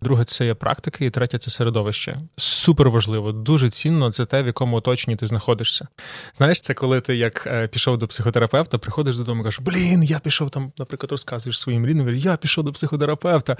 друге 0.02 0.24
це 0.24 0.46
є 0.46 0.54
практика, 0.54 1.04
і 1.04 1.10
третє 1.10 1.38
це 1.38 1.50
середовище. 1.50 2.16
Супер 2.36 2.90
важливо, 2.90 3.32
дуже 3.32 3.70
цінно 3.70 4.12
це 4.12 4.24
те, 4.24 4.42
в 4.42 4.46
якому 4.46 4.76
оточенні 4.76 5.16
ти 5.16 5.26
знаходишся. 5.26 5.88
Знаєш, 6.34 6.60
це 6.60 6.74
коли 6.74 7.00
ти 7.00 7.16
як 7.16 7.46
е, 7.46 7.68
пішов 7.68 7.98
до 7.98 8.08
психотерапевта, 8.08 8.78
приходиш 8.78 9.18
додому 9.18 9.40
і 9.40 9.44
кажеш, 9.44 9.60
блін, 9.60 10.02
я 10.02 10.18
пішов 10.18 10.50
там, 10.50 10.72
наприклад, 10.78 11.10
розказуєш 11.10 11.60
своїм 11.60 11.86
рідним, 11.86 12.16
я 12.16 12.36
пішов 12.36 12.64
до 12.64 12.72
психотерапевта. 12.72 13.56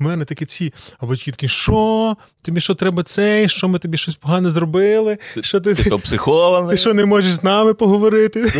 У 0.00 0.04
мене 0.04 0.24
такі 0.24 0.46
ці, 0.46 0.74
а 1.00 1.06
батьки 1.06 1.30
такі, 1.30 1.48
що? 1.48 2.16
Тобі 2.42 2.60
що 2.60 2.74
треба 2.74 3.02
цей? 3.02 3.48
Що 3.48 3.68
ми 3.68 3.78
тобі 3.78 3.98
щось 3.98 4.16
погане 4.16 4.50
зробили? 4.50 5.18
Що 5.40 5.60
ти 5.60 5.74
ти 5.74 5.84
що, 5.84 5.98
психований? 5.98 6.70
Ти 6.70 6.76
що 6.76 6.94
не 6.94 7.04
можеш 7.04 7.34
з 7.34 7.42
нами 7.42 7.74
поговорити? 7.74 8.52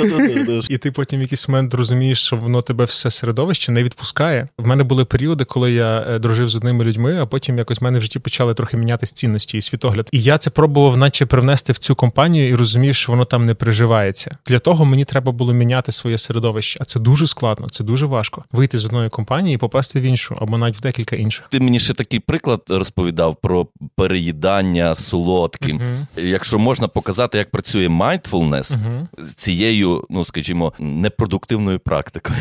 І 0.69 0.79
ти 0.79 0.93
потім 0.93 1.19
в 1.19 1.23
якийсь 1.23 1.49
момент 1.49 1.75
розумієш, 1.75 2.23
що 2.23 2.37
воно 2.37 2.63
тебе 2.63 2.85
все 2.85 3.11
середовище 3.11 3.73
не 3.73 3.85
відпускає. 3.85 4.49
В 4.59 4.67
мене 4.67 4.83
були 4.85 5.05
періоди, 5.05 5.45
коли 5.45 5.73
я 5.73 5.92
е, 6.01 6.19
дружив 6.19 6.49
з 6.49 6.55
одними 6.55 6.85
людьми, 6.85 7.19
а 7.21 7.27
потім 7.27 7.59
якось 7.59 7.81
в 7.81 7.85
мене 7.85 7.99
в 7.99 8.03
житті 8.03 8.19
почали 8.19 8.55
трохи 8.55 8.77
мінятися 8.77 9.15
цінності 9.15 9.59
і 9.59 9.61
світогляд. 9.61 10.09
І 10.13 10.23
я 10.23 10.39
це 10.39 10.51
пробував, 10.51 10.97
наче 10.97 11.27
привнести 11.27 11.73
в 11.73 11.79
цю 11.79 11.95
компанію 11.95 12.49
і 12.49 12.55
розумів, 12.55 12.95
що 12.95 13.13
воно 13.13 13.25
там 13.25 13.47
не 13.47 13.55
приживається. 13.55 14.37
Для 14.47 14.59
того 14.59 14.85
мені 14.85 15.05
треба 15.05 15.33
було 15.33 15.53
міняти 15.53 15.93
своє 15.93 16.19
середовище, 16.19 16.79
а 16.83 16.85
це 16.85 17.01
дуже 17.01 17.27
складно, 17.27 17.69
це 17.69 17.85
дуже 17.85 18.07
важко. 18.07 18.45
Вийти 18.53 18.79
з 18.79 18.85
одної 18.85 19.09
компанії 19.09 19.55
і 19.55 19.59
попасти 19.59 20.01
в 20.01 20.03
іншу, 20.03 20.37
або 20.41 20.59
навіть 20.59 20.77
в 20.77 20.81
декілька 20.81 21.17
інших. 21.17 21.45
Ти 21.51 21.61
мені 21.61 21.81
ще 21.81 21.95
такий 21.95 22.21
приклад 22.21 22.63
розповідав 22.69 23.37
про 23.43 23.67
переїдання 23.97 24.95
солодким. 24.95 25.81
Uh-huh. 25.81 26.25
Якщо 26.25 26.59
можна 26.59 26.89
показати, 26.89 27.39
як 27.39 27.51
працює 27.51 27.89
mindfulness 27.89 28.77
uh-huh. 28.77 29.07
з 29.19 29.35
цією, 29.35 30.07
ну 30.11 30.25
скажімо, 30.25 30.73
непродуктивною 30.79 31.79
практикою. 31.79 32.39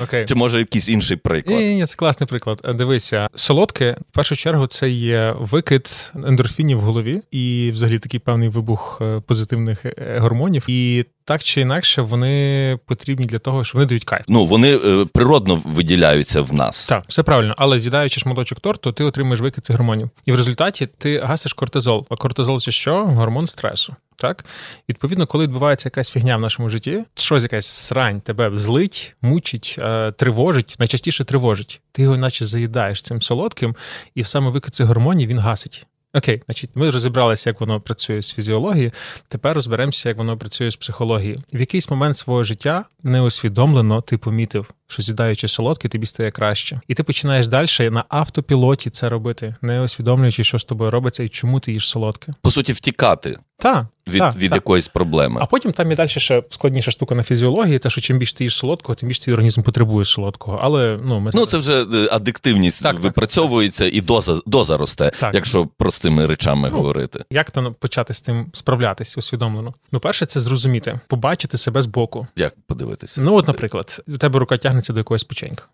Okay. 0.00 0.24
Чи 0.24 0.34
може 0.34 0.58
якийсь 0.58 0.88
інший 0.88 1.16
приклад? 1.16 1.60
Ні, 1.68 1.74
ні, 1.74 1.86
це 1.86 1.96
класний 1.96 2.26
приклад. 2.26 2.60
Дивися, 2.74 3.28
солодке 3.34 3.96
в 4.10 4.14
першу 4.14 4.36
чергу 4.36 4.66
це 4.66 4.90
є 4.90 5.34
викид 5.38 6.12
ендорфінів 6.24 6.78
в 6.78 6.80
голові 6.80 7.22
і, 7.30 7.70
взагалі, 7.74 7.98
такий 7.98 8.20
певний 8.20 8.48
вибух 8.48 8.98
е, 9.00 9.22
позитивних 9.26 9.84
е, 9.86 10.18
гормонів. 10.20 10.64
І 10.68 11.04
так 11.24 11.42
чи 11.42 11.60
інакше 11.60 12.02
вони 12.02 12.78
потрібні 12.86 13.26
для 13.26 13.38
того, 13.38 13.64
що 13.64 13.78
вони 13.78 13.86
дають 13.86 14.04
кайф. 14.04 14.24
Ну 14.28 14.46
вони 14.46 14.76
е, 14.76 15.06
природно 15.12 15.62
виділяються 15.64 16.42
в 16.42 16.52
нас. 16.52 16.86
Так, 16.86 17.04
все 17.08 17.22
правильно, 17.22 17.54
але 17.58 17.80
з'їдаючи 17.80 18.20
шматочок 18.20 18.60
торту, 18.60 18.92
ти 18.92 19.04
отримуєш 19.04 19.40
викид 19.40 19.66
цих 19.66 19.76
гормонів. 19.76 20.10
І 20.26 20.32
в 20.32 20.36
результаті 20.36 20.88
ти 20.98 21.18
гасиш 21.18 21.52
кортизол. 21.52 22.06
А 22.10 22.16
кортизол 22.16 22.60
це 22.60 22.70
що? 22.70 23.04
Гормон 23.04 23.46
стресу. 23.46 23.94
Так, 24.24 24.44
відповідно, 24.88 25.26
коли 25.26 25.44
відбувається 25.44 25.86
якась 25.86 26.10
фігня 26.10 26.36
в 26.36 26.40
нашому 26.40 26.68
житті, 26.70 27.04
щось 27.14 27.42
якась 27.42 27.66
срань 27.66 28.20
тебе 28.20 28.50
злить, 28.54 29.16
мучить, 29.22 29.76
е, 29.78 30.12
тривожить, 30.12 30.76
найчастіше 30.78 31.24
тривожить. 31.24 31.80
Ти 31.92 32.02
його, 32.02 32.16
наче 32.16 32.44
заїдаєш 32.44 33.02
цим 33.02 33.22
солодким, 33.22 33.76
і 34.14 34.24
саме 34.24 34.50
викид 34.50 34.74
цих 34.74 34.86
гормонів 34.86 35.28
він 35.28 35.38
гасить. 35.38 35.86
Окей, 36.14 36.42
значить, 36.46 36.70
ми 36.74 36.90
розібралися, 36.90 37.50
як 37.50 37.60
воно 37.60 37.80
працює 37.80 38.22
з 38.22 38.32
фізіології. 38.32 38.92
Тепер 39.28 39.54
розберемося, 39.54 40.08
як 40.08 40.18
воно 40.18 40.38
працює 40.38 40.70
з 40.70 40.76
психології. 40.76 41.38
В 41.54 41.60
якийсь 41.60 41.90
момент 41.90 42.16
свого 42.16 42.44
життя 42.44 42.84
неосвідомлено 43.02 44.00
ти 44.00 44.18
помітив, 44.18 44.70
що 44.86 45.02
з'їдаючи 45.02 45.48
солодке, 45.48 45.88
тобі 45.88 46.06
стає 46.06 46.30
краще. 46.30 46.80
І 46.88 46.94
ти 46.94 47.02
починаєш 47.02 47.48
далі 47.48 47.90
на 47.90 48.04
автопілоті 48.08 48.90
це 48.90 49.08
робити, 49.08 49.54
не 49.62 49.80
усвідомлюючи, 49.80 50.44
що 50.44 50.58
з 50.58 50.64
тобою 50.64 50.90
робиться 50.90 51.22
і 51.22 51.28
чому 51.28 51.60
ти 51.60 51.72
їш 51.72 51.88
солодке. 51.88 52.32
По 52.42 52.50
суті, 52.50 52.72
втікати. 52.72 53.38
Так. 53.56 53.86
Від 54.08 54.20
та, 54.20 54.34
від 54.36 54.50
та. 54.50 54.56
якоїсь 54.56 54.88
проблеми. 54.88 55.40
А 55.42 55.46
потім 55.46 55.72
там 55.72 55.92
і 55.92 55.94
далі 55.94 56.08
ще 56.08 56.42
складніша 56.50 56.90
штука 56.90 57.14
на 57.14 57.22
фізіології, 57.22 57.78
те, 57.78 57.90
що 57.90 58.00
чим 58.00 58.18
більше 58.18 58.34
ти 58.34 58.44
їш 58.44 58.56
солодкого, 58.56 58.94
тим 58.94 59.08
більше 59.08 59.22
твій 59.22 59.32
організм 59.32 59.62
потребує 59.62 60.04
солодкого. 60.04 60.60
Але 60.62 60.98
ну 61.04 61.20
ми 61.20 61.30
ну 61.34 61.46
це 61.46 61.58
вже 61.58 61.82
е, 61.82 62.08
адиктивність 62.10 62.82
так, 62.82 62.98
випрацьовується 63.00 63.84
так, 63.84 63.94
і 63.94 64.00
доза 64.00 64.40
доза 64.46 64.76
росте, 64.76 65.12
якщо 65.32 65.66
простими 65.66 66.26
речами 66.26 66.68
ну, 66.72 66.76
говорити. 66.76 67.24
Як 67.30 67.50
то 67.50 67.72
почати 67.72 68.14
з 68.14 68.20
тим 68.20 68.46
справлятись 68.52 69.18
усвідомлено? 69.18 69.74
Ну, 69.92 70.00
перше, 70.00 70.26
це 70.26 70.40
зрозуміти, 70.40 71.00
побачити 71.08 71.58
себе 71.58 71.82
з 71.82 71.86
боку. 71.86 72.26
Як 72.36 72.54
подивитися? 72.66 73.20
Ну, 73.20 73.34
от, 73.34 73.48
наприклад, 73.48 74.02
у 74.08 74.16
тебе 74.16 74.38
рука 74.38 74.56
тягнеться 74.56 74.92
до 74.92 75.00
якогось 75.00 75.24
печенька, 75.24 75.64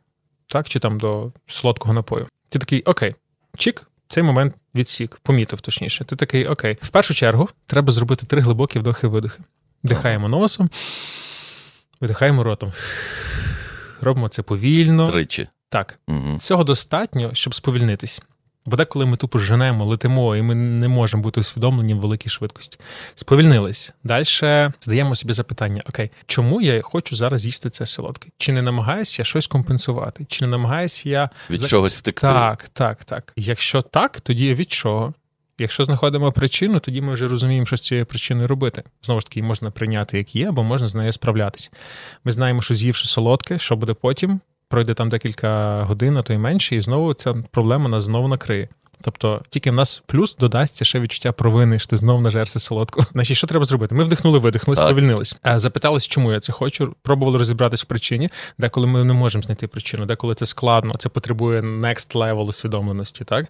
так 0.47 0.69
чи 0.69 0.79
там 0.79 0.99
до 0.99 1.33
солодкого 1.47 1.95
напою. 1.95 2.27
Ти 2.49 2.59
такий, 2.59 2.83
окей, 2.83 3.15
чік, 3.57 3.87
цей 4.11 4.23
момент 4.23 4.55
відсік, 4.75 5.21
помітив 5.23 5.61
точніше. 5.61 6.05
Ти 6.05 6.17
такий, 6.17 6.47
окей, 6.47 6.79
в 6.83 6.89
першу 6.89 7.15
чергу 7.15 7.49
треба 7.67 7.93
зробити 7.93 8.27
три 8.27 8.41
глибокі 8.41 8.79
вдохи-видохи. 8.79 9.39
Вдихаємо 9.85 10.29
носом, 10.29 10.71
видихаємо 12.01 12.43
ротом. 12.43 12.73
Робимо 14.01 14.29
це 14.29 14.43
повільно. 14.43 15.11
Тричі. 15.11 15.49
Так. 15.69 15.99
Угу. 16.09 16.39
Цього 16.39 16.65
достатньо, 16.65 17.31
щоб 17.35 17.55
сповільнитись. 17.55 18.23
Бо 18.67 18.77
деколи 18.77 19.07
ми 19.07 19.17
тупо 19.17 19.39
женемо, 19.39 19.85
летимо, 19.85 20.37
і 20.37 20.43
ми 20.43 20.55
не 20.55 20.89
можемо 20.89 21.23
бути 21.23 21.41
усвідомлені 21.41 21.95
в 21.95 22.01
великій 22.01 22.29
швидкості. 22.29 22.79
Сповільнились. 23.15 23.93
Далі 24.05 24.25
задаємо 24.81 25.15
собі 25.15 25.33
запитання: 25.33 25.83
окей, 25.89 26.11
чому 26.27 26.61
я 26.61 26.83
хочу 26.83 27.17
зараз 27.17 27.47
їсти 27.47 27.71
це 27.71 27.87
солодке? 27.87 28.29
Чи 28.39 28.53
не 28.53 28.63
намагаюся 28.63 29.23
я 29.23 29.25
щось 29.25 29.47
компенсувати? 29.47 30.25
Чи 30.29 30.45
не 30.45 30.51
намагаюся 30.51 31.09
я 31.09 31.31
від 31.51 31.61
чогось 31.61 31.95
втекти? 31.95 32.21
Так, 32.21 32.69
так, 32.69 33.05
так. 33.05 33.33
Якщо 33.37 33.83
так, 33.83 34.21
тоді 34.21 34.55
від 34.55 34.73
чого? 34.73 35.15
Якщо 35.59 35.85
знаходимо 35.85 36.33
причину, 36.33 36.79
тоді 36.79 37.01
ми 37.01 37.15
вже 37.15 37.27
розуміємо, 37.29 37.67
що 37.67 37.77
з 37.77 37.81
цією 37.81 38.07
причиною 38.07 38.47
робити. 38.47 38.83
Знову 39.03 39.21
ж 39.21 39.27
таки, 39.27 39.43
можна 39.43 39.71
прийняти, 39.71 40.19
як 40.19 40.37
є, 40.37 40.49
або 40.49 40.63
можна 40.63 40.89
з 40.89 40.95
нею 40.95 41.13
справлятися. 41.13 41.71
Ми 42.25 42.33
знаємо, 42.33 42.63
що 42.63 42.75
з'ївши 42.75 43.09
солодке, 43.09 43.59
що 43.59 43.77
буде 43.77 43.95
потім, 43.95 44.41
пройде 44.71 44.95
там 44.95 45.09
декілька 45.09 45.83
годин, 45.83 46.17
а 46.17 46.23
то 46.23 46.33
й 46.33 46.39
менше, 46.39 46.77
і 46.77 46.81
знову 46.81 47.15
ця 47.15 47.35
проблема 47.51 47.89
нас 47.89 48.03
знову 48.03 48.29
накриє. 48.29 48.69
Тобто 49.03 49.43
тільки 49.49 49.71
в 49.71 49.75
нас 49.75 50.03
плюс 50.07 50.37
додасться 50.37 50.85
ще 50.85 51.01
відчуття 51.01 51.33
провини, 51.33 51.79
що 51.79 51.89
ти 51.89 51.97
знову 51.97 52.21
нажерся 52.21 52.61
солодко. 52.61 53.07
Значить, 53.13 53.37
що 53.37 53.47
треба 53.47 53.65
зробити? 53.65 53.95
Ми 53.95 54.05
вдихнули, 54.05 54.39
видихнули, 54.39 54.77
сповільнились. 54.77 55.37
Запитались, 55.57 56.09
чому 56.09 56.33
я 56.33 56.41
це 56.41 56.53
хочу. 56.53 56.95
Пробували 57.03 57.39
розібратись 57.39 57.83
в 57.83 57.87
причині, 57.87 58.29
деколи 58.59 58.87
ми 58.87 59.05
не 59.05 59.13
можемо 59.13 59.43
знайти 59.43 59.67
причину, 59.67 60.07
деколи 60.07 60.35
це 60.35 60.47
складно, 60.47 60.95
це 60.99 61.09
потребує 61.09 61.61
next 61.61 62.17
level 62.17 62.47
усвідомленості. 62.47 63.25
Так 63.25 63.47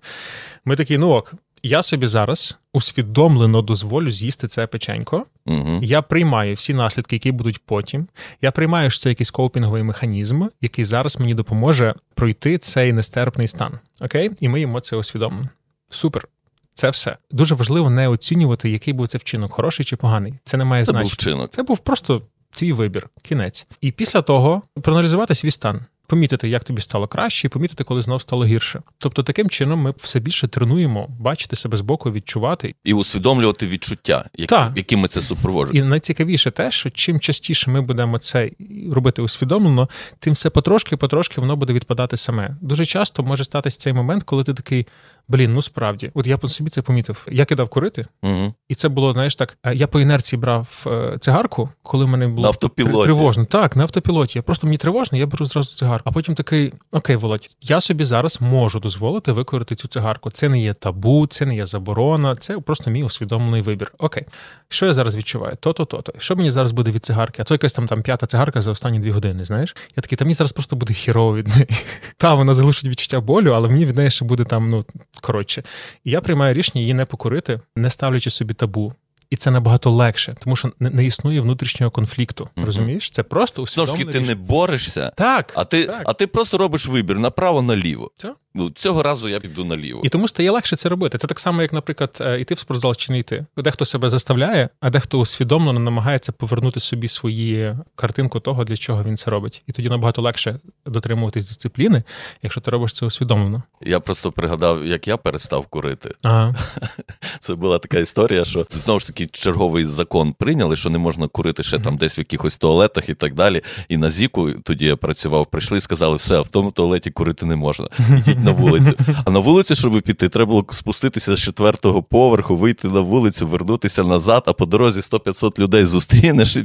ми 0.64 0.76
такі, 0.76 0.98
ну 0.98 1.10
ок, 1.10 1.34
я 1.62 1.82
собі 1.82 2.06
зараз 2.06 2.56
усвідомлено 2.72 3.62
дозволю 3.62 4.10
з'їсти 4.10 4.48
це 4.48 4.66
печенько. 4.66 5.26
Угу. 5.46 5.80
Я 5.82 6.02
приймаю 6.02 6.54
всі 6.54 6.74
наслідки, 6.74 7.16
які 7.16 7.32
будуть 7.32 7.58
потім. 7.64 8.06
Я 8.42 8.50
приймаю, 8.50 8.90
що 8.90 9.00
це 9.00 9.08
якийсь 9.08 9.30
копінговий 9.30 9.82
механізм, 9.82 10.46
який 10.60 10.84
зараз 10.84 11.20
мені 11.20 11.34
допоможе 11.34 11.94
пройти 12.14 12.58
цей 12.58 12.92
нестерпний 12.92 13.48
стан. 13.48 13.78
Окей? 14.00 14.30
І 14.40 14.48
ми 14.48 14.60
їмо 14.60 14.80
це 14.80 14.96
усвідомлено. 14.96 15.48
Супер. 15.90 16.28
Це 16.74 16.90
все 16.90 17.16
дуже 17.30 17.54
важливо 17.54 17.90
не 17.90 18.08
оцінювати, 18.08 18.70
який 18.70 18.94
був 18.94 19.08
це 19.08 19.18
вчинок, 19.18 19.52
хороший 19.52 19.84
чи 19.84 19.96
поганий. 19.96 20.34
Це 20.44 20.56
не 20.56 20.64
має 20.64 20.84
значення. 20.84 21.00
Це 21.00 21.04
був 21.04 21.12
вчинок. 21.12 21.50
Це 21.50 21.62
був 21.62 21.78
просто 21.78 22.22
твій 22.50 22.72
вибір, 22.72 23.08
кінець. 23.22 23.66
І 23.80 23.90
після 23.92 24.22
того 24.22 24.62
проаналізувати 24.82 25.34
свій 25.34 25.50
стан 25.50 25.80
помітити, 26.10 26.48
як 26.48 26.64
тобі 26.64 26.80
стало 26.80 27.06
краще, 27.06 27.46
і 27.46 27.50
помітити, 27.50 27.84
коли 27.84 28.02
знов 28.02 28.20
стало 28.20 28.44
гірше. 28.44 28.82
Тобто, 28.98 29.22
таким 29.22 29.48
чином 29.48 29.80
ми 29.80 29.94
все 29.96 30.20
більше 30.20 30.48
тренуємо 30.48 31.08
бачити 31.20 31.56
себе 31.56 31.76
з 31.76 31.80
боку, 31.80 32.12
відчувати 32.12 32.74
і 32.84 32.94
усвідомлювати 32.94 33.66
відчуття, 33.66 34.24
які, 34.36 34.54
які 34.76 34.96
ми 34.96 35.08
це 35.08 35.22
супроводжуємо. 35.22 35.86
І 35.86 35.90
найцікавіше 35.90 36.50
те, 36.50 36.70
що 36.70 36.90
чим 36.90 37.20
частіше 37.20 37.70
ми 37.70 37.80
будемо 37.80 38.18
це 38.18 38.50
робити 38.92 39.22
усвідомлено, 39.22 39.88
тим 40.18 40.32
все 40.32 40.50
потрошки, 40.50 40.96
потрошки 40.96 41.40
воно 41.40 41.56
буде 41.56 41.72
відпадати 41.72 42.16
саме. 42.16 42.56
Дуже 42.60 42.84
часто 42.84 43.22
може 43.22 43.44
статися 43.44 43.78
цей 43.78 43.92
момент, 43.92 44.22
коли 44.22 44.44
ти 44.44 44.54
такий. 44.54 44.86
Блін, 45.30 45.54
ну 45.54 45.62
справді, 45.62 46.10
от 46.14 46.26
я 46.26 46.38
по 46.38 46.48
собі 46.48 46.70
це 46.70 46.82
помітив. 46.82 47.26
Я 47.30 47.44
кидав 47.44 47.68
курити, 47.68 48.06
угу. 48.22 48.54
і 48.68 48.74
це 48.74 48.88
було, 48.88 49.12
знаєш, 49.12 49.36
так. 49.36 49.58
Е, 49.62 49.74
я 49.74 49.86
по 49.86 50.00
інерції 50.00 50.40
брав 50.40 50.84
е, 50.86 51.16
цигарку, 51.20 51.68
коли 51.82 52.06
мене 52.06 52.26
було 52.28 52.42
на 52.42 52.48
автопілоті. 52.48 53.04
тривожно. 53.04 53.44
Так, 53.44 53.76
на 53.76 53.82
автопілоті. 53.82 54.38
Я 54.38 54.42
просто 54.42 54.66
мені 54.66 54.76
тривожно, 54.76 55.18
я 55.18 55.26
беру 55.26 55.46
зразу 55.46 55.76
цигарку. 55.76 56.10
А 56.10 56.12
потім 56.12 56.34
такий: 56.34 56.72
Окей, 56.92 57.16
Володь, 57.16 57.50
я 57.60 57.80
собі 57.80 58.04
зараз 58.04 58.40
можу 58.40 58.80
дозволити 58.80 59.32
викорити 59.32 59.74
цю 59.74 59.88
цигарку. 59.88 60.30
Це 60.30 60.48
не 60.48 60.60
є 60.60 60.72
табу, 60.72 61.26
це 61.26 61.46
не 61.46 61.56
є 61.56 61.66
заборона, 61.66 62.36
це 62.36 62.58
просто 62.58 62.90
мій 62.90 63.02
усвідомлений 63.02 63.62
вибір. 63.62 63.92
Окей, 63.98 64.26
що 64.68 64.86
я 64.86 64.92
зараз 64.92 65.16
відчуваю? 65.16 65.56
То-то, 65.60 65.84
то-то. 65.84 66.12
Що 66.18 66.36
мені 66.36 66.50
зараз 66.50 66.72
буде 66.72 66.90
від 66.90 67.04
цигарки? 67.04 67.42
А 67.42 67.44
то 67.44 67.54
якась 67.54 67.72
там 67.72 67.86
там 67.86 68.02
п'ята 68.02 68.26
цигарка 68.26 68.62
за 68.62 68.70
останні 68.70 68.98
дві 68.98 69.10
години. 69.10 69.44
Знаєш? 69.44 69.76
Я 69.96 70.00
такий, 70.00 70.16
та 70.16 70.24
мені 70.24 70.34
зараз 70.34 70.52
просто 70.52 70.76
буде 70.76 70.94
хірово 70.94 71.36
від 71.36 71.48
неї. 71.48 71.66
Та 72.16 72.34
вона 72.34 72.54
залишить 72.54 72.88
відчуття 72.88 73.20
болю, 73.20 73.52
але 73.52 73.68
мені 73.68 73.84
від 73.86 73.96
неї 73.96 74.10
ще 74.10 74.24
буде 74.24 74.44
там, 74.44 74.68
ну 74.68 74.84
коротше. 75.20 75.62
І 76.04 76.10
я 76.10 76.20
приймаю 76.20 76.54
рішення 76.54 76.80
її 76.80 76.94
не 76.94 77.04
покорити, 77.04 77.60
не 77.76 77.90
ставлячи 77.90 78.30
собі 78.30 78.54
табу. 78.54 78.94
І 79.30 79.36
це 79.36 79.50
набагато 79.50 79.90
легше, 79.90 80.34
тому 80.40 80.56
що 80.56 80.72
не, 80.80 80.90
не 80.90 81.04
існує 81.04 81.40
внутрішнього 81.40 81.90
конфлікту. 81.90 82.44
Mm-hmm. 82.44 82.64
Розумієш? 82.64 83.10
Це 83.10 83.22
просто 83.22 83.62
усвідомлення. 83.62 83.96
Знову 83.96 84.12
ж 84.12 84.12
таки, 84.12 84.26
ти 84.26 84.26
не 84.26 84.34
борешся, 84.34 85.12
так, 85.16 85.52
а 85.56 85.64
ти 85.64 85.84
так. 85.84 86.02
а 86.04 86.12
ти 86.12 86.26
просто 86.26 86.58
робиш 86.58 86.86
вибір 86.86 87.18
направо 87.18 87.62
наліво. 87.62 88.10
Так. 88.16 88.36
Ну, 88.54 88.70
цього 88.70 89.02
разу 89.02 89.28
я 89.28 89.40
піду 89.40 89.64
наліво. 89.64 90.00
І 90.04 90.08
тому 90.08 90.28
стає 90.28 90.50
легше 90.50 90.76
це 90.76 90.88
робити. 90.88 91.18
Це 91.18 91.26
так 91.26 91.40
само, 91.40 91.62
як, 91.62 91.72
наприклад, 91.72 92.22
йти 92.40 92.54
в 92.54 92.58
спортзал 92.58 92.94
чи 92.94 93.12
не 93.12 93.18
йти. 93.18 93.46
Дехто 93.56 93.84
себе 93.84 94.08
заставляє, 94.08 94.68
а 94.80 94.90
дехто 94.90 95.18
усвідомлено 95.18 95.80
намагається 95.80 96.32
повернути 96.32 96.80
собі 96.80 97.08
свої 97.08 97.76
картинку 97.94 98.40
того, 98.40 98.64
для 98.64 98.76
чого 98.76 99.02
він 99.02 99.16
це 99.16 99.30
робить. 99.30 99.62
І 99.66 99.72
тоді 99.72 99.88
набагато 99.88 100.22
легше 100.22 100.58
дотримуватись 100.86 101.46
дисципліни, 101.46 102.02
якщо 102.42 102.60
ти 102.60 102.70
робиш 102.70 102.92
це 102.92 103.06
усвідомлено. 103.06 103.62
Я 103.80 104.00
просто 104.00 104.32
пригадав, 104.32 104.86
як 104.86 105.08
я 105.08 105.16
перестав 105.16 105.66
курити. 105.66 106.14
Ага. 106.22 106.54
Це 107.40 107.54
була 107.54 107.78
така 107.78 107.98
історія, 107.98 108.44
що 108.44 108.66
знову 108.84 109.00
ж 109.00 109.06
таки 109.06 109.26
черговий 109.26 109.84
закон 109.84 110.32
прийняли, 110.32 110.76
що 110.76 110.90
не 110.90 110.98
можна 110.98 111.28
курити 111.28 111.62
ще 111.62 111.78
там 111.78 111.96
десь 111.96 112.18
в 112.18 112.20
якихось 112.20 112.58
туалетах 112.58 113.08
і 113.08 113.14
так 113.14 113.34
далі. 113.34 113.62
І 113.88 113.96
на 113.96 114.10
Зіку 114.10 114.52
тоді 114.52 114.84
я 114.86 114.96
працював, 114.96 115.46
прийшли 115.46 115.78
і 115.78 115.80
сказали, 115.80 116.16
все, 116.16 116.40
в 116.40 116.48
тому 116.48 116.70
туалеті 116.70 117.10
курити 117.10 117.46
не 117.46 117.56
можна. 117.56 117.88
Ідіть 118.40 118.44
на 118.44 118.62
вулицю. 118.62 118.94
А 119.24 119.30
на 119.30 119.38
вулицю, 119.38 119.74
щоб 119.74 120.02
піти, 120.02 120.28
треба 120.28 120.50
було 120.50 120.66
спуститися 120.70 121.36
з 121.36 121.40
четвертого 121.40 122.02
поверху, 122.02 122.56
вийти 122.56 122.88
на 122.88 123.00
вулицю, 123.00 123.46
вернутися 123.46 124.04
назад, 124.04 124.42
а 124.46 124.52
по 124.52 124.66
дорозі 124.66 125.00
100-500 125.00 125.58
людей 125.58 125.84
зустрінеш, 125.84 126.56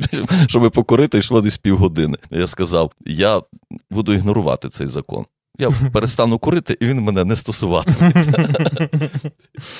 щоб 0.47 0.71
покурити, 0.71 1.17
йшло 1.17 1.41
десь 1.41 1.57
півгодини. 1.57 2.17
Я 2.31 2.47
сказав: 2.47 2.91
я 3.05 3.41
буду 3.91 4.13
ігнорувати 4.13 4.69
цей 4.69 4.87
закон. 4.87 5.25
Я 5.59 5.71
перестану 5.93 6.39
курити, 6.39 6.77
і 6.79 6.85
він 6.85 7.01
мене 7.01 7.25
не 7.25 7.35
стосуватиметься. 7.35 8.49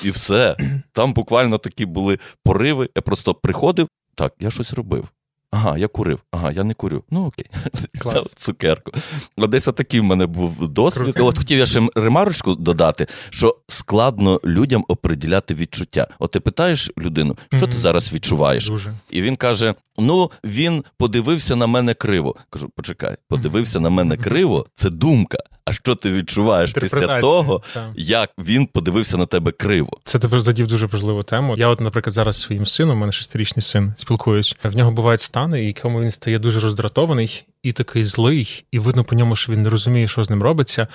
І 0.04 0.10
все. 0.10 0.56
Там 0.92 1.12
буквально 1.12 1.58
такі 1.58 1.86
були 1.86 2.18
пориви. 2.44 2.88
Я 2.96 3.02
просто 3.02 3.34
приходив, 3.34 3.88
так, 4.14 4.34
я 4.40 4.50
щось 4.50 4.72
робив. 4.72 5.08
Ага, 5.50 5.78
я 5.78 5.88
курив. 5.88 6.18
Ага, 6.30 6.52
я 6.52 6.64
не 6.64 6.74
курю. 6.74 7.04
Ну 7.10 7.26
окей, 7.26 7.46
Це 8.10 8.22
цукерку. 8.36 8.92
От 9.36 9.50
десь 9.50 9.68
отакий 9.68 10.00
в 10.00 10.04
мене 10.04 10.26
був 10.26 10.68
досвід. 10.68 11.02
Круто. 11.02 11.26
От 11.26 11.38
хотів 11.38 11.58
я 11.58 11.66
ще 11.66 11.88
ремарочку 11.94 12.54
додати, 12.54 13.06
що 13.30 13.56
складно 13.68 14.40
людям 14.44 14.84
оприділяти 14.88 15.54
відчуття. 15.54 16.06
От 16.18 16.30
ти 16.30 16.40
питаєш 16.40 16.90
людину, 16.98 17.36
що 17.48 17.66
mm-hmm. 17.66 17.70
ти 17.70 17.76
зараз 17.76 18.12
відчуваєш? 18.12 18.68
Дуже. 18.68 18.94
І 19.10 19.22
він 19.22 19.36
каже: 19.36 19.74
Ну, 19.98 20.30
він 20.44 20.84
подивився 20.98 21.56
на 21.56 21.66
мене 21.66 21.94
криво. 21.94 22.36
Кажу, 22.50 22.68
почекай, 22.76 23.16
подивився 23.28 23.80
на 23.80 23.90
мене 23.90 24.16
криво, 24.26 24.66
це 24.74 24.90
думка. 24.90 25.38
А 25.66 25.72
що 25.72 25.94
ти 25.94 26.12
відчуваєш 26.12 26.72
після 26.72 27.20
того, 27.20 27.62
та. 27.74 27.92
як 27.96 28.30
він 28.38 28.66
подивився 28.66 29.16
на 29.16 29.26
тебе 29.26 29.52
криво? 29.52 29.90
Це 30.04 30.18
ти 30.18 30.40
задів 30.40 30.66
дуже 30.66 30.86
важливу 30.86 31.22
тему. 31.22 31.54
Я, 31.58 31.68
от, 31.68 31.80
наприклад, 31.80 32.14
зараз 32.14 32.36
своїм 32.36 32.66
сином, 32.66 32.96
у 32.96 33.00
мене 33.00 33.12
шестирічний 33.12 33.62
син, 33.62 33.94
спілкуюсь. 33.96 34.56
В 34.64 34.76
нього 34.76 34.90
бувають 34.90 35.20
стани, 35.20 35.64
якому 35.64 36.00
він 36.02 36.10
стає 36.10 36.38
дуже 36.38 36.60
роздратований 36.60 37.44
і 37.66 37.72
такий 37.72 38.04
злий, 38.04 38.64
і 38.72 38.78
видно 38.78 39.04
по 39.04 39.14
ньому, 39.14 39.36
що 39.36 39.52
він 39.52 39.62
не 39.62 39.70
розуміє, 39.70 40.08
що 40.08 40.24
з 40.24 40.30
ним 40.30 40.42
робиться, 40.42 40.88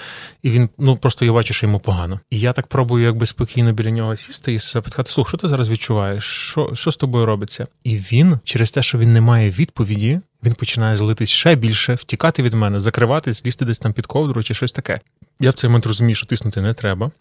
і 0.43 0.49
він 0.49 0.69
ну 0.77 0.97
просто 0.97 1.25
я 1.25 1.33
бачу, 1.33 1.53
що 1.53 1.65
йому 1.65 1.79
погано. 1.79 2.19
І 2.29 2.39
я 2.39 2.53
так 2.53 2.67
пробую, 2.67 3.03
якби 3.05 3.25
спокійно 3.25 3.73
біля 3.73 3.91
нього 3.91 4.15
сісти 4.15 4.53
і 4.53 4.59
запитати, 4.59 5.11
слух, 5.11 5.27
що 5.27 5.37
ти 5.37 5.47
зараз 5.47 5.69
відчуваєш? 5.69 6.23
Що, 6.23 6.69
Що 6.73 6.91
з 6.91 6.97
тобою 6.97 7.25
робиться? 7.25 7.67
І 7.83 7.97
він 7.97 8.39
через 8.43 8.71
те, 8.71 8.81
що 8.81 8.97
він 8.97 9.13
не 9.13 9.21
має 9.21 9.49
відповіді. 9.49 10.19
Він 10.43 10.53
починає 10.53 10.95
злитись 10.95 11.29
ще 11.29 11.55
більше, 11.55 11.93
втікати 11.93 12.43
від 12.43 12.53
мене, 12.53 12.79
закриватись, 12.79 13.45
лізти 13.45 13.65
десь 13.65 13.79
там 13.79 13.93
під 13.93 14.05
ковдру 14.05 14.43
чи 14.43 14.53
щось 14.53 14.71
таке. 14.71 14.99
Я 15.39 15.49
в 15.49 15.53
цей 15.53 15.69
момент 15.69 15.85
розумію, 15.85 16.15
що 16.15 16.25
тиснути 16.25 16.61
не 16.61 16.73
треба. 16.73 17.11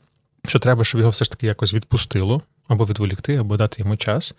Що 0.49 0.59
треба, 0.59 0.85
щоб 0.85 0.99
його 0.99 1.11
все 1.11 1.25
ж 1.25 1.31
таки 1.31 1.47
якось 1.47 1.75
відпустило, 1.75 2.43
або 2.71 2.85
відволікти, 2.85 3.37
або 3.37 3.57
дати 3.57 3.83
йому 3.83 3.97
час, 3.97 4.35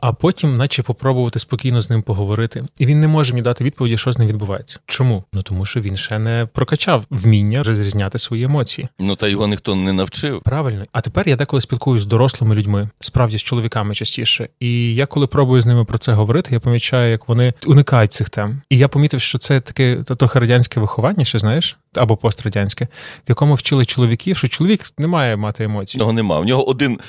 а 0.00 0.12
потім, 0.12 0.56
наче 0.56 0.82
попробувати 0.82 1.38
спокійно 1.38 1.80
з 1.80 1.90
ним 1.90 2.02
поговорити. 2.02 2.64
І 2.78 2.86
він 2.86 3.00
не 3.00 3.08
може 3.08 3.32
мені 3.32 3.42
дати 3.42 3.64
відповіді, 3.64 3.98
що 3.98 4.12
з 4.12 4.18
ним 4.18 4.28
відбувається. 4.28 4.78
Чому? 4.86 5.24
Ну 5.32 5.42
тому 5.42 5.64
що 5.64 5.80
він 5.80 5.96
ще 5.96 6.18
не 6.18 6.48
прокачав 6.52 7.04
вміння 7.10 7.62
розрізняти 7.62 8.18
свої 8.18 8.44
емоції. 8.44 8.88
Ну 8.98 9.16
та 9.16 9.28
його 9.28 9.46
ніхто 9.46 9.74
не 9.74 9.92
навчив. 9.92 10.42
Правильно. 10.44 10.84
А 10.92 11.00
тепер 11.00 11.28
я 11.28 11.36
деколи 11.36 11.60
спілкуюся 11.60 12.02
з 12.02 12.06
дорослими 12.06 12.54
людьми, 12.54 12.88
справді 13.00 13.38
з 13.38 13.42
чоловіками 13.42 13.94
частіше. 13.94 14.48
І 14.60 14.94
я 14.94 15.06
коли 15.06 15.26
пробую 15.26 15.62
з 15.62 15.66
ними 15.66 15.84
про 15.84 15.98
це 15.98 16.12
говорити, 16.12 16.48
я 16.52 16.60
помічаю, 16.60 17.10
як 17.10 17.28
вони 17.28 17.54
уникають 17.66 18.12
цих 18.12 18.30
тем. 18.30 18.62
І 18.70 18.78
я 18.78 18.88
помітив, 18.88 19.20
що 19.20 19.38
це 19.38 19.60
таке 19.60 19.96
трохи 19.96 20.38
радянське 20.38 20.80
виховання, 20.80 21.24
ще 21.24 21.38
знаєш, 21.38 21.76
або 21.94 22.16
пострадянське, 22.16 22.84
в 22.84 23.28
якому 23.28 23.54
вчили 23.54 23.84
чоловіків, 23.84 24.36
що 24.36 24.48
чоловік 24.48 24.92
не 24.98 25.06
має 25.06 25.36
мати 25.36 25.64
емоцій. 25.64 25.98
Його 25.98 26.12
нема. 26.12 26.40
В 26.40 26.44
нього 26.44 26.68
один 26.68 27.00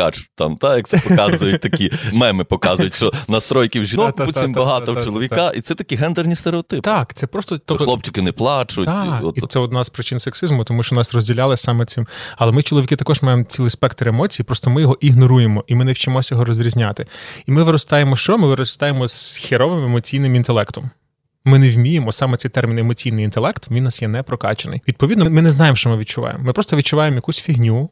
перемикач 0.00 0.30
там, 0.34 0.56
та 0.56 0.76
як 0.76 0.88
це 0.88 0.98
показують 0.98 1.60
такі 1.60 1.92
меми, 2.12 2.44
показують, 2.44 2.94
що 2.94 3.12
настройки 3.28 3.80
в 3.80 3.84
жінок 3.84 4.24
буцім 4.26 4.52
багато 4.52 4.94
в 4.94 5.04
чоловіка, 5.04 5.52
і 5.54 5.60
це 5.60 5.74
такі 5.74 5.96
гендерні 5.96 6.34
стереотипи. 6.34 6.80
Так, 6.80 7.14
це 7.14 7.26
просто 7.26 7.58
тобто... 7.58 7.84
хлопчики 7.84 8.22
не 8.22 8.32
плачуть. 8.32 8.86
Так, 8.86 9.22
і, 9.36 9.40
і 9.40 9.42
це 9.48 9.58
одна 9.58 9.84
з 9.84 9.88
причин 9.88 10.18
сексизму, 10.18 10.64
тому 10.64 10.82
що 10.82 10.94
нас 10.94 11.14
розділяли 11.14 11.56
саме 11.56 11.84
цим. 11.84 12.06
Але 12.36 12.52
ми, 12.52 12.62
чоловіки, 12.62 12.96
також 12.96 13.22
маємо 13.22 13.44
цілий 13.44 13.70
спектр 13.70 14.08
емоцій, 14.08 14.42
просто 14.42 14.70
ми 14.70 14.80
його 14.80 14.98
ігноруємо, 15.00 15.64
і 15.66 15.74
ми 15.74 15.84
не 15.84 15.92
вчимося 15.92 16.34
його 16.34 16.44
розрізняти. 16.44 17.06
І 17.46 17.52
ми 17.52 17.62
виростаємо, 17.62 18.16
що 18.16 18.38
ми 18.38 18.46
виростаємо 18.46 19.08
з 19.08 19.36
херовим 19.36 19.84
емоційним 19.84 20.34
інтелектом. 20.34 20.90
Ми 21.44 21.58
не 21.58 21.70
вміємо 21.70 22.12
саме 22.12 22.36
цей 22.36 22.50
термін 22.50 22.78
емоційний 22.78 23.24
інтелект, 23.24 23.70
він 23.70 23.84
нас 23.84 24.02
є 24.02 24.08
не 24.08 24.22
прокачаний. 24.22 24.82
Відповідно, 24.88 25.30
ми 25.30 25.42
не 25.42 25.50
знаємо, 25.50 25.76
що 25.76 25.90
ми 25.90 25.96
відчуваємо. 25.96 26.44
Ми 26.44 26.52
просто 26.52 26.76
відчуваємо 26.76 27.14
якусь 27.14 27.40
фігню, 27.40 27.90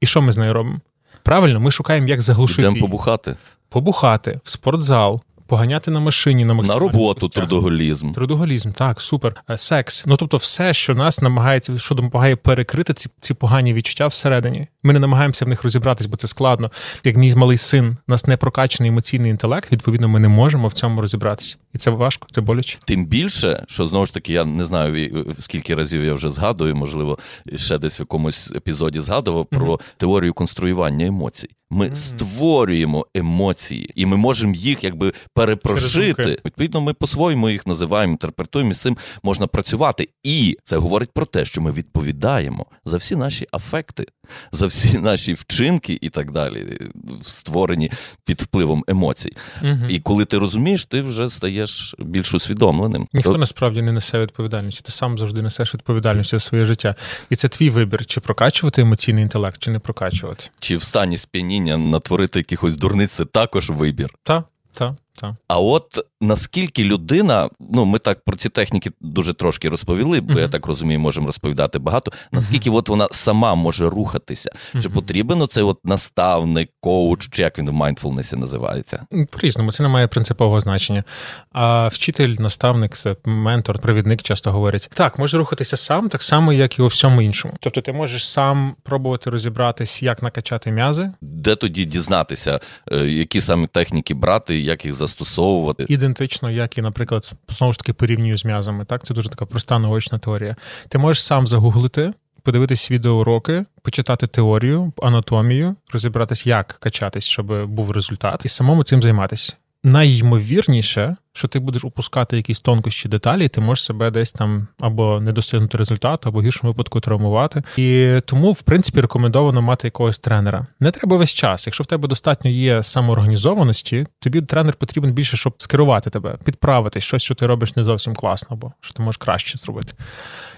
і 0.00 0.06
що 0.06 0.22
ми 0.22 0.32
з 0.32 0.36
нею 0.36 0.52
робимо? 0.52 0.80
Правильно, 1.22 1.60
ми 1.60 1.70
шукаємо, 1.70 2.08
як 2.08 2.22
заглушити. 2.22 2.62
Йдемо 2.62 2.80
побухати. 2.80 3.36
Побухати 3.68 4.40
в 4.44 4.50
спортзал, 4.50 5.20
поганяти 5.52 5.90
на 5.90 6.00
машині 6.00 6.44
на 6.44 6.54
На 6.54 6.78
роботу, 6.78 7.28
трудоголізм. 7.28 8.12
Трудоголізм, 8.12 8.72
так, 8.72 9.00
супер. 9.00 9.36
Е, 9.50 9.58
секс. 9.58 10.04
Ну 10.06 10.16
тобто, 10.16 10.36
все, 10.36 10.74
що 10.74 10.94
нас 10.94 11.22
намагається, 11.22 11.78
що 11.78 11.94
допомагає 11.94 12.36
перекрити 12.36 12.94
ці 12.94 13.08
ці 13.20 13.34
погані 13.34 13.74
відчуття 13.74 14.06
всередині. 14.06 14.66
Ми 14.82 14.92
не 14.92 14.98
намагаємося 14.98 15.44
в 15.44 15.48
них 15.48 15.62
розібратись, 15.62 16.06
бо 16.06 16.16
це 16.16 16.26
складно. 16.26 16.70
Як 17.04 17.16
мій 17.16 17.34
малий 17.34 17.58
син, 17.58 17.96
у 18.08 18.12
нас 18.12 18.26
не 18.26 18.36
прокачаний 18.36 18.88
емоційний 18.88 19.30
інтелект, 19.30 19.72
відповідно, 19.72 20.08
ми 20.08 20.20
не 20.20 20.28
можемо 20.28 20.68
в 20.68 20.72
цьому 20.72 21.00
розібратися. 21.00 21.56
І 21.74 21.78
це 21.78 21.90
важко, 21.90 22.28
це 22.30 22.40
боляче. 22.40 22.78
Тим 22.84 23.06
більше, 23.06 23.64
що 23.68 23.86
знову 23.86 24.06
ж 24.06 24.14
таки, 24.14 24.32
я 24.32 24.44
не 24.44 24.64
знаю, 24.64 25.26
скільки 25.40 25.74
разів 25.74 26.04
я 26.04 26.14
вже 26.14 26.30
згадую, 26.30 26.76
можливо, 26.76 27.18
ще 27.56 27.78
десь 27.78 27.98
в 27.98 28.00
якомусь 28.00 28.52
епізоді 28.56 29.00
згадував 29.00 29.44
mm-hmm. 29.44 29.58
про 29.58 29.80
теорію 29.96 30.34
конструювання 30.34 31.06
емоцій. 31.06 31.48
Ми 31.72 31.86
mm-hmm. 31.86 31.94
створюємо 31.94 33.06
емоції, 33.14 33.92
і 33.94 34.06
ми 34.06 34.16
можемо 34.16 34.54
їх 34.54 34.84
якби 34.84 35.12
перепрошити. 35.34 36.38
Відповідно, 36.44 36.80
ми 36.80 36.94
по-своєму 36.94 37.50
їх 37.50 37.66
називаємо, 37.66 38.12
інтерпретуємо 38.12 38.70
і 38.70 38.74
з 38.74 38.80
цим 38.80 38.96
можна 39.22 39.46
працювати. 39.46 40.08
І 40.22 40.58
це 40.64 40.76
говорить 40.76 41.10
про 41.12 41.26
те, 41.26 41.44
що 41.44 41.60
ми 41.60 41.72
відповідаємо 41.72 42.66
за 42.84 42.96
всі 42.96 43.16
наші 43.16 43.46
афекти, 43.52 44.06
за 44.52 44.66
всі 44.66 44.98
наші 44.98 45.34
вчинки 45.34 45.98
і 46.00 46.08
так 46.08 46.30
далі, 46.30 46.78
створені 47.22 47.90
під 48.24 48.40
впливом 48.42 48.84
емоцій. 48.88 49.36
Mm-hmm. 49.62 49.88
І 49.88 50.00
коли 50.00 50.24
ти 50.24 50.38
розумієш, 50.38 50.84
ти 50.84 51.02
вже 51.02 51.30
стаєш 51.30 51.94
більш 51.98 52.34
усвідомленим. 52.34 53.08
Ніхто 53.12 53.32
То... 53.32 53.38
насправді 53.38 53.82
не 53.82 53.92
несе 53.92 54.18
відповідальності. 54.18 54.82
Ти 54.84 54.92
сам 54.92 55.18
завжди 55.18 55.42
несеш 55.42 55.74
відповідальність 55.74 56.30
за 56.30 56.40
своє 56.40 56.64
життя. 56.64 56.94
І 57.30 57.36
це 57.36 57.48
твій 57.48 57.70
вибір, 57.70 58.06
чи 58.06 58.20
прокачувати 58.20 58.82
емоційний 58.82 59.22
інтелект, 59.22 59.62
чи 59.62 59.70
не 59.70 59.78
прокачувати. 59.78 60.44
Чи 60.60 60.76
в 60.76 60.82
стані 60.82 61.16
сп'яніння 61.18 61.61
бажання 61.62 61.90
натворити 61.90 62.38
якихось 62.38 62.76
дурниць 62.76 63.12
це 63.12 63.24
також 63.24 63.70
вибір. 63.70 64.14
Так, 64.22 64.44
так, 64.72 64.94
так. 65.20 65.34
А 65.48 65.60
от 65.60 65.98
наскільки 66.20 66.84
людина, 66.84 67.50
ну 67.60 67.84
ми 67.84 67.98
так 67.98 68.24
про 68.24 68.36
ці 68.36 68.48
техніки 68.48 68.90
дуже 69.00 69.34
трошки 69.34 69.68
розповіли, 69.68 70.20
бо 70.20 70.34
uh-huh. 70.34 70.40
я 70.40 70.48
так 70.48 70.66
розумію, 70.66 71.00
можемо 71.00 71.26
розповідати 71.26 71.78
багато. 71.78 72.12
Наскільки 72.32 72.70
uh-huh. 72.70 72.76
от 72.76 72.88
вона 72.88 73.08
сама 73.10 73.54
може 73.54 73.90
рухатися? 73.90 74.50
Чи 74.72 74.78
uh-huh. 74.78 74.94
потрібен 74.94 75.42
оцей 75.42 75.64
от 75.64 75.78
наставник, 75.84 76.70
коуч, 76.80 77.28
чи 77.30 77.42
як 77.42 77.58
він 77.58 77.70
в 77.70 77.72
майндфулнесі 77.72 78.36
називається? 78.36 79.06
По 79.30 79.38
різному 79.38 79.72
це 79.72 79.82
не 79.82 79.88
має 79.88 80.06
принципового 80.06 80.60
значення. 80.60 81.04
А 81.52 81.88
вчитель, 81.88 82.36
наставник, 82.38 82.92
ментор, 83.24 83.78
провідник 83.78 84.22
часто 84.22 84.52
говорять: 84.52 84.90
так, 84.94 85.18
може 85.18 85.38
рухатися 85.38 85.76
сам, 85.76 86.08
так 86.08 86.22
само, 86.22 86.52
як 86.52 86.78
і 86.78 86.82
у 86.82 86.86
всьому 86.86 87.22
іншому. 87.22 87.54
Тобто, 87.60 87.80
ти 87.80 87.92
можеш 87.92 88.28
сам 88.28 88.74
пробувати 88.82 89.30
розібратись, 89.30 90.02
як 90.02 90.22
накачати 90.22 90.70
м'язи, 90.70 91.12
де 91.20 91.56
тоді 91.56 91.84
дізнатися, 91.84 92.60
е, 92.92 92.96
які 92.96 93.40
саме 93.40 93.66
техніки 93.66 94.14
брати, 94.14 94.60
як 94.60 94.84
їх 94.84 94.94
застосовувати 95.02 95.86
ідентично, 95.88 96.50
як 96.50 96.78
і, 96.78 96.82
наприклад, 96.82 97.32
знову 97.58 97.72
ж 97.72 97.78
таки 97.78 97.92
порівнюю 97.92 98.38
з 98.38 98.44
м'язами. 98.44 98.84
Так, 98.84 99.04
це 99.04 99.14
дуже 99.14 99.28
така 99.28 99.46
проста 99.46 99.78
наочна 99.78 100.18
теорія. 100.18 100.56
Ти 100.88 100.98
можеш 100.98 101.22
сам 101.22 101.46
загуглити, 101.46 102.12
подивитись 102.42 102.90
відеоуроки, 102.90 103.64
почитати 103.82 104.26
теорію, 104.26 104.92
анатомію, 105.02 105.76
розібратись, 105.92 106.46
як 106.46 106.66
качатись, 106.66 107.24
щоб 107.24 107.66
був 107.66 107.90
результат, 107.90 108.40
і 108.44 108.48
самому 108.48 108.84
цим 108.84 109.02
займатися. 109.02 109.56
Найймовірніше, 109.84 111.16
що 111.32 111.48
ти 111.48 111.58
будеш 111.58 111.84
упускати 111.84 112.36
якісь 112.36 112.60
тонкощі 112.60 113.08
деталі, 113.08 113.44
і 113.44 113.48
ти 113.48 113.60
можеш 113.60 113.84
себе 113.84 114.10
десь 114.10 114.32
там 114.32 114.68
або 114.80 115.20
не 115.20 115.32
достигнути 115.32 115.78
результату, 115.78 116.28
або 116.28 116.40
в 116.40 116.42
гіршому 116.42 116.72
випадку 116.72 117.00
травмувати. 117.00 117.62
І 117.76 118.20
тому, 118.26 118.52
в 118.52 118.62
принципі, 118.62 119.00
рекомендовано 119.00 119.62
мати 119.62 119.86
якогось 119.86 120.18
тренера. 120.18 120.66
Не 120.80 120.90
треба 120.90 121.16
весь 121.16 121.34
час. 121.34 121.66
Якщо 121.66 121.84
в 121.84 121.86
тебе 121.86 122.08
достатньо 122.08 122.50
є 122.50 122.82
самоорганізованості, 122.82 124.06
тобі 124.20 124.42
тренер 124.42 124.74
потрібен 124.74 125.12
більше, 125.12 125.36
щоб 125.36 125.54
скерувати 125.58 126.10
тебе, 126.10 126.38
підправити 126.44 127.00
щось, 127.00 127.22
що 127.22 127.34
ти 127.34 127.46
робиш 127.46 127.76
не 127.76 127.84
зовсім 127.84 128.14
класно, 128.14 128.48
або 128.50 128.72
що 128.80 128.94
ти 128.94 129.02
можеш 129.02 129.16
краще 129.16 129.58
зробити. 129.58 129.94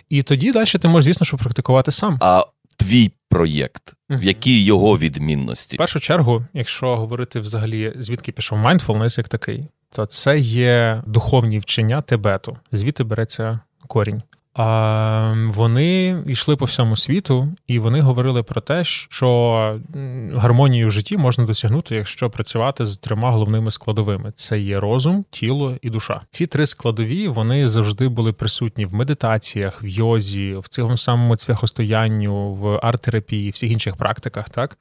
І 0.09 0.23
тоді 0.23 0.53
далі 0.53 0.67
ти 0.67 0.89
можеш, 0.89 1.05
звісно, 1.05 1.27
що 1.27 1.37
практикувати 1.37 1.93
сам. 1.93 2.19
А 2.21 2.45
твій 2.75 3.13
проєкт, 3.29 3.95
Які 4.23 4.65
його 4.65 4.99
відмінності? 4.99 5.77
В 5.77 5.79
першу 5.79 6.01
чергу, 6.01 6.45
якщо 6.53 6.97
говорити 6.97 7.41
взагалі, 7.41 7.93
звідки 7.97 8.33
пішов 8.33 8.59
mindfulness 8.59 9.19
як 9.19 9.29
такий, 9.29 9.69
то 9.91 10.07
це 10.07 10.39
є 10.39 11.03
духовні 11.07 11.59
вчення 11.59 12.01
Тибету. 12.01 12.57
Звідти 12.73 13.05
береться 13.05 13.61
корінь. 13.87 14.23
А 14.55 15.35
вони 15.47 16.23
йшли 16.27 16.57
по 16.57 16.65
всьому 16.65 16.97
світу, 16.97 17.49
і 17.67 17.79
вони 17.79 18.01
говорили 18.01 18.43
про 18.43 18.61
те, 18.61 18.85
що 18.85 19.81
гармонію 20.35 20.89
в 20.89 20.91
житті 20.91 21.17
можна 21.17 21.45
досягнути, 21.45 21.95
якщо 21.95 22.31
працювати 22.31 22.87
з 22.87 22.97
трьома 22.97 23.31
головними 23.31 23.71
складовими: 23.71 24.33
це 24.37 24.59
є 24.59 24.81
розум, 24.81 25.25
тіло 25.31 25.77
і 25.83 25.91
душа. 25.91 26.21
Ці 26.31 26.47
три 26.47 26.67
складові 26.67 27.29
вони 27.29 27.69
завжди 27.69 28.09
були 28.09 28.33
присутні 28.33 28.87
в 28.87 28.95
медитаціях, 28.95 29.85
в 29.85 29.87
йозі, 29.87 30.55
в 30.55 30.69
цьому 30.69 30.97
самому 30.97 31.37
цвяхостоянню, 31.37 32.53
в 32.53 32.79
арт-терапії, 32.83 33.51
всіх 33.51 33.71
інших 33.71 33.97
практиках, 33.97 34.49
так 34.49 34.79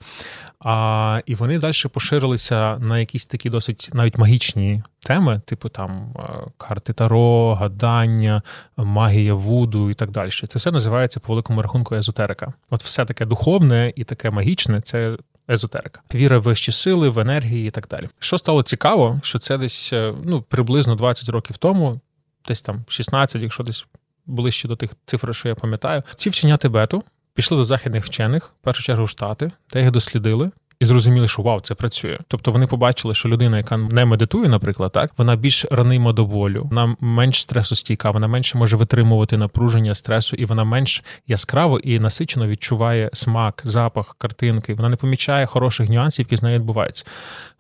а 0.63 1.21
і 1.25 1.35
вони 1.35 1.57
далі 1.57 1.73
поширилися 1.91 2.77
на 2.79 2.99
якісь 2.99 3.25
такі 3.25 3.49
досить 3.49 3.89
навіть 3.93 4.17
магічні 4.17 4.83
теми, 4.99 5.41
типу 5.45 5.69
там 5.69 6.13
е, 6.15 6.21
карти 6.57 6.93
таро, 6.93 7.53
гадання, 7.53 8.41
магія 8.77 9.33
вуду 9.33 9.89
і 9.89 9.93
так 9.93 10.11
далі. 10.11 10.29
Це 10.47 10.59
все 10.59 10.71
називається 10.71 11.19
по 11.19 11.33
великому 11.33 11.61
рахунку 11.61 11.95
езотерика. 11.95 12.53
От 12.69 12.83
все 12.83 13.05
таке 13.05 13.25
духовне 13.25 13.93
і 13.95 14.03
таке 14.03 14.29
магічне 14.29 14.81
це. 14.81 15.17
Езотерика, 15.49 16.01
віра 16.13 16.37
в 16.37 16.41
вищі 16.41 16.71
сили, 16.71 17.09
в 17.09 17.19
енергії 17.19 17.67
і 17.67 17.71
так 17.71 17.87
далі. 17.87 18.09
Що 18.19 18.37
стало 18.37 18.63
цікаво, 18.63 19.19
що 19.23 19.39
це 19.39 19.57
десь 19.57 19.93
е, 19.93 20.13
ну 20.23 20.41
приблизно 20.41 20.95
20 20.95 21.29
років 21.29 21.57
тому, 21.57 21.99
десь 22.47 22.61
там 22.61 22.85
16, 22.87 23.43
якщо 23.43 23.63
десь 23.63 23.85
ближче 24.25 24.67
до 24.67 24.75
тих 24.75 24.91
цифр, 25.05 25.35
що 25.35 25.47
я 25.47 25.55
пам'ятаю, 25.55 26.03
ці 26.15 26.29
вчення 26.29 26.57
Тибету 26.57 27.03
пішли 27.33 27.57
до 27.57 27.63
західних 27.63 28.05
вчених, 28.05 28.43
в 28.61 28.63
першу 28.63 28.83
чергу 28.83 29.07
Штати, 29.07 29.51
та 29.67 29.79
їх 29.79 29.91
дослідили 29.91 30.51
і 30.79 30.85
зрозуміли, 30.85 31.27
що 31.27 31.41
вау, 31.41 31.59
це 31.59 31.75
працює. 31.75 32.19
Тобто 32.27 32.51
вони 32.51 32.67
побачили, 32.67 33.15
що 33.15 33.29
людина, 33.29 33.57
яка 33.57 33.77
не 33.77 34.05
медитує, 34.05 34.49
наприклад, 34.49 34.91
так 34.91 35.11
вона 35.17 35.35
більш 35.35 35.65
ранима 35.71 36.13
до 36.13 36.25
болю, 36.25 36.67
вона 36.69 36.95
менш 36.99 37.41
стресостійка, 37.41 38.11
вона 38.11 38.27
менше 38.27 38.57
може 38.57 38.77
витримувати 38.77 39.37
напруження 39.37 39.95
стресу, 39.95 40.35
і 40.35 40.45
вона 40.45 40.63
менш 40.63 41.03
яскраво 41.27 41.79
і 41.79 41.99
насичено 41.99 42.47
відчуває 42.47 43.09
смак, 43.13 43.61
запах, 43.65 44.15
картинки. 44.17 44.73
Вона 44.73 44.89
не 44.89 44.95
помічає 44.95 45.45
хороших 45.45 45.89
нюансів, 45.89 46.25
які 46.25 46.37
з 46.37 46.43
нею 46.43 46.59
відбуваються. 46.59 47.05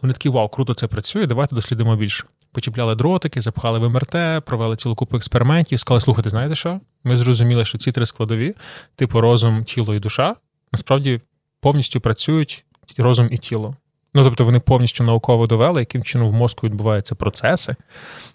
Вони 0.01 0.13
такі 0.13 0.29
вау, 0.29 0.49
круто 0.49 0.73
це 0.73 0.87
працює. 0.87 1.25
Давайте 1.25 1.55
дослідимо 1.55 1.95
більше. 1.95 2.23
Почіпляли 2.53 2.95
дротики, 2.95 3.41
запхали 3.41 3.79
в 3.79 3.89
МРТ, 3.89 4.45
провели 4.45 4.75
цілу 4.75 4.95
купу 4.95 5.17
експериментів. 5.17 5.79
Сказали, 5.79 6.01
слухайте, 6.01 6.29
знаєте 6.29 6.55
що? 6.55 6.79
Ми 7.03 7.17
зрозуміли, 7.17 7.65
що 7.65 7.77
ці 7.77 7.91
три 7.91 8.05
складові, 8.05 8.55
типу 8.95 9.21
розум, 9.21 9.63
тіло 9.63 9.95
і 9.95 9.99
душа, 9.99 10.35
насправді 10.71 11.21
повністю 11.61 12.01
працюють 12.01 12.65
розум 12.97 13.29
і 13.31 13.37
тіло. 13.37 13.75
Ну, 14.13 14.23
тобто 14.23 14.45
вони 14.45 14.59
повністю 14.59 15.03
науково 15.03 15.47
довели, 15.47 15.81
яким 15.81 16.03
чином 16.03 16.29
в 16.29 16.33
мозку 16.33 16.67
відбуваються 16.67 17.15
процеси. 17.15 17.75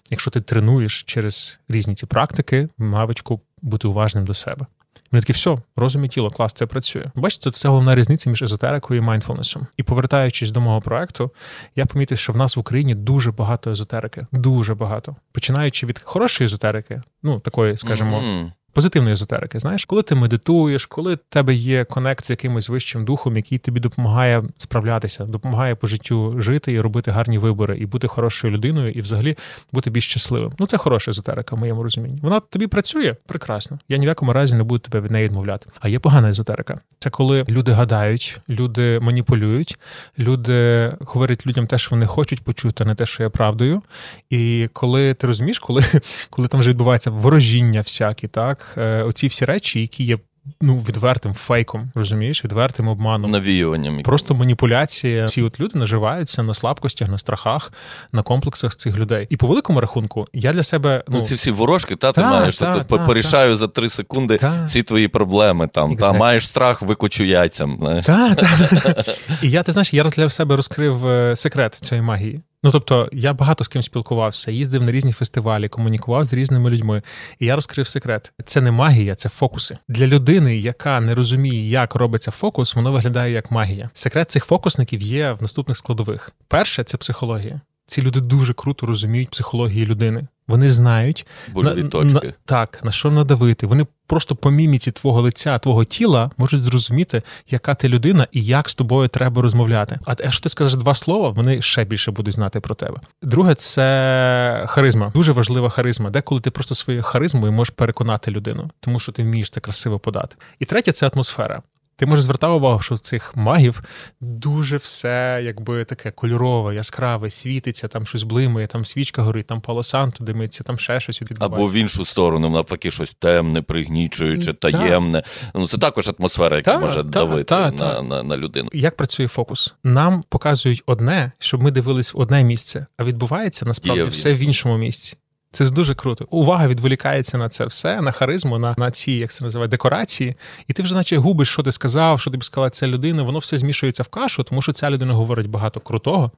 Якщо 0.09 0.31
ти 0.31 0.41
тренуєш 0.41 1.03
через 1.03 1.59
різні 1.69 1.95
ці 1.95 2.05
практики, 2.05 2.69
навичку 2.77 3.41
бути 3.61 3.87
уважним 3.87 4.25
до 4.25 4.33
себе. 4.33 4.65
Вони 5.11 5.21
такі, 5.21 5.33
все, 5.33 5.57
розум 5.75 6.05
і 6.05 6.07
тіло, 6.07 6.29
клас, 6.29 6.53
це 6.53 6.65
працює. 6.65 7.05
Бачите, 7.15 7.51
це 7.51 7.69
головна 7.69 7.95
різниця 7.95 8.29
між 8.29 8.41
езотерикою 8.41 9.01
і 9.01 9.03
майндфулнесом. 9.03 9.67
І 9.77 9.83
повертаючись 9.83 10.51
до 10.51 10.61
мого 10.61 10.81
проекту, 10.81 11.31
я 11.75 11.85
помітив, 11.85 12.17
що 12.17 12.33
в 12.33 12.37
нас 12.37 12.55
в 12.55 12.59
Україні 12.59 12.95
дуже 12.95 13.31
багато 13.31 13.71
езотерики. 13.71 14.27
Дуже 14.31 14.75
багато. 14.75 15.15
Починаючи 15.31 15.85
від 15.85 15.99
хорошої 15.99 16.45
езотерики, 16.45 17.01
ну 17.23 17.39
такої, 17.39 17.77
скажімо, 17.77 18.19
mm-hmm 18.19 18.51
позитивної 18.73 19.13
езотерики. 19.13 19.59
Знаєш, 19.59 19.85
коли 19.85 20.01
ти 20.01 20.15
медитуєш, 20.15 20.85
коли 20.85 21.15
в 21.15 21.19
тебе 21.29 21.53
є 21.53 21.83
конект 21.85 22.25
з 22.25 22.29
якимось 22.29 22.69
вищим 22.69 23.05
духом, 23.05 23.35
який 23.35 23.57
тобі 23.57 23.79
допомагає 23.79 24.43
справлятися, 24.57 25.25
допомагає 25.25 25.75
по 25.75 25.87
життю 25.87 26.41
жити 26.41 26.71
і 26.71 26.81
робити 26.81 27.11
гарні 27.11 27.37
вибори, 27.37 27.77
і 27.77 27.85
бути 27.85 28.07
хорошою 28.07 28.53
людиною, 28.53 28.91
і 28.91 29.01
взагалі 29.01 29.37
бути 29.71 29.89
більш 29.89 30.05
щасливим. 30.05 30.51
Ну 30.59 30.65
це 30.65 30.77
хороша 30.77 31.11
езотерика, 31.11 31.55
в 31.55 31.59
моєму 31.59 31.83
розумінні. 31.83 32.19
Вона 32.21 32.39
тобі 32.39 32.67
працює 32.67 33.15
прекрасно. 33.27 33.79
Я 33.89 33.97
ні 33.97 34.05
в 34.05 34.09
якому 34.09 34.33
разі 34.33 34.55
не 34.55 34.63
буду 34.63 34.79
тебе 34.79 35.01
від 35.01 35.11
неї 35.11 35.25
відмовляти. 35.25 35.69
А 35.79 35.87
є 35.87 35.99
погана 35.99 36.29
езотерика. 36.29 36.79
Це 36.99 37.09
коли 37.09 37.45
люди 37.49 37.71
гадають, 37.71 38.39
люди 38.49 38.99
маніпулюють, 38.99 39.79
люди 40.19 40.91
говорять 40.99 41.47
людям 41.47 41.67
те, 41.67 41.77
що 41.77 41.89
вони 41.91 42.05
хочуть 42.05 42.41
почути, 42.41 42.83
а 42.83 42.87
не 42.87 42.95
те, 42.95 43.05
що 43.05 43.23
є 43.23 43.29
правдою. 43.29 43.81
І 44.29 44.69
коли 44.73 45.13
ти 45.13 45.27
розумієш, 45.27 45.59
коли 45.59 45.85
коли 46.29 46.47
там 46.47 46.59
вже 46.59 46.69
відбувається 46.69 47.11
ворожіння, 47.11 47.81
всякі, 47.81 48.27
так 48.27 48.58
е, 48.77 49.03
оці 49.03 49.27
всі 49.27 49.45
речі, 49.45 49.81
які 49.81 50.03
є. 50.03 50.17
Ну, 50.61 50.85
відвертим 50.87 51.33
фейком, 51.33 51.91
розумієш, 51.95 52.43
відвертим 52.45 52.87
обманом. 52.87 53.31
Навіюванням. 53.31 54.03
Просто 54.03 54.35
маніпуляція. 54.35 55.25
Ці 55.25 55.41
от 55.41 55.59
люди 55.59 55.79
наживаються 55.79 56.43
на 56.43 56.53
слабкостях, 56.53 57.09
на 57.09 57.17
страхах, 57.17 57.73
на 58.11 58.21
комплексах 58.21 58.75
цих 58.75 58.97
людей. 58.97 59.27
І 59.29 59.37
по 59.37 59.47
великому 59.47 59.81
рахунку, 59.81 60.27
я 60.33 60.53
для 60.53 60.63
себе. 60.63 61.03
Ну, 61.07 61.17
ну 61.19 61.25
ці 61.25 61.35
всі 61.35 61.51
ворожки, 61.51 61.95
та, 61.95 62.11
ти 62.11 62.21
маєш 62.21 62.57
та, 62.57 62.83
та, 62.83 62.97
порішаю 62.97 63.57
за 63.57 63.67
три 63.67 63.89
секунди 63.89 64.39
всі 64.65 64.83
твої 64.83 65.07
проблеми. 65.07 65.69
там, 65.73 65.95
Та 65.95 66.13
маєш 66.13 66.47
страх, 66.47 66.81
викучу 66.81 67.23
яйцям. 67.23 68.01
Так, 68.05 68.35
так. 68.35 69.05
І 69.43 69.49
я 69.49 69.63
ти 69.63 69.71
знаєш, 69.71 69.93
я 69.93 70.03
для 70.03 70.29
себе 70.29 70.55
розкрив 70.55 71.07
е, 71.07 71.35
секрет 71.35 71.75
цієї 71.75 72.07
магії. 72.07 72.41
Ну 72.63 72.71
тобто, 72.71 73.09
я 73.11 73.33
багато 73.33 73.63
з 73.63 73.67
ким 73.67 73.81
спілкувався, 73.81 74.51
їздив 74.51 74.83
на 74.83 74.91
різні 74.91 75.11
фестивалі, 75.11 75.69
комунікував 75.69 76.25
з 76.25 76.33
різними 76.33 76.69
людьми, 76.69 77.01
і 77.39 77.45
я 77.45 77.55
розкрив 77.55 77.87
секрет: 77.87 78.33
це 78.45 78.61
не 78.61 78.71
магія, 78.71 79.15
це 79.15 79.29
фокуси 79.29 79.77
для 79.87 80.07
людини, 80.07 80.57
яка 80.57 80.99
не 80.99 81.11
розуміє, 81.13 81.69
як 81.69 81.95
робиться 81.95 82.31
фокус, 82.31 82.75
воно 82.75 82.91
виглядає 82.91 83.33
як 83.33 83.51
магія. 83.51 83.89
Секрет 83.93 84.31
цих 84.31 84.45
фокусників 84.45 85.01
є 85.01 85.31
в 85.31 85.41
наступних 85.41 85.77
складових. 85.77 86.31
Перше 86.47 86.83
це 86.83 86.97
психологія. 86.97 87.61
Ці 87.85 88.01
люди 88.01 88.21
дуже 88.21 88.53
круто 88.53 88.85
розуміють 88.85 89.29
психологію 89.29 89.85
людини. 89.85 90.27
Вони 90.49 90.71
знають 90.71 91.25
на, 91.55 91.73
точки. 91.73 92.27
На, 92.27 92.33
так, 92.45 92.79
на 92.83 92.91
що 92.91 93.11
надавити. 93.11 93.67
Вони 93.67 93.85
просто 94.07 94.35
по 94.35 94.51
міміці 94.51 94.91
твого 94.91 95.21
лиця, 95.21 95.59
твого 95.59 95.85
тіла 95.85 96.31
можуть 96.37 96.63
зрозуміти, 96.63 97.21
яка 97.49 97.75
ти 97.75 97.89
людина 97.89 98.27
і 98.31 98.43
як 98.43 98.69
з 98.69 98.73
тобою 98.73 99.07
треба 99.07 99.41
розмовляти. 99.41 99.99
А 100.05 100.15
якщо 100.19 100.43
ти 100.43 100.49
скажеш 100.49 100.75
два 100.75 100.95
слова, 100.95 101.29
вони 101.29 101.61
ще 101.61 101.83
більше 101.85 102.11
будуть 102.11 102.33
знати 102.33 102.59
про 102.59 102.75
тебе. 102.75 102.97
Друге, 103.21 103.55
це 103.55 104.65
харизма. 104.67 105.11
Дуже 105.15 105.31
важлива 105.31 105.69
харизма, 105.69 106.09
деколи 106.09 106.41
ти 106.41 106.51
просто 106.51 106.75
своєю 106.75 107.03
харизмою 107.03 107.53
можеш 107.53 107.73
переконати 107.75 108.31
людину, 108.31 108.69
тому 108.79 108.99
що 108.99 109.11
ти 109.11 109.23
вмієш 109.23 109.49
це 109.49 109.61
красиво 109.61 109.99
подати. 109.99 110.35
І 110.59 110.65
третє 110.65 110.91
це 110.91 111.07
атмосфера. 111.13 111.61
Ти 111.99 112.05
можеш 112.05 112.25
звертав 112.25 112.55
увагу, 112.55 112.79
що 112.79 112.97
цих 112.97 113.35
магів 113.35 113.83
дуже 114.21 114.77
все 114.77 115.41
якби 115.43 115.85
таке 115.85 116.11
кольорове, 116.11 116.75
яскраве, 116.75 117.29
світиться, 117.29 117.87
там 117.87 118.05
щось 118.05 118.23
блимає, 118.23 118.67
там 118.67 118.85
свічка 118.85 119.21
горить, 119.21 119.47
там 119.47 119.61
полосанту 119.61 120.23
димиться, 120.23 120.63
там 120.63 120.79
ще 120.79 120.99
щось 120.99 121.21
відбувається. 121.21 121.55
Або 121.55 121.67
в 121.67 121.73
іншу 121.73 122.05
сторону, 122.05 122.49
навпаки, 122.49 122.91
щось 122.91 123.15
темне, 123.19 123.61
пригнічуюче, 123.61 124.53
таємне. 124.53 125.23
Ну 125.55 125.67
це 125.67 125.77
також 125.77 126.09
атмосфера, 126.19 126.57
яка 126.57 126.73
та, 126.73 126.79
може 126.79 127.03
та, 127.03 127.09
давити 127.09 127.43
та, 127.43 127.71
на, 127.71 128.01
на, 128.01 128.23
на 128.23 128.37
людину. 128.37 128.69
Як 128.73 128.97
працює 128.97 129.27
фокус? 129.27 129.73
Нам 129.83 130.23
показують 130.29 130.83
одне, 130.85 131.31
щоб 131.39 131.63
ми 131.63 131.71
дивились 131.71 132.13
в 132.13 132.19
одне 132.19 132.43
місце, 132.43 132.85
а 132.97 133.03
відбувається 133.03 133.65
насправді 133.65 134.03
все 134.03 134.33
в 134.33 134.39
іншому 134.39 134.77
місці. 134.77 135.17
Це 135.51 135.69
дуже 135.69 135.95
круто. 135.95 136.27
Увага 136.29 136.67
відволікається 136.67 137.37
на 137.37 137.49
це 137.49 137.65
все, 137.65 138.01
на 138.01 138.11
харизму, 138.11 138.57
на 138.57 138.75
на 138.77 138.91
ці, 138.91 139.11
як 139.11 139.31
це 139.31 139.43
називає, 139.43 139.67
декорації. 139.67 140.35
І 140.67 140.73
ти 140.73 140.83
вже, 140.83 140.95
наче 140.95 141.17
губиш, 141.17 141.49
що 141.49 141.63
ти 141.63 141.71
сказав, 141.71 142.21
що 142.21 142.31
тобі 142.31 142.43
сказала 142.43 142.69
ця 142.69 142.87
людина, 142.87 143.23
воно 143.23 143.39
все 143.39 143.57
змішується 143.57 144.03
в 144.03 144.07
кашу, 144.07 144.43
тому 144.43 144.61
що 144.61 144.71
ця 144.71 144.89
людина 144.89 145.13
говорить 145.13 145.47
багато 145.47 145.79
крутого, 145.79 146.31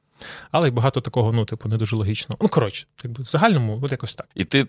але 0.52 0.68
й 0.68 0.72
багато 0.72 1.02
такого, 1.02 1.32
ну, 1.32 1.46
типу, 1.46 1.70
не 1.70 1.78
дуже 1.78 1.96
логічного. 1.96 2.38
Ну, 2.42 2.50
коротше, 2.50 2.86
якби 3.04 3.24
в 3.24 3.26
загальному, 3.26 3.80
от 3.82 3.92
якось 3.92 4.16
так. 4.16 4.28
І 4.36 4.44
ти 4.44 4.66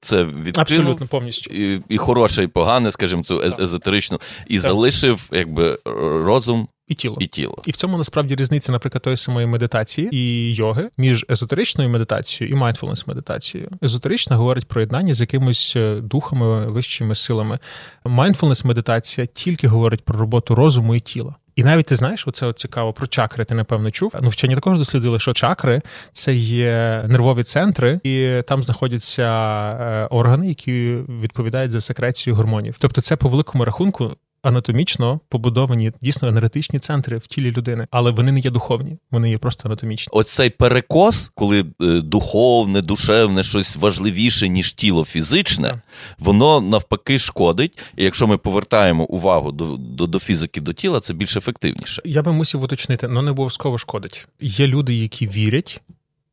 це 0.00 0.24
відкинув, 0.24 0.60
Абсолютно 0.60 1.06
повністю. 1.06 1.50
І 1.50 1.80
і 1.88 1.98
хороше, 1.98 2.42
і 2.42 2.46
погане, 2.46 2.90
скажімо, 2.90 3.22
цю 3.24 3.42
езотеричну, 3.42 4.20
і 4.46 4.54
так. 4.54 4.62
залишив 4.62 5.28
якби 5.32 5.78
розум 6.24 6.68
і 6.88 6.94
тіло. 6.94 7.16
І 7.20 7.26
тіло. 7.26 7.56
І 7.66 7.70
в 7.70 7.76
цьому 7.76 7.98
насправді 7.98 8.34
різниця, 8.34 8.72
наприклад, 8.72 9.02
тої 9.02 9.16
самої 9.16 9.46
медитації 9.46 10.08
і 10.12 10.54
йоги 10.54 10.88
між 10.98 11.26
езотеричною 11.30 11.90
медитацією 11.90 12.56
і 12.56 12.60
mindfulness 12.60 13.08
медитацією. 13.08 13.70
Езотерична 13.82 14.36
говорить 14.36 14.68
про 14.68 14.80
єднання 14.80 15.14
з 15.14 15.20
якимись 15.20 15.76
е, 15.76 16.00
духами, 16.00 16.66
вищими 16.66 17.14
силами. 17.14 17.58
Mindfulness 18.04 18.66
медитація 18.66 19.26
тільки 19.26 19.68
говорить 19.68 20.04
про 20.04 20.18
роботу 20.18 20.54
розуму 20.54 20.94
і 20.94 21.00
тіла. 21.00 21.34
І 21.56 21.64
навіть 21.64 21.86
ти 21.86 21.96
знаєш, 21.96 22.26
оце 22.26 22.46
от 22.46 22.58
цікаво 22.58 22.92
про 22.92 23.06
чакри. 23.06 23.44
Ти 23.44 23.54
напевно 23.54 23.90
чув. 23.90 24.12
Ну, 24.22 24.28
вчені 24.28 24.54
також 24.54 24.78
дослідили, 24.78 25.18
що 25.18 25.32
чакри 25.32 25.82
це 26.12 26.34
є 26.34 27.04
нервові 27.08 27.42
центри, 27.42 28.00
і 28.02 28.42
там 28.46 28.62
знаходяться 28.62 29.22
е, 29.22 30.06
органи, 30.06 30.48
які 30.48 30.98
відповідають 31.22 31.70
за 31.70 31.80
секрецію 31.80 32.36
гормонів. 32.36 32.76
Тобто, 32.78 33.00
це 33.00 33.16
по 33.16 33.28
великому 33.28 33.64
рахунку 33.64 34.12
анатомічно 34.46 35.20
побудовані 35.28 35.92
дійсно 36.02 36.28
енергетичні 36.28 36.78
центри 36.78 37.18
в 37.18 37.26
тілі 37.26 37.52
людини, 37.52 37.86
але 37.90 38.10
вони 38.10 38.32
не 38.32 38.40
є 38.40 38.50
духовні, 38.50 38.98
вони 39.10 39.30
є 39.30 39.38
просто 39.38 39.68
анатомічні. 39.68 40.10
Ось 40.12 40.30
цей 40.30 40.50
перекос, 40.50 41.30
коли 41.34 41.60
е, 41.60 42.00
духовне, 42.00 42.82
душевне, 42.82 43.42
щось 43.42 43.76
важливіше, 43.76 44.48
ніж 44.48 44.72
тіло 44.72 45.04
фізичне, 45.04 45.68
так. 45.68 45.78
воно 46.18 46.60
навпаки 46.60 47.18
шкодить. 47.18 47.78
І 47.96 48.04
якщо 48.04 48.26
ми 48.26 48.38
повертаємо 48.38 49.04
увагу 49.04 49.52
до, 49.52 49.76
до, 49.76 50.06
до 50.06 50.18
фізики 50.18 50.60
до 50.60 50.72
тіла, 50.72 51.00
це 51.00 51.14
більш 51.14 51.36
ефективніше. 51.36 52.02
Я 52.04 52.22
би 52.22 52.32
мусив 52.32 52.62
уточнити, 52.62 53.06
але 53.10 53.22
не 53.22 53.30
обов'язково 53.30 53.78
шкодить. 53.78 54.28
Є 54.40 54.66
люди, 54.66 54.94
які 54.94 55.26
вірять, 55.26 55.80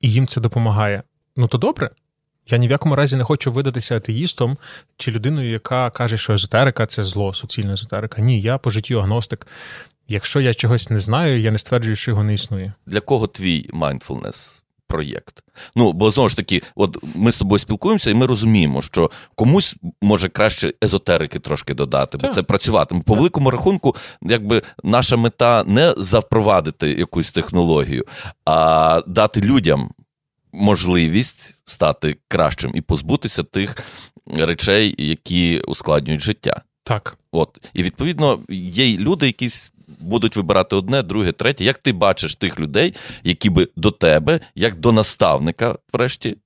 і 0.02 0.12
їм 0.12 0.28
це 0.28 0.42
допомагає. 0.42 1.04
Ну 1.38 1.48
то 1.48 1.58
добре. 1.58 1.90
Я 2.48 2.58
ні 2.58 2.68
в 2.68 2.72
якому 2.72 2.96
разі 2.96 3.16
не 3.16 3.24
хочу 3.24 3.52
видатися 3.52 3.98
атеїстом 3.98 4.58
чи 4.98 5.12
людиною, 5.12 5.52
яка 5.52 5.90
каже, 5.90 6.18
що 6.18 6.34
езотерика 6.34 6.86
це 6.86 7.04
зло, 7.04 7.34
суцільна 7.34 7.74
езотерика. 7.74 8.22
Ні, 8.22 8.42
я 8.42 8.58
по 8.58 8.70
житті 8.70 8.94
агностик. 8.94 9.48
Якщо 10.08 10.42
я 10.42 10.54
чогось 10.54 10.90
не 10.90 11.00
знаю, 11.00 11.42
я 11.42 11.52
не 11.52 11.58
стверджую, 11.58 11.96
що 11.96 12.12
його 12.12 12.24
не 12.24 12.34
існує. 12.34 12.74
Для 12.86 13.00
кого 13.00 13.28
твій 13.28 13.70
mindfulness 13.74 14.64
проєкт? 14.88 15.44
Ну, 15.76 15.94
бо 15.94 16.12
знову 16.12 16.30
ж 16.30 16.36
таки, 16.36 16.62
от 16.76 16.98
ми 17.16 17.32
з 17.32 17.38
тобою 17.38 17.60
спілкуємося, 17.60 18.12
і 18.12 18.14
ми 18.14 18.26
розуміємо, 18.26 18.82
що 18.82 19.12
комусь 19.36 19.76
може 20.02 20.30
краще 20.30 20.74
езотерики 20.84 21.40
трошки 21.40 21.74
додати, 21.74 22.18
бо 22.18 22.28
так. 22.28 22.34
це 22.34 22.44
працювати. 22.44 23.02
По 23.06 23.16
великому 23.16 23.52
рахунку, 23.52 23.96
якби 24.22 24.62
наша 24.84 25.18
мета 25.18 25.64
не 25.68 25.94
запровадити 25.98 26.90
якусь 26.90 27.32
технологію, 27.32 28.06
а 28.46 29.02
дати 29.08 29.42
людям 29.42 29.90
можливість 30.54 31.56
стати 31.66 32.18
кращим 32.28 32.72
і 32.76 32.82
позбутися 32.82 33.44
тих 33.44 33.78
речей, 34.36 34.96
які 34.98 35.60
ускладнюють 35.60 36.22
життя. 36.22 36.62
Так. 36.84 37.18
От. 37.32 37.70
І 37.74 37.84
відповідно 37.84 38.40
є 38.50 38.98
люди, 38.98 39.26
які 39.26 39.50
будуть 40.00 40.36
вибирати 40.36 40.76
одне, 40.76 41.04
друге, 41.04 41.32
третє. 41.32 41.64
Як 41.64 41.78
ти 41.78 41.94
бачиш 41.94 42.36
тих 42.36 42.60
людей, 42.60 42.94
які 43.24 43.50
би 43.50 43.68
до 43.76 43.92
тебе, 43.92 44.40
як 44.56 44.76
до 44.76 44.92
наставника, 44.92 45.76
врешті, 45.94 46.38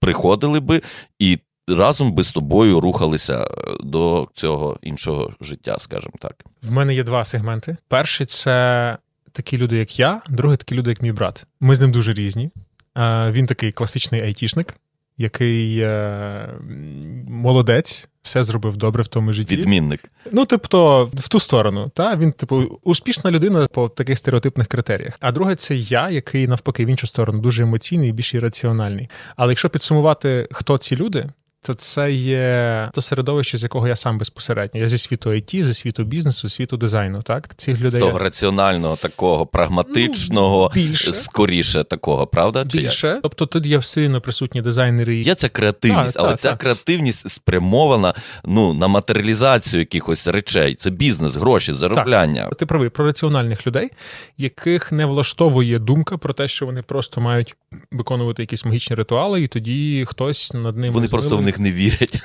приходили 0.00 0.60
би 0.60 0.82
і 1.18 1.38
разом 1.68 2.12
би 2.12 2.24
з 2.24 2.32
тобою 2.32 2.80
рухалися 2.80 3.44
е, 3.44 3.48
до 3.80 4.28
цього 4.34 4.78
іншого 4.82 5.32
життя, 5.40 5.76
скажімо 5.78 6.14
так. 6.18 6.44
В 6.62 6.72
мене 6.72 6.94
є 6.94 7.02
два 7.02 7.24
сегменти. 7.24 7.76
Перший 7.88 8.26
це 8.26 8.98
такі 9.32 9.58
люди, 9.58 9.76
як 9.76 9.98
я, 9.98 10.22
другий 10.28 10.56
такі 10.56 10.74
люди, 10.74 10.90
як 10.90 11.02
мій 11.02 11.12
брат. 11.12 11.46
Ми 11.60 11.74
з 11.74 11.80
ним 11.80 11.92
дуже 11.92 12.12
різні. 12.12 12.50
Він 13.30 13.46
такий 13.46 13.72
класичний 13.72 14.20
айтішник, 14.20 14.74
який 15.18 15.78
е, 15.78 16.48
молодець, 17.28 18.08
все 18.22 18.42
зробив 18.42 18.76
добре 18.76 19.02
в 19.02 19.06
тому 19.06 19.32
житті. 19.32 19.56
Відмінник. 19.56 20.10
Ну, 20.32 20.44
тобто, 20.44 21.10
в 21.14 21.28
ту 21.28 21.40
сторону. 21.40 21.90
Та? 21.94 22.16
Він, 22.16 22.32
типу, 22.32 22.80
успішна 22.84 23.30
людина 23.30 23.66
по 23.66 23.88
таких 23.88 24.18
стереотипних 24.18 24.66
критеріях. 24.66 25.14
А 25.20 25.32
друге, 25.32 25.54
це 25.54 25.76
я, 25.76 26.10
який 26.10 26.48
навпаки 26.48 26.84
в 26.84 26.88
іншу 26.88 27.06
сторону 27.06 27.40
дуже 27.40 27.62
емоційний 27.62 28.08
і 28.08 28.12
більш 28.12 28.34
ірраціональний. 28.34 29.10
Але 29.36 29.52
якщо 29.52 29.70
підсумувати, 29.70 30.48
хто 30.52 30.78
ці 30.78 30.96
люди, 30.96 31.26
то 31.62 31.74
це 31.74 32.12
є 32.12 32.88
то 32.92 33.02
середовище, 33.02 33.58
з 33.58 33.62
якого 33.62 33.88
я 33.88 33.96
сам 33.96 34.18
безпосередньо. 34.18 34.80
Я 34.80 34.88
зі 34.88 34.98
світу 34.98 35.30
IT, 35.30 35.64
зі 35.64 35.74
світу 35.74 36.04
бізнесу, 36.04 36.48
світу 36.48 36.76
дизайну. 36.76 37.22
Так, 37.22 37.56
цих 37.56 37.80
людей 37.80 38.00
з 38.00 38.04
того 38.04 38.18
раціонального, 38.18 38.96
такого 38.96 39.46
прагматичного, 39.46 40.72
ну, 40.76 40.82
більше. 40.82 41.12
скоріше 41.12 41.84
такого, 41.84 42.26
правда? 42.26 42.64
Чи 42.68 42.78
більше? 42.78 43.06
Як? 43.06 43.22
Тобто 43.22 43.46
тут 43.46 43.66
є 43.66 43.78
все 43.78 44.00
рівно 44.00 44.20
присутні 44.20 44.62
дизайнери. 44.62 45.16
Є 45.16 45.34
ця 45.34 45.48
креативність, 45.48 46.14
так, 46.14 46.22
але 46.22 46.30
так, 46.30 46.40
ця 46.40 46.50
так. 46.50 46.58
креативність 46.58 47.30
спрямована 47.30 48.14
ну 48.44 48.74
на 48.74 48.88
матеріалізацію 48.88 49.80
якихось 49.80 50.26
речей. 50.26 50.74
Це 50.74 50.90
бізнес, 50.90 51.34
гроші, 51.34 51.74
заробляння. 51.74 52.44
Так. 52.44 52.54
Ти 52.54 52.66
правий 52.66 52.88
про 52.88 53.04
раціональних 53.04 53.66
людей, 53.66 53.90
яких 54.38 54.92
не 54.92 55.06
влаштовує 55.06 55.78
думка 55.78 56.18
про 56.18 56.34
те, 56.34 56.48
що 56.48 56.66
вони 56.66 56.82
просто 56.82 57.20
мають 57.20 57.56
виконувати 57.92 58.42
якісь 58.42 58.64
магічні 58.64 58.96
ритуали, 58.96 59.42
і 59.42 59.46
тоді 59.46 60.04
хтось 60.08 60.54
над 60.54 60.76
ними 60.76 60.94
вони 60.94 61.08
просто 61.08 61.36
них 61.48 61.58
не 61.58 61.72
вірять. 61.72 62.18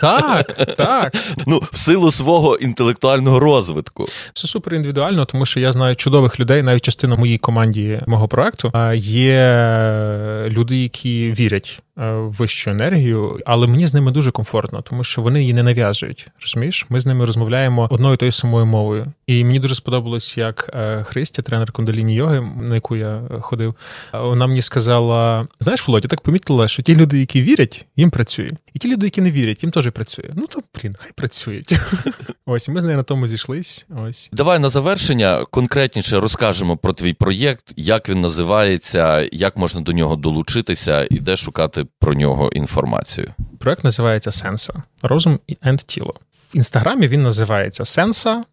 Так, 0.00 0.74
так. 0.76 1.16
Ну, 1.46 1.60
в 1.72 1.76
силу 1.76 2.10
свого 2.10 2.56
інтелектуального 2.56 3.40
розвитку. 3.40 4.08
Це 4.32 4.48
супер 4.48 4.74
індивідуально, 4.74 5.24
тому 5.24 5.46
що 5.46 5.60
я 5.60 5.72
знаю 5.72 5.96
чудових 5.96 6.40
людей, 6.40 6.62
навіть 6.62 6.82
частина 6.82 7.16
моїй 7.16 7.38
команді 7.38 8.00
мого 8.06 8.28
проекту. 8.28 8.72
Є 8.94 10.44
люди, 10.48 10.76
які 10.82 11.32
вірять 11.32 11.82
вищу 12.06 12.70
енергію, 12.70 13.38
але 13.46 13.66
мені 13.66 13.86
з 13.86 13.94
ними 13.94 14.10
дуже 14.10 14.30
комфортно, 14.30 14.82
тому 14.82 15.04
що 15.04 15.22
вони 15.22 15.40
її 15.40 15.52
не 15.52 15.62
нав'язують. 15.62 16.28
Розумієш? 16.42 16.86
Ми 16.88 17.00
з 17.00 17.06
ними 17.06 17.24
розмовляємо 17.24 17.88
одною 17.90 18.16
тою 18.16 18.32
самою 18.32 18.66
мовою. 18.66 19.12
І 19.26 19.44
мені 19.44 19.60
дуже 19.60 19.74
сподобалось, 19.74 20.38
як 20.38 20.70
е, 20.74 21.04
Христя, 21.04 21.42
тренер 21.42 21.72
кундаліні 21.72 22.14
йоги, 22.14 22.40
на 22.40 22.74
яку 22.74 22.96
я 22.96 23.22
ходив, 23.40 23.74
вона 24.12 24.46
мені 24.46 24.62
сказала: 24.62 25.48
знаєш, 25.60 25.88
Володя, 25.88 26.08
так 26.08 26.20
помітила, 26.20 26.68
що 26.68 26.82
ті 26.82 26.96
люди, 26.96 27.20
які 27.20 27.42
вірять, 27.42 27.86
їм 27.96 28.10
працює. 28.10 28.50
І 28.74 28.78
ті 28.78 28.92
люди, 28.92 29.06
які 29.06 29.20
не 29.20 29.30
вірять, 29.30 29.62
їм 29.62 29.72
теж 29.72 29.90
працює. 29.90 30.30
Ну 30.34 30.46
то 30.46 30.60
блін, 30.74 30.94
хай 30.98 31.10
працюють. 31.16 31.72
Ось 32.46 32.68
і 32.68 32.70
ми 32.70 32.80
з 32.80 32.84
нею 32.84 32.96
на 32.96 33.02
тому 33.02 33.26
зійшлись. 33.26 33.86
Ось 34.06 34.30
давай 34.32 34.58
на 34.58 34.68
завершення 34.68 35.46
конкретніше 35.50 36.20
розкажемо 36.20 36.76
про 36.76 36.92
твій 36.92 37.12
проєкт, 37.12 37.72
як 37.76 38.08
він 38.08 38.20
називається, 38.20 39.28
як 39.32 39.56
можна 39.56 39.80
до 39.80 39.92
нього 39.92 40.16
долучитися 40.16 41.06
і 41.10 41.18
де 41.18 41.36
шукати 41.36 41.86
про 41.98 42.14
нього 42.14 42.50
інформацію. 42.52 43.34
Проект 43.58 43.84
називається 43.84 44.30
Сенса 44.30 44.82
розум 45.02 45.38
і 45.46 45.56
тіло. 45.86 46.14
В 46.54 46.56
інстаграмі 46.56 47.08
він 47.08 47.22
називається 47.22 47.84
Сенса, 47.84 48.44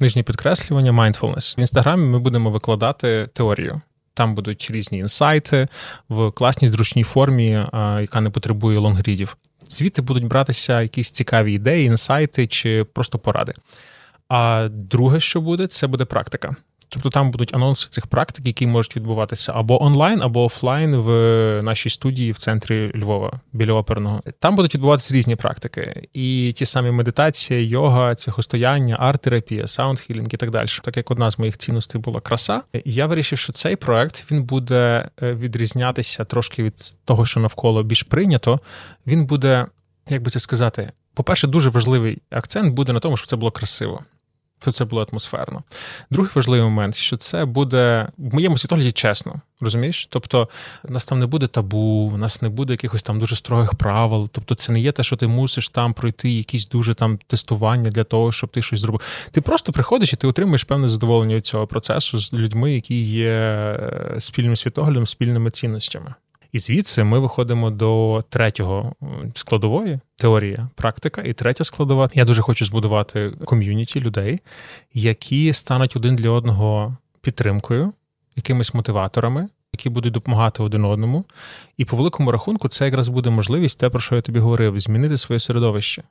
нижнє 0.00 0.22
підкреслювання, 0.22 0.92
mindfulness. 0.92 1.58
В 1.58 1.60
інстаграмі 1.60 2.06
ми 2.06 2.18
будемо 2.18 2.50
викладати 2.50 3.28
теорію. 3.32 3.80
Там 4.14 4.34
будуть 4.34 4.68
різні 4.70 4.98
інсайти 4.98 5.68
в 6.08 6.30
класній 6.30 6.68
зручній 6.68 7.04
формі, 7.04 7.48
яка 8.00 8.20
не 8.20 8.30
потребує 8.30 8.78
лонгрідів. 8.78 9.36
Звідти 9.68 10.02
будуть 10.02 10.26
братися 10.26 10.82
якісь 10.82 11.10
цікаві 11.10 11.52
ідеї, 11.52 11.86
інсайти 11.86 12.46
чи 12.46 12.84
просто 12.84 13.18
поради. 13.18 13.54
А 14.28 14.68
друге, 14.70 15.20
що 15.20 15.40
буде, 15.40 15.66
це 15.66 15.86
буде 15.86 16.04
практика. 16.04 16.56
Тобто 16.92 17.10
там 17.10 17.30
будуть 17.30 17.54
анонси 17.54 17.88
цих 17.90 18.06
практик, 18.06 18.46
які 18.46 18.66
можуть 18.66 18.96
відбуватися 18.96 19.52
або 19.54 19.84
онлайн, 19.84 20.22
або 20.22 20.44
офлайн 20.44 20.96
в 20.96 21.10
нашій 21.62 21.90
студії 21.90 22.32
в 22.32 22.38
центрі 22.38 22.92
Львова 22.96 23.40
біля 23.52 23.72
оперного. 23.72 24.22
Там 24.38 24.56
будуть 24.56 24.74
відбуватися 24.74 25.14
різні 25.14 25.36
практики, 25.36 26.08
і 26.12 26.52
ті 26.56 26.66
самі 26.66 26.90
медитація, 26.90 27.60
йога, 27.60 28.14
цвяхостояння, 28.14 28.96
арт-терапія, 29.00 29.66
саундхілінг 29.66 30.28
і 30.30 30.36
так 30.36 30.50
далі. 30.50 30.68
Так 30.82 30.96
як 30.96 31.10
одна 31.10 31.30
з 31.30 31.38
моїх 31.38 31.58
цінностей 31.58 32.00
була 32.00 32.20
краса, 32.20 32.62
я 32.84 33.06
вирішив, 33.06 33.38
що 33.38 33.52
цей 33.52 33.76
проект 33.76 34.30
він 34.30 34.42
буде 34.42 35.08
е, 35.22 35.34
відрізнятися 35.34 36.24
трошки 36.24 36.62
від 36.62 36.74
того, 37.04 37.26
що 37.26 37.40
навколо 37.40 37.82
більш 37.82 38.02
прийнято. 38.02 38.60
Він 39.06 39.26
буде, 39.26 39.66
як 40.08 40.22
би 40.22 40.30
це 40.30 40.40
сказати, 40.40 40.92
по-перше, 41.14 41.46
дуже 41.46 41.70
важливий 41.70 42.18
акцент 42.30 42.74
буде 42.74 42.92
на 42.92 43.00
тому, 43.00 43.16
щоб 43.16 43.28
це 43.28 43.36
було 43.36 43.50
красиво 43.50 44.02
щоб 44.62 44.74
це 44.74 44.84
було 44.84 45.06
атмосферно. 45.10 45.62
Другий 46.10 46.32
важливий 46.34 46.64
момент, 46.64 46.94
що 46.94 47.16
це 47.16 47.44
буде 47.44 48.08
в 48.18 48.34
моєму 48.34 48.58
світогляді 48.58 48.92
чесно, 48.92 49.40
розумієш? 49.60 50.06
Тобто, 50.10 50.48
нас 50.88 51.04
там 51.04 51.20
не 51.20 51.26
буде 51.26 51.46
табу, 51.46 52.10
у 52.14 52.16
нас 52.16 52.42
не 52.42 52.48
буде 52.48 52.72
якихось 52.72 53.02
там 53.02 53.18
дуже 53.18 53.36
строгих 53.36 53.74
правил. 53.74 54.28
Тобто, 54.32 54.54
це 54.54 54.72
не 54.72 54.80
є 54.80 54.92
те, 54.92 55.02
що 55.02 55.16
ти 55.16 55.26
мусиш 55.26 55.68
там 55.68 55.94
пройти 55.94 56.30
якісь 56.30 56.68
дуже 56.68 56.94
там 56.94 57.18
тестування 57.26 57.90
для 57.90 58.04
того, 58.04 58.32
щоб 58.32 58.50
ти 58.50 58.62
щось 58.62 58.80
зробив. 58.80 59.00
Ти 59.30 59.40
просто 59.40 59.72
приходиш 59.72 60.12
і 60.12 60.16
ти 60.16 60.26
отримуєш 60.26 60.64
певне 60.64 60.88
задоволення 60.88 61.36
від 61.36 61.46
цього 61.46 61.66
процесу 61.66 62.18
з 62.18 62.32
людьми, 62.32 62.72
які 62.72 63.02
є 63.02 63.30
е, 63.30 64.16
спільним 64.18 64.56
світоглядом, 64.56 65.06
спільними 65.06 65.50
цінностями. 65.50 66.14
І 66.52 66.58
звідси 66.58 67.04
ми 67.04 67.18
виходимо 67.18 67.70
до 67.70 68.24
третього 68.28 68.94
складової 69.34 70.00
теорія, 70.16 70.68
практика. 70.74 71.22
І 71.22 71.32
третя 71.32 71.64
складова. 71.64 72.10
Я 72.14 72.24
дуже 72.24 72.42
хочу 72.42 72.64
збудувати 72.64 73.32
ком'юніті 73.44 74.00
людей, 74.00 74.40
які 74.94 75.52
стануть 75.52 75.96
один 75.96 76.16
для 76.16 76.30
одного 76.30 76.96
підтримкою, 77.20 77.92
якимись 78.36 78.74
мотиваторами. 78.74 79.48
Які 79.74 79.88
будуть 79.88 80.12
допомагати 80.12 80.62
один 80.62 80.84
одному, 80.84 81.24
і 81.76 81.84
по 81.84 81.96
великому 81.96 82.30
рахунку 82.30 82.68
це 82.68 82.84
якраз 82.84 83.08
буде 83.08 83.30
можливість, 83.30 83.80
те, 83.80 83.88
про 83.88 84.00
що 84.00 84.16
я 84.16 84.22
тобі 84.22 84.38
говорив, 84.38 84.80
змінити 84.80 85.16
своє 85.16 85.40
середовище 85.40 86.02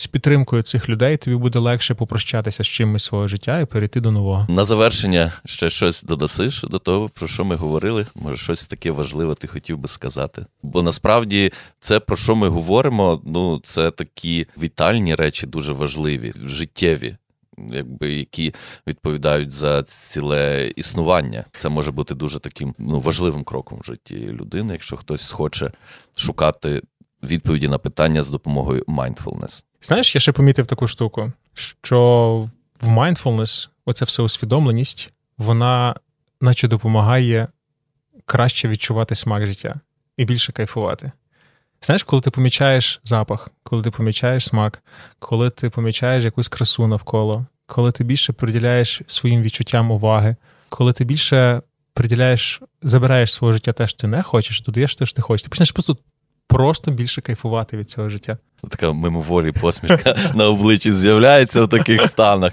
з 0.00 0.06
підтримкою 0.06 0.62
цих 0.62 0.88
людей 0.88 1.16
тобі 1.16 1.36
буде 1.36 1.58
легше 1.58 1.94
попрощатися 1.94 2.64
з 2.64 2.66
чимось 2.66 3.04
свого 3.04 3.28
життя 3.28 3.60
і 3.60 3.64
перейти 3.64 4.00
до 4.00 4.10
нового. 4.10 4.46
На 4.48 4.64
завершення 4.64 5.32
ще 5.44 5.70
щось 5.70 6.02
додасиш 6.02 6.62
до 6.62 6.78
того, 6.78 7.08
про 7.08 7.28
що 7.28 7.44
ми 7.44 7.56
говорили. 7.56 8.06
Може, 8.14 8.36
щось 8.36 8.64
таке 8.64 8.90
важливе 8.90 9.34
ти 9.34 9.46
хотів 9.46 9.78
би 9.78 9.88
сказати. 9.88 10.46
Бо 10.62 10.82
насправді 10.82 11.52
це 11.80 12.00
про 12.00 12.16
що 12.16 12.36
ми 12.36 12.48
говоримо, 12.48 13.22
ну 13.24 13.60
це 13.64 13.90
такі 13.90 14.46
вітальні 14.62 15.14
речі, 15.14 15.46
дуже 15.46 15.72
важливі, 15.72 16.32
життєві. 16.44 17.16
якби 17.70 18.12
які 18.12 18.54
відповідають 18.86 19.50
за 19.50 19.82
ціле 19.82 20.72
існування. 20.76 21.44
Це 21.52 21.68
може 21.68 21.90
бути 21.90 22.14
дуже 22.14 22.38
таким 22.38 22.74
ну, 22.78 23.00
важливим 23.00 23.44
кроком 23.44 23.78
в 23.78 23.84
житті 23.84 24.16
людини, 24.16 24.72
якщо 24.72 24.96
хтось 24.96 25.32
хоче 25.32 25.72
шукати 26.14 26.82
відповіді 27.22 27.68
на 27.68 27.78
питання 27.78 28.22
з 28.22 28.30
допомогою 28.30 28.82
mindfulness. 28.82 29.64
Знаєш, 29.82 30.14
я 30.14 30.20
ще 30.20 30.32
помітив 30.32 30.66
таку 30.66 30.86
штуку, 30.86 31.32
що 31.54 32.48
в 32.80 32.88
mindfulness 32.88 33.68
оця 33.84 34.04
всеусвідомленість, 34.04 35.12
вона 35.38 35.94
наче 36.40 36.68
допомагає 36.68 37.48
краще 38.24 38.68
відчувати 38.68 39.14
смак 39.14 39.46
життя 39.46 39.80
і 40.16 40.24
більше 40.24 40.52
кайфувати. 40.52 41.12
Знаєш, 41.82 42.02
коли 42.02 42.22
ти 42.22 42.30
помічаєш 42.30 43.00
запах, 43.04 43.48
коли 43.62 43.82
ти 43.82 43.90
помічаєш 43.90 44.46
смак, 44.46 44.82
коли 45.18 45.50
ти 45.50 45.70
помічаєш 45.70 46.24
якусь 46.24 46.48
красу 46.48 46.86
навколо, 46.86 47.46
коли 47.66 47.92
ти 47.92 48.04
більше 48.04 48.32
приділяєш 48.32 49.02
своїм 49.06 49.42
відчуттям 49.42 49.90
уваги, 49.90 50.36
коли 50.68 50.92
ти 50.92 51.04
більше 51.04 51.62
приділяєш, 51.94 52.62
забираєш 52.82 53.32
своє 53.32 53.52
життя 53.52 53.72
те, 53.72 53.86
що 53.86 53.98
ти 53.98 54.06
не 54.06 54.22
хочеш, 54.22 54.60
додаєш 54.60 54.96
те, 54.96 55.06
що 55.06 55.16
ти 55.16 55.22
хочеш. 55.22 55.42
Ти 55.42 55.48
почнеш 55.48 55.72
просто 55.72 55.96
просто 56.48 56.90
більше 56.90 57.20
кайфувати 57.20 57.76
від 57.76 57.90
цього 57.90 58.08
життя. 58.08 58.38
Така 58.68 58.92
мимоволі 58.92 59.52
посмішка 59.52 60.16
на 60.34 60.48
обличчі 60.48 60.92
з'являється 60.92 61.62
в 61.62 61.68
таких 61.68 62.02
станах. 62.02 62.52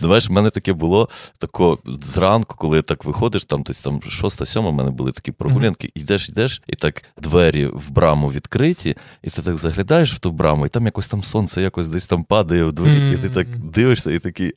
Знаєш, 0.00 0.28
в 0.28 0.32
мене 0.32 0.50
таке 0.50 0.72
було 0.72 1.08
тако 1.38 1.78
зранку, 2.02 2.56
коли 2.58 2.82
так 2.82 3.04
виходиш, 3.04 3.44
там 3.44 3.62
десь 3.62 3.80
там 3.80 4.02
шоста, 4.08 4.46
сьома, 4.46 4.70
в 4.70 4.72
мене 4.72 4.90
були 4.90 5.12
такі 5.12 5.32
прогулянки, 5.32 5.90
йдеш, 5.94 6.28
йдеш, 6.28 6.62
і 6.66 6.76
так 6.76 7.02
двері 7.22 7.66
в 7.66 7.90
браму 7.90 8.28
відкриті, 8.32 8.96
і 9.22 9.30
ти 9.30 9.42
так 9.42 9.56
заглядаєш 9.56 10.14
в 10.14 10.18
ту 10.18 10.32
браму, 10.32 10.66
і 10.66 10.68
там 10.68 10.84
якось 10.84 11.08
там 11.08 11.22
сонце 11.22 11.62
якось 11.62 11.88
десь 11.88 12.06
там 12.06 12.24
падає 12.24 12.64
в 12.64 12.72
дворі, 12.72 13.12
і 13.12 13.16
ти 13.16 13.30
так 13.30 13.56
дивишся, 13.56 14.12
і 14.12 14.18
такий. 14.18 14.52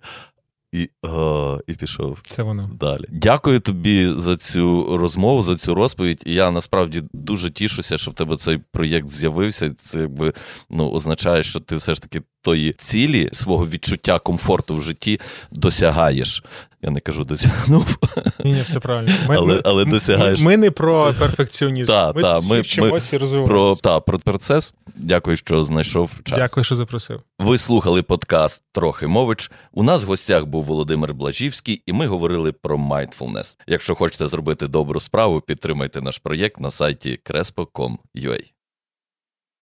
І 0.72 0.90
о, 1.04 1.60
і 1.68 1.74
пішов. 1.74 2.20
Це 2.24 2.44
воно. 2.44 2.70
Далі. 2.80 3.06
Дякую 3.10 3.60
тобі 3.60 4.14
за 4.18 4.38
цю 4.38 4.98
розмову, 4.98 5.44
за 5.44 5.56
цю 5.56 5.76
розповідь. 5.76 6.24
І 6.26 6.34
я 6.34 6.52
насправді 6.52 7.04
дуже 7.14 7.50
тішуся, 7.50 7.98
що 7.98 8.12
в 8.12 8.14
тебе 8.14 8.38
цей 8.38 8.58
проєкт 8.72 9.10
з'явився. 9.10 9.72
Це 9.80 10.00
якби 10.00 10.34
ну, 10.70 10.92
означає, 10.92 11.44
що 11.44 11.60
ти 11.60 11.76
все 11.76 11.94
ж 11.94 12.02
таки 12.02 12.22
тої 12.42 12.76
цілі 12.82 13.30
свого 13.34 13.68
відчуття 13.68 14.20
комфорту 14.20 14.76
в 14.76 14.82
житті 14.82 15.20
досягаєш. 15.52 16.44
Я 16.82 16.92
не 16.92 17.00
кажу 17.00 17.24
досягнув. 17.24 17.98
Ні, 18.46 18.52
ні, 18.54 18.62
все 18.62 18.80
правильно. 18.80 19.12
Ми, 19.28 19.36
але 19.36 19.62
але 19.66 19.86
досягаєш. 19.86 20.40
Ми, 20.40 20.46
ми 20.46 20.58
не 20.58 20.72
про 20.72 21.14
перфекціонізм. 21.20 21.92
Та, 21.92 22.14
ми 22.14 22.22
та, 22.22 22.38
всі 22.38 22.54
ми, 22.54 22.62
вчимося 22.62 23.16
і 23.16 23.20
розвиваємося. 23.20 23.52
Про, 23.52 23.76
та, 23.76 24.00
про 24.00 24.20
процес. 24.20 24.74
Дякую, 24.96 25.38
що 25.38 25.64
знайшов 25.64 26.12
час. 26.24 26.38
Дякую, 26.40 26.64
що 26.64 26.76
запросив. 26.76 27.22
Ви 27.40 27.58
слухали 27.58 28.04
подкаст 28.04 28.64
Трохи 28.72 29.08
мович. 29.08 29.52
У 29.74 29.84
нас 29.84 30.04
в 30.04 30.08
гостях 30.08 30.46
був 30.46 30.64
Володимир 30.64 31.14
Блажівський, 31.14 31.84
і 31.86 31.94
ми 31.94 32.08
говорили 32.08 32.52
про 32.52 32.78
mindfulness. 32.78 33.56
Якщо 33.68 33.96
хочете 33.96 34.28
зробити 34.28 34.68
добру 34.68 35.00
справу, 35.00 35.42
підтримайте 35.42 36.02
наш 36.02 36.18
проєкт 36.18 36.60
на 36.60 36.72
сайті 36.72 37.20
crespo.com.ua. 37.26 38.40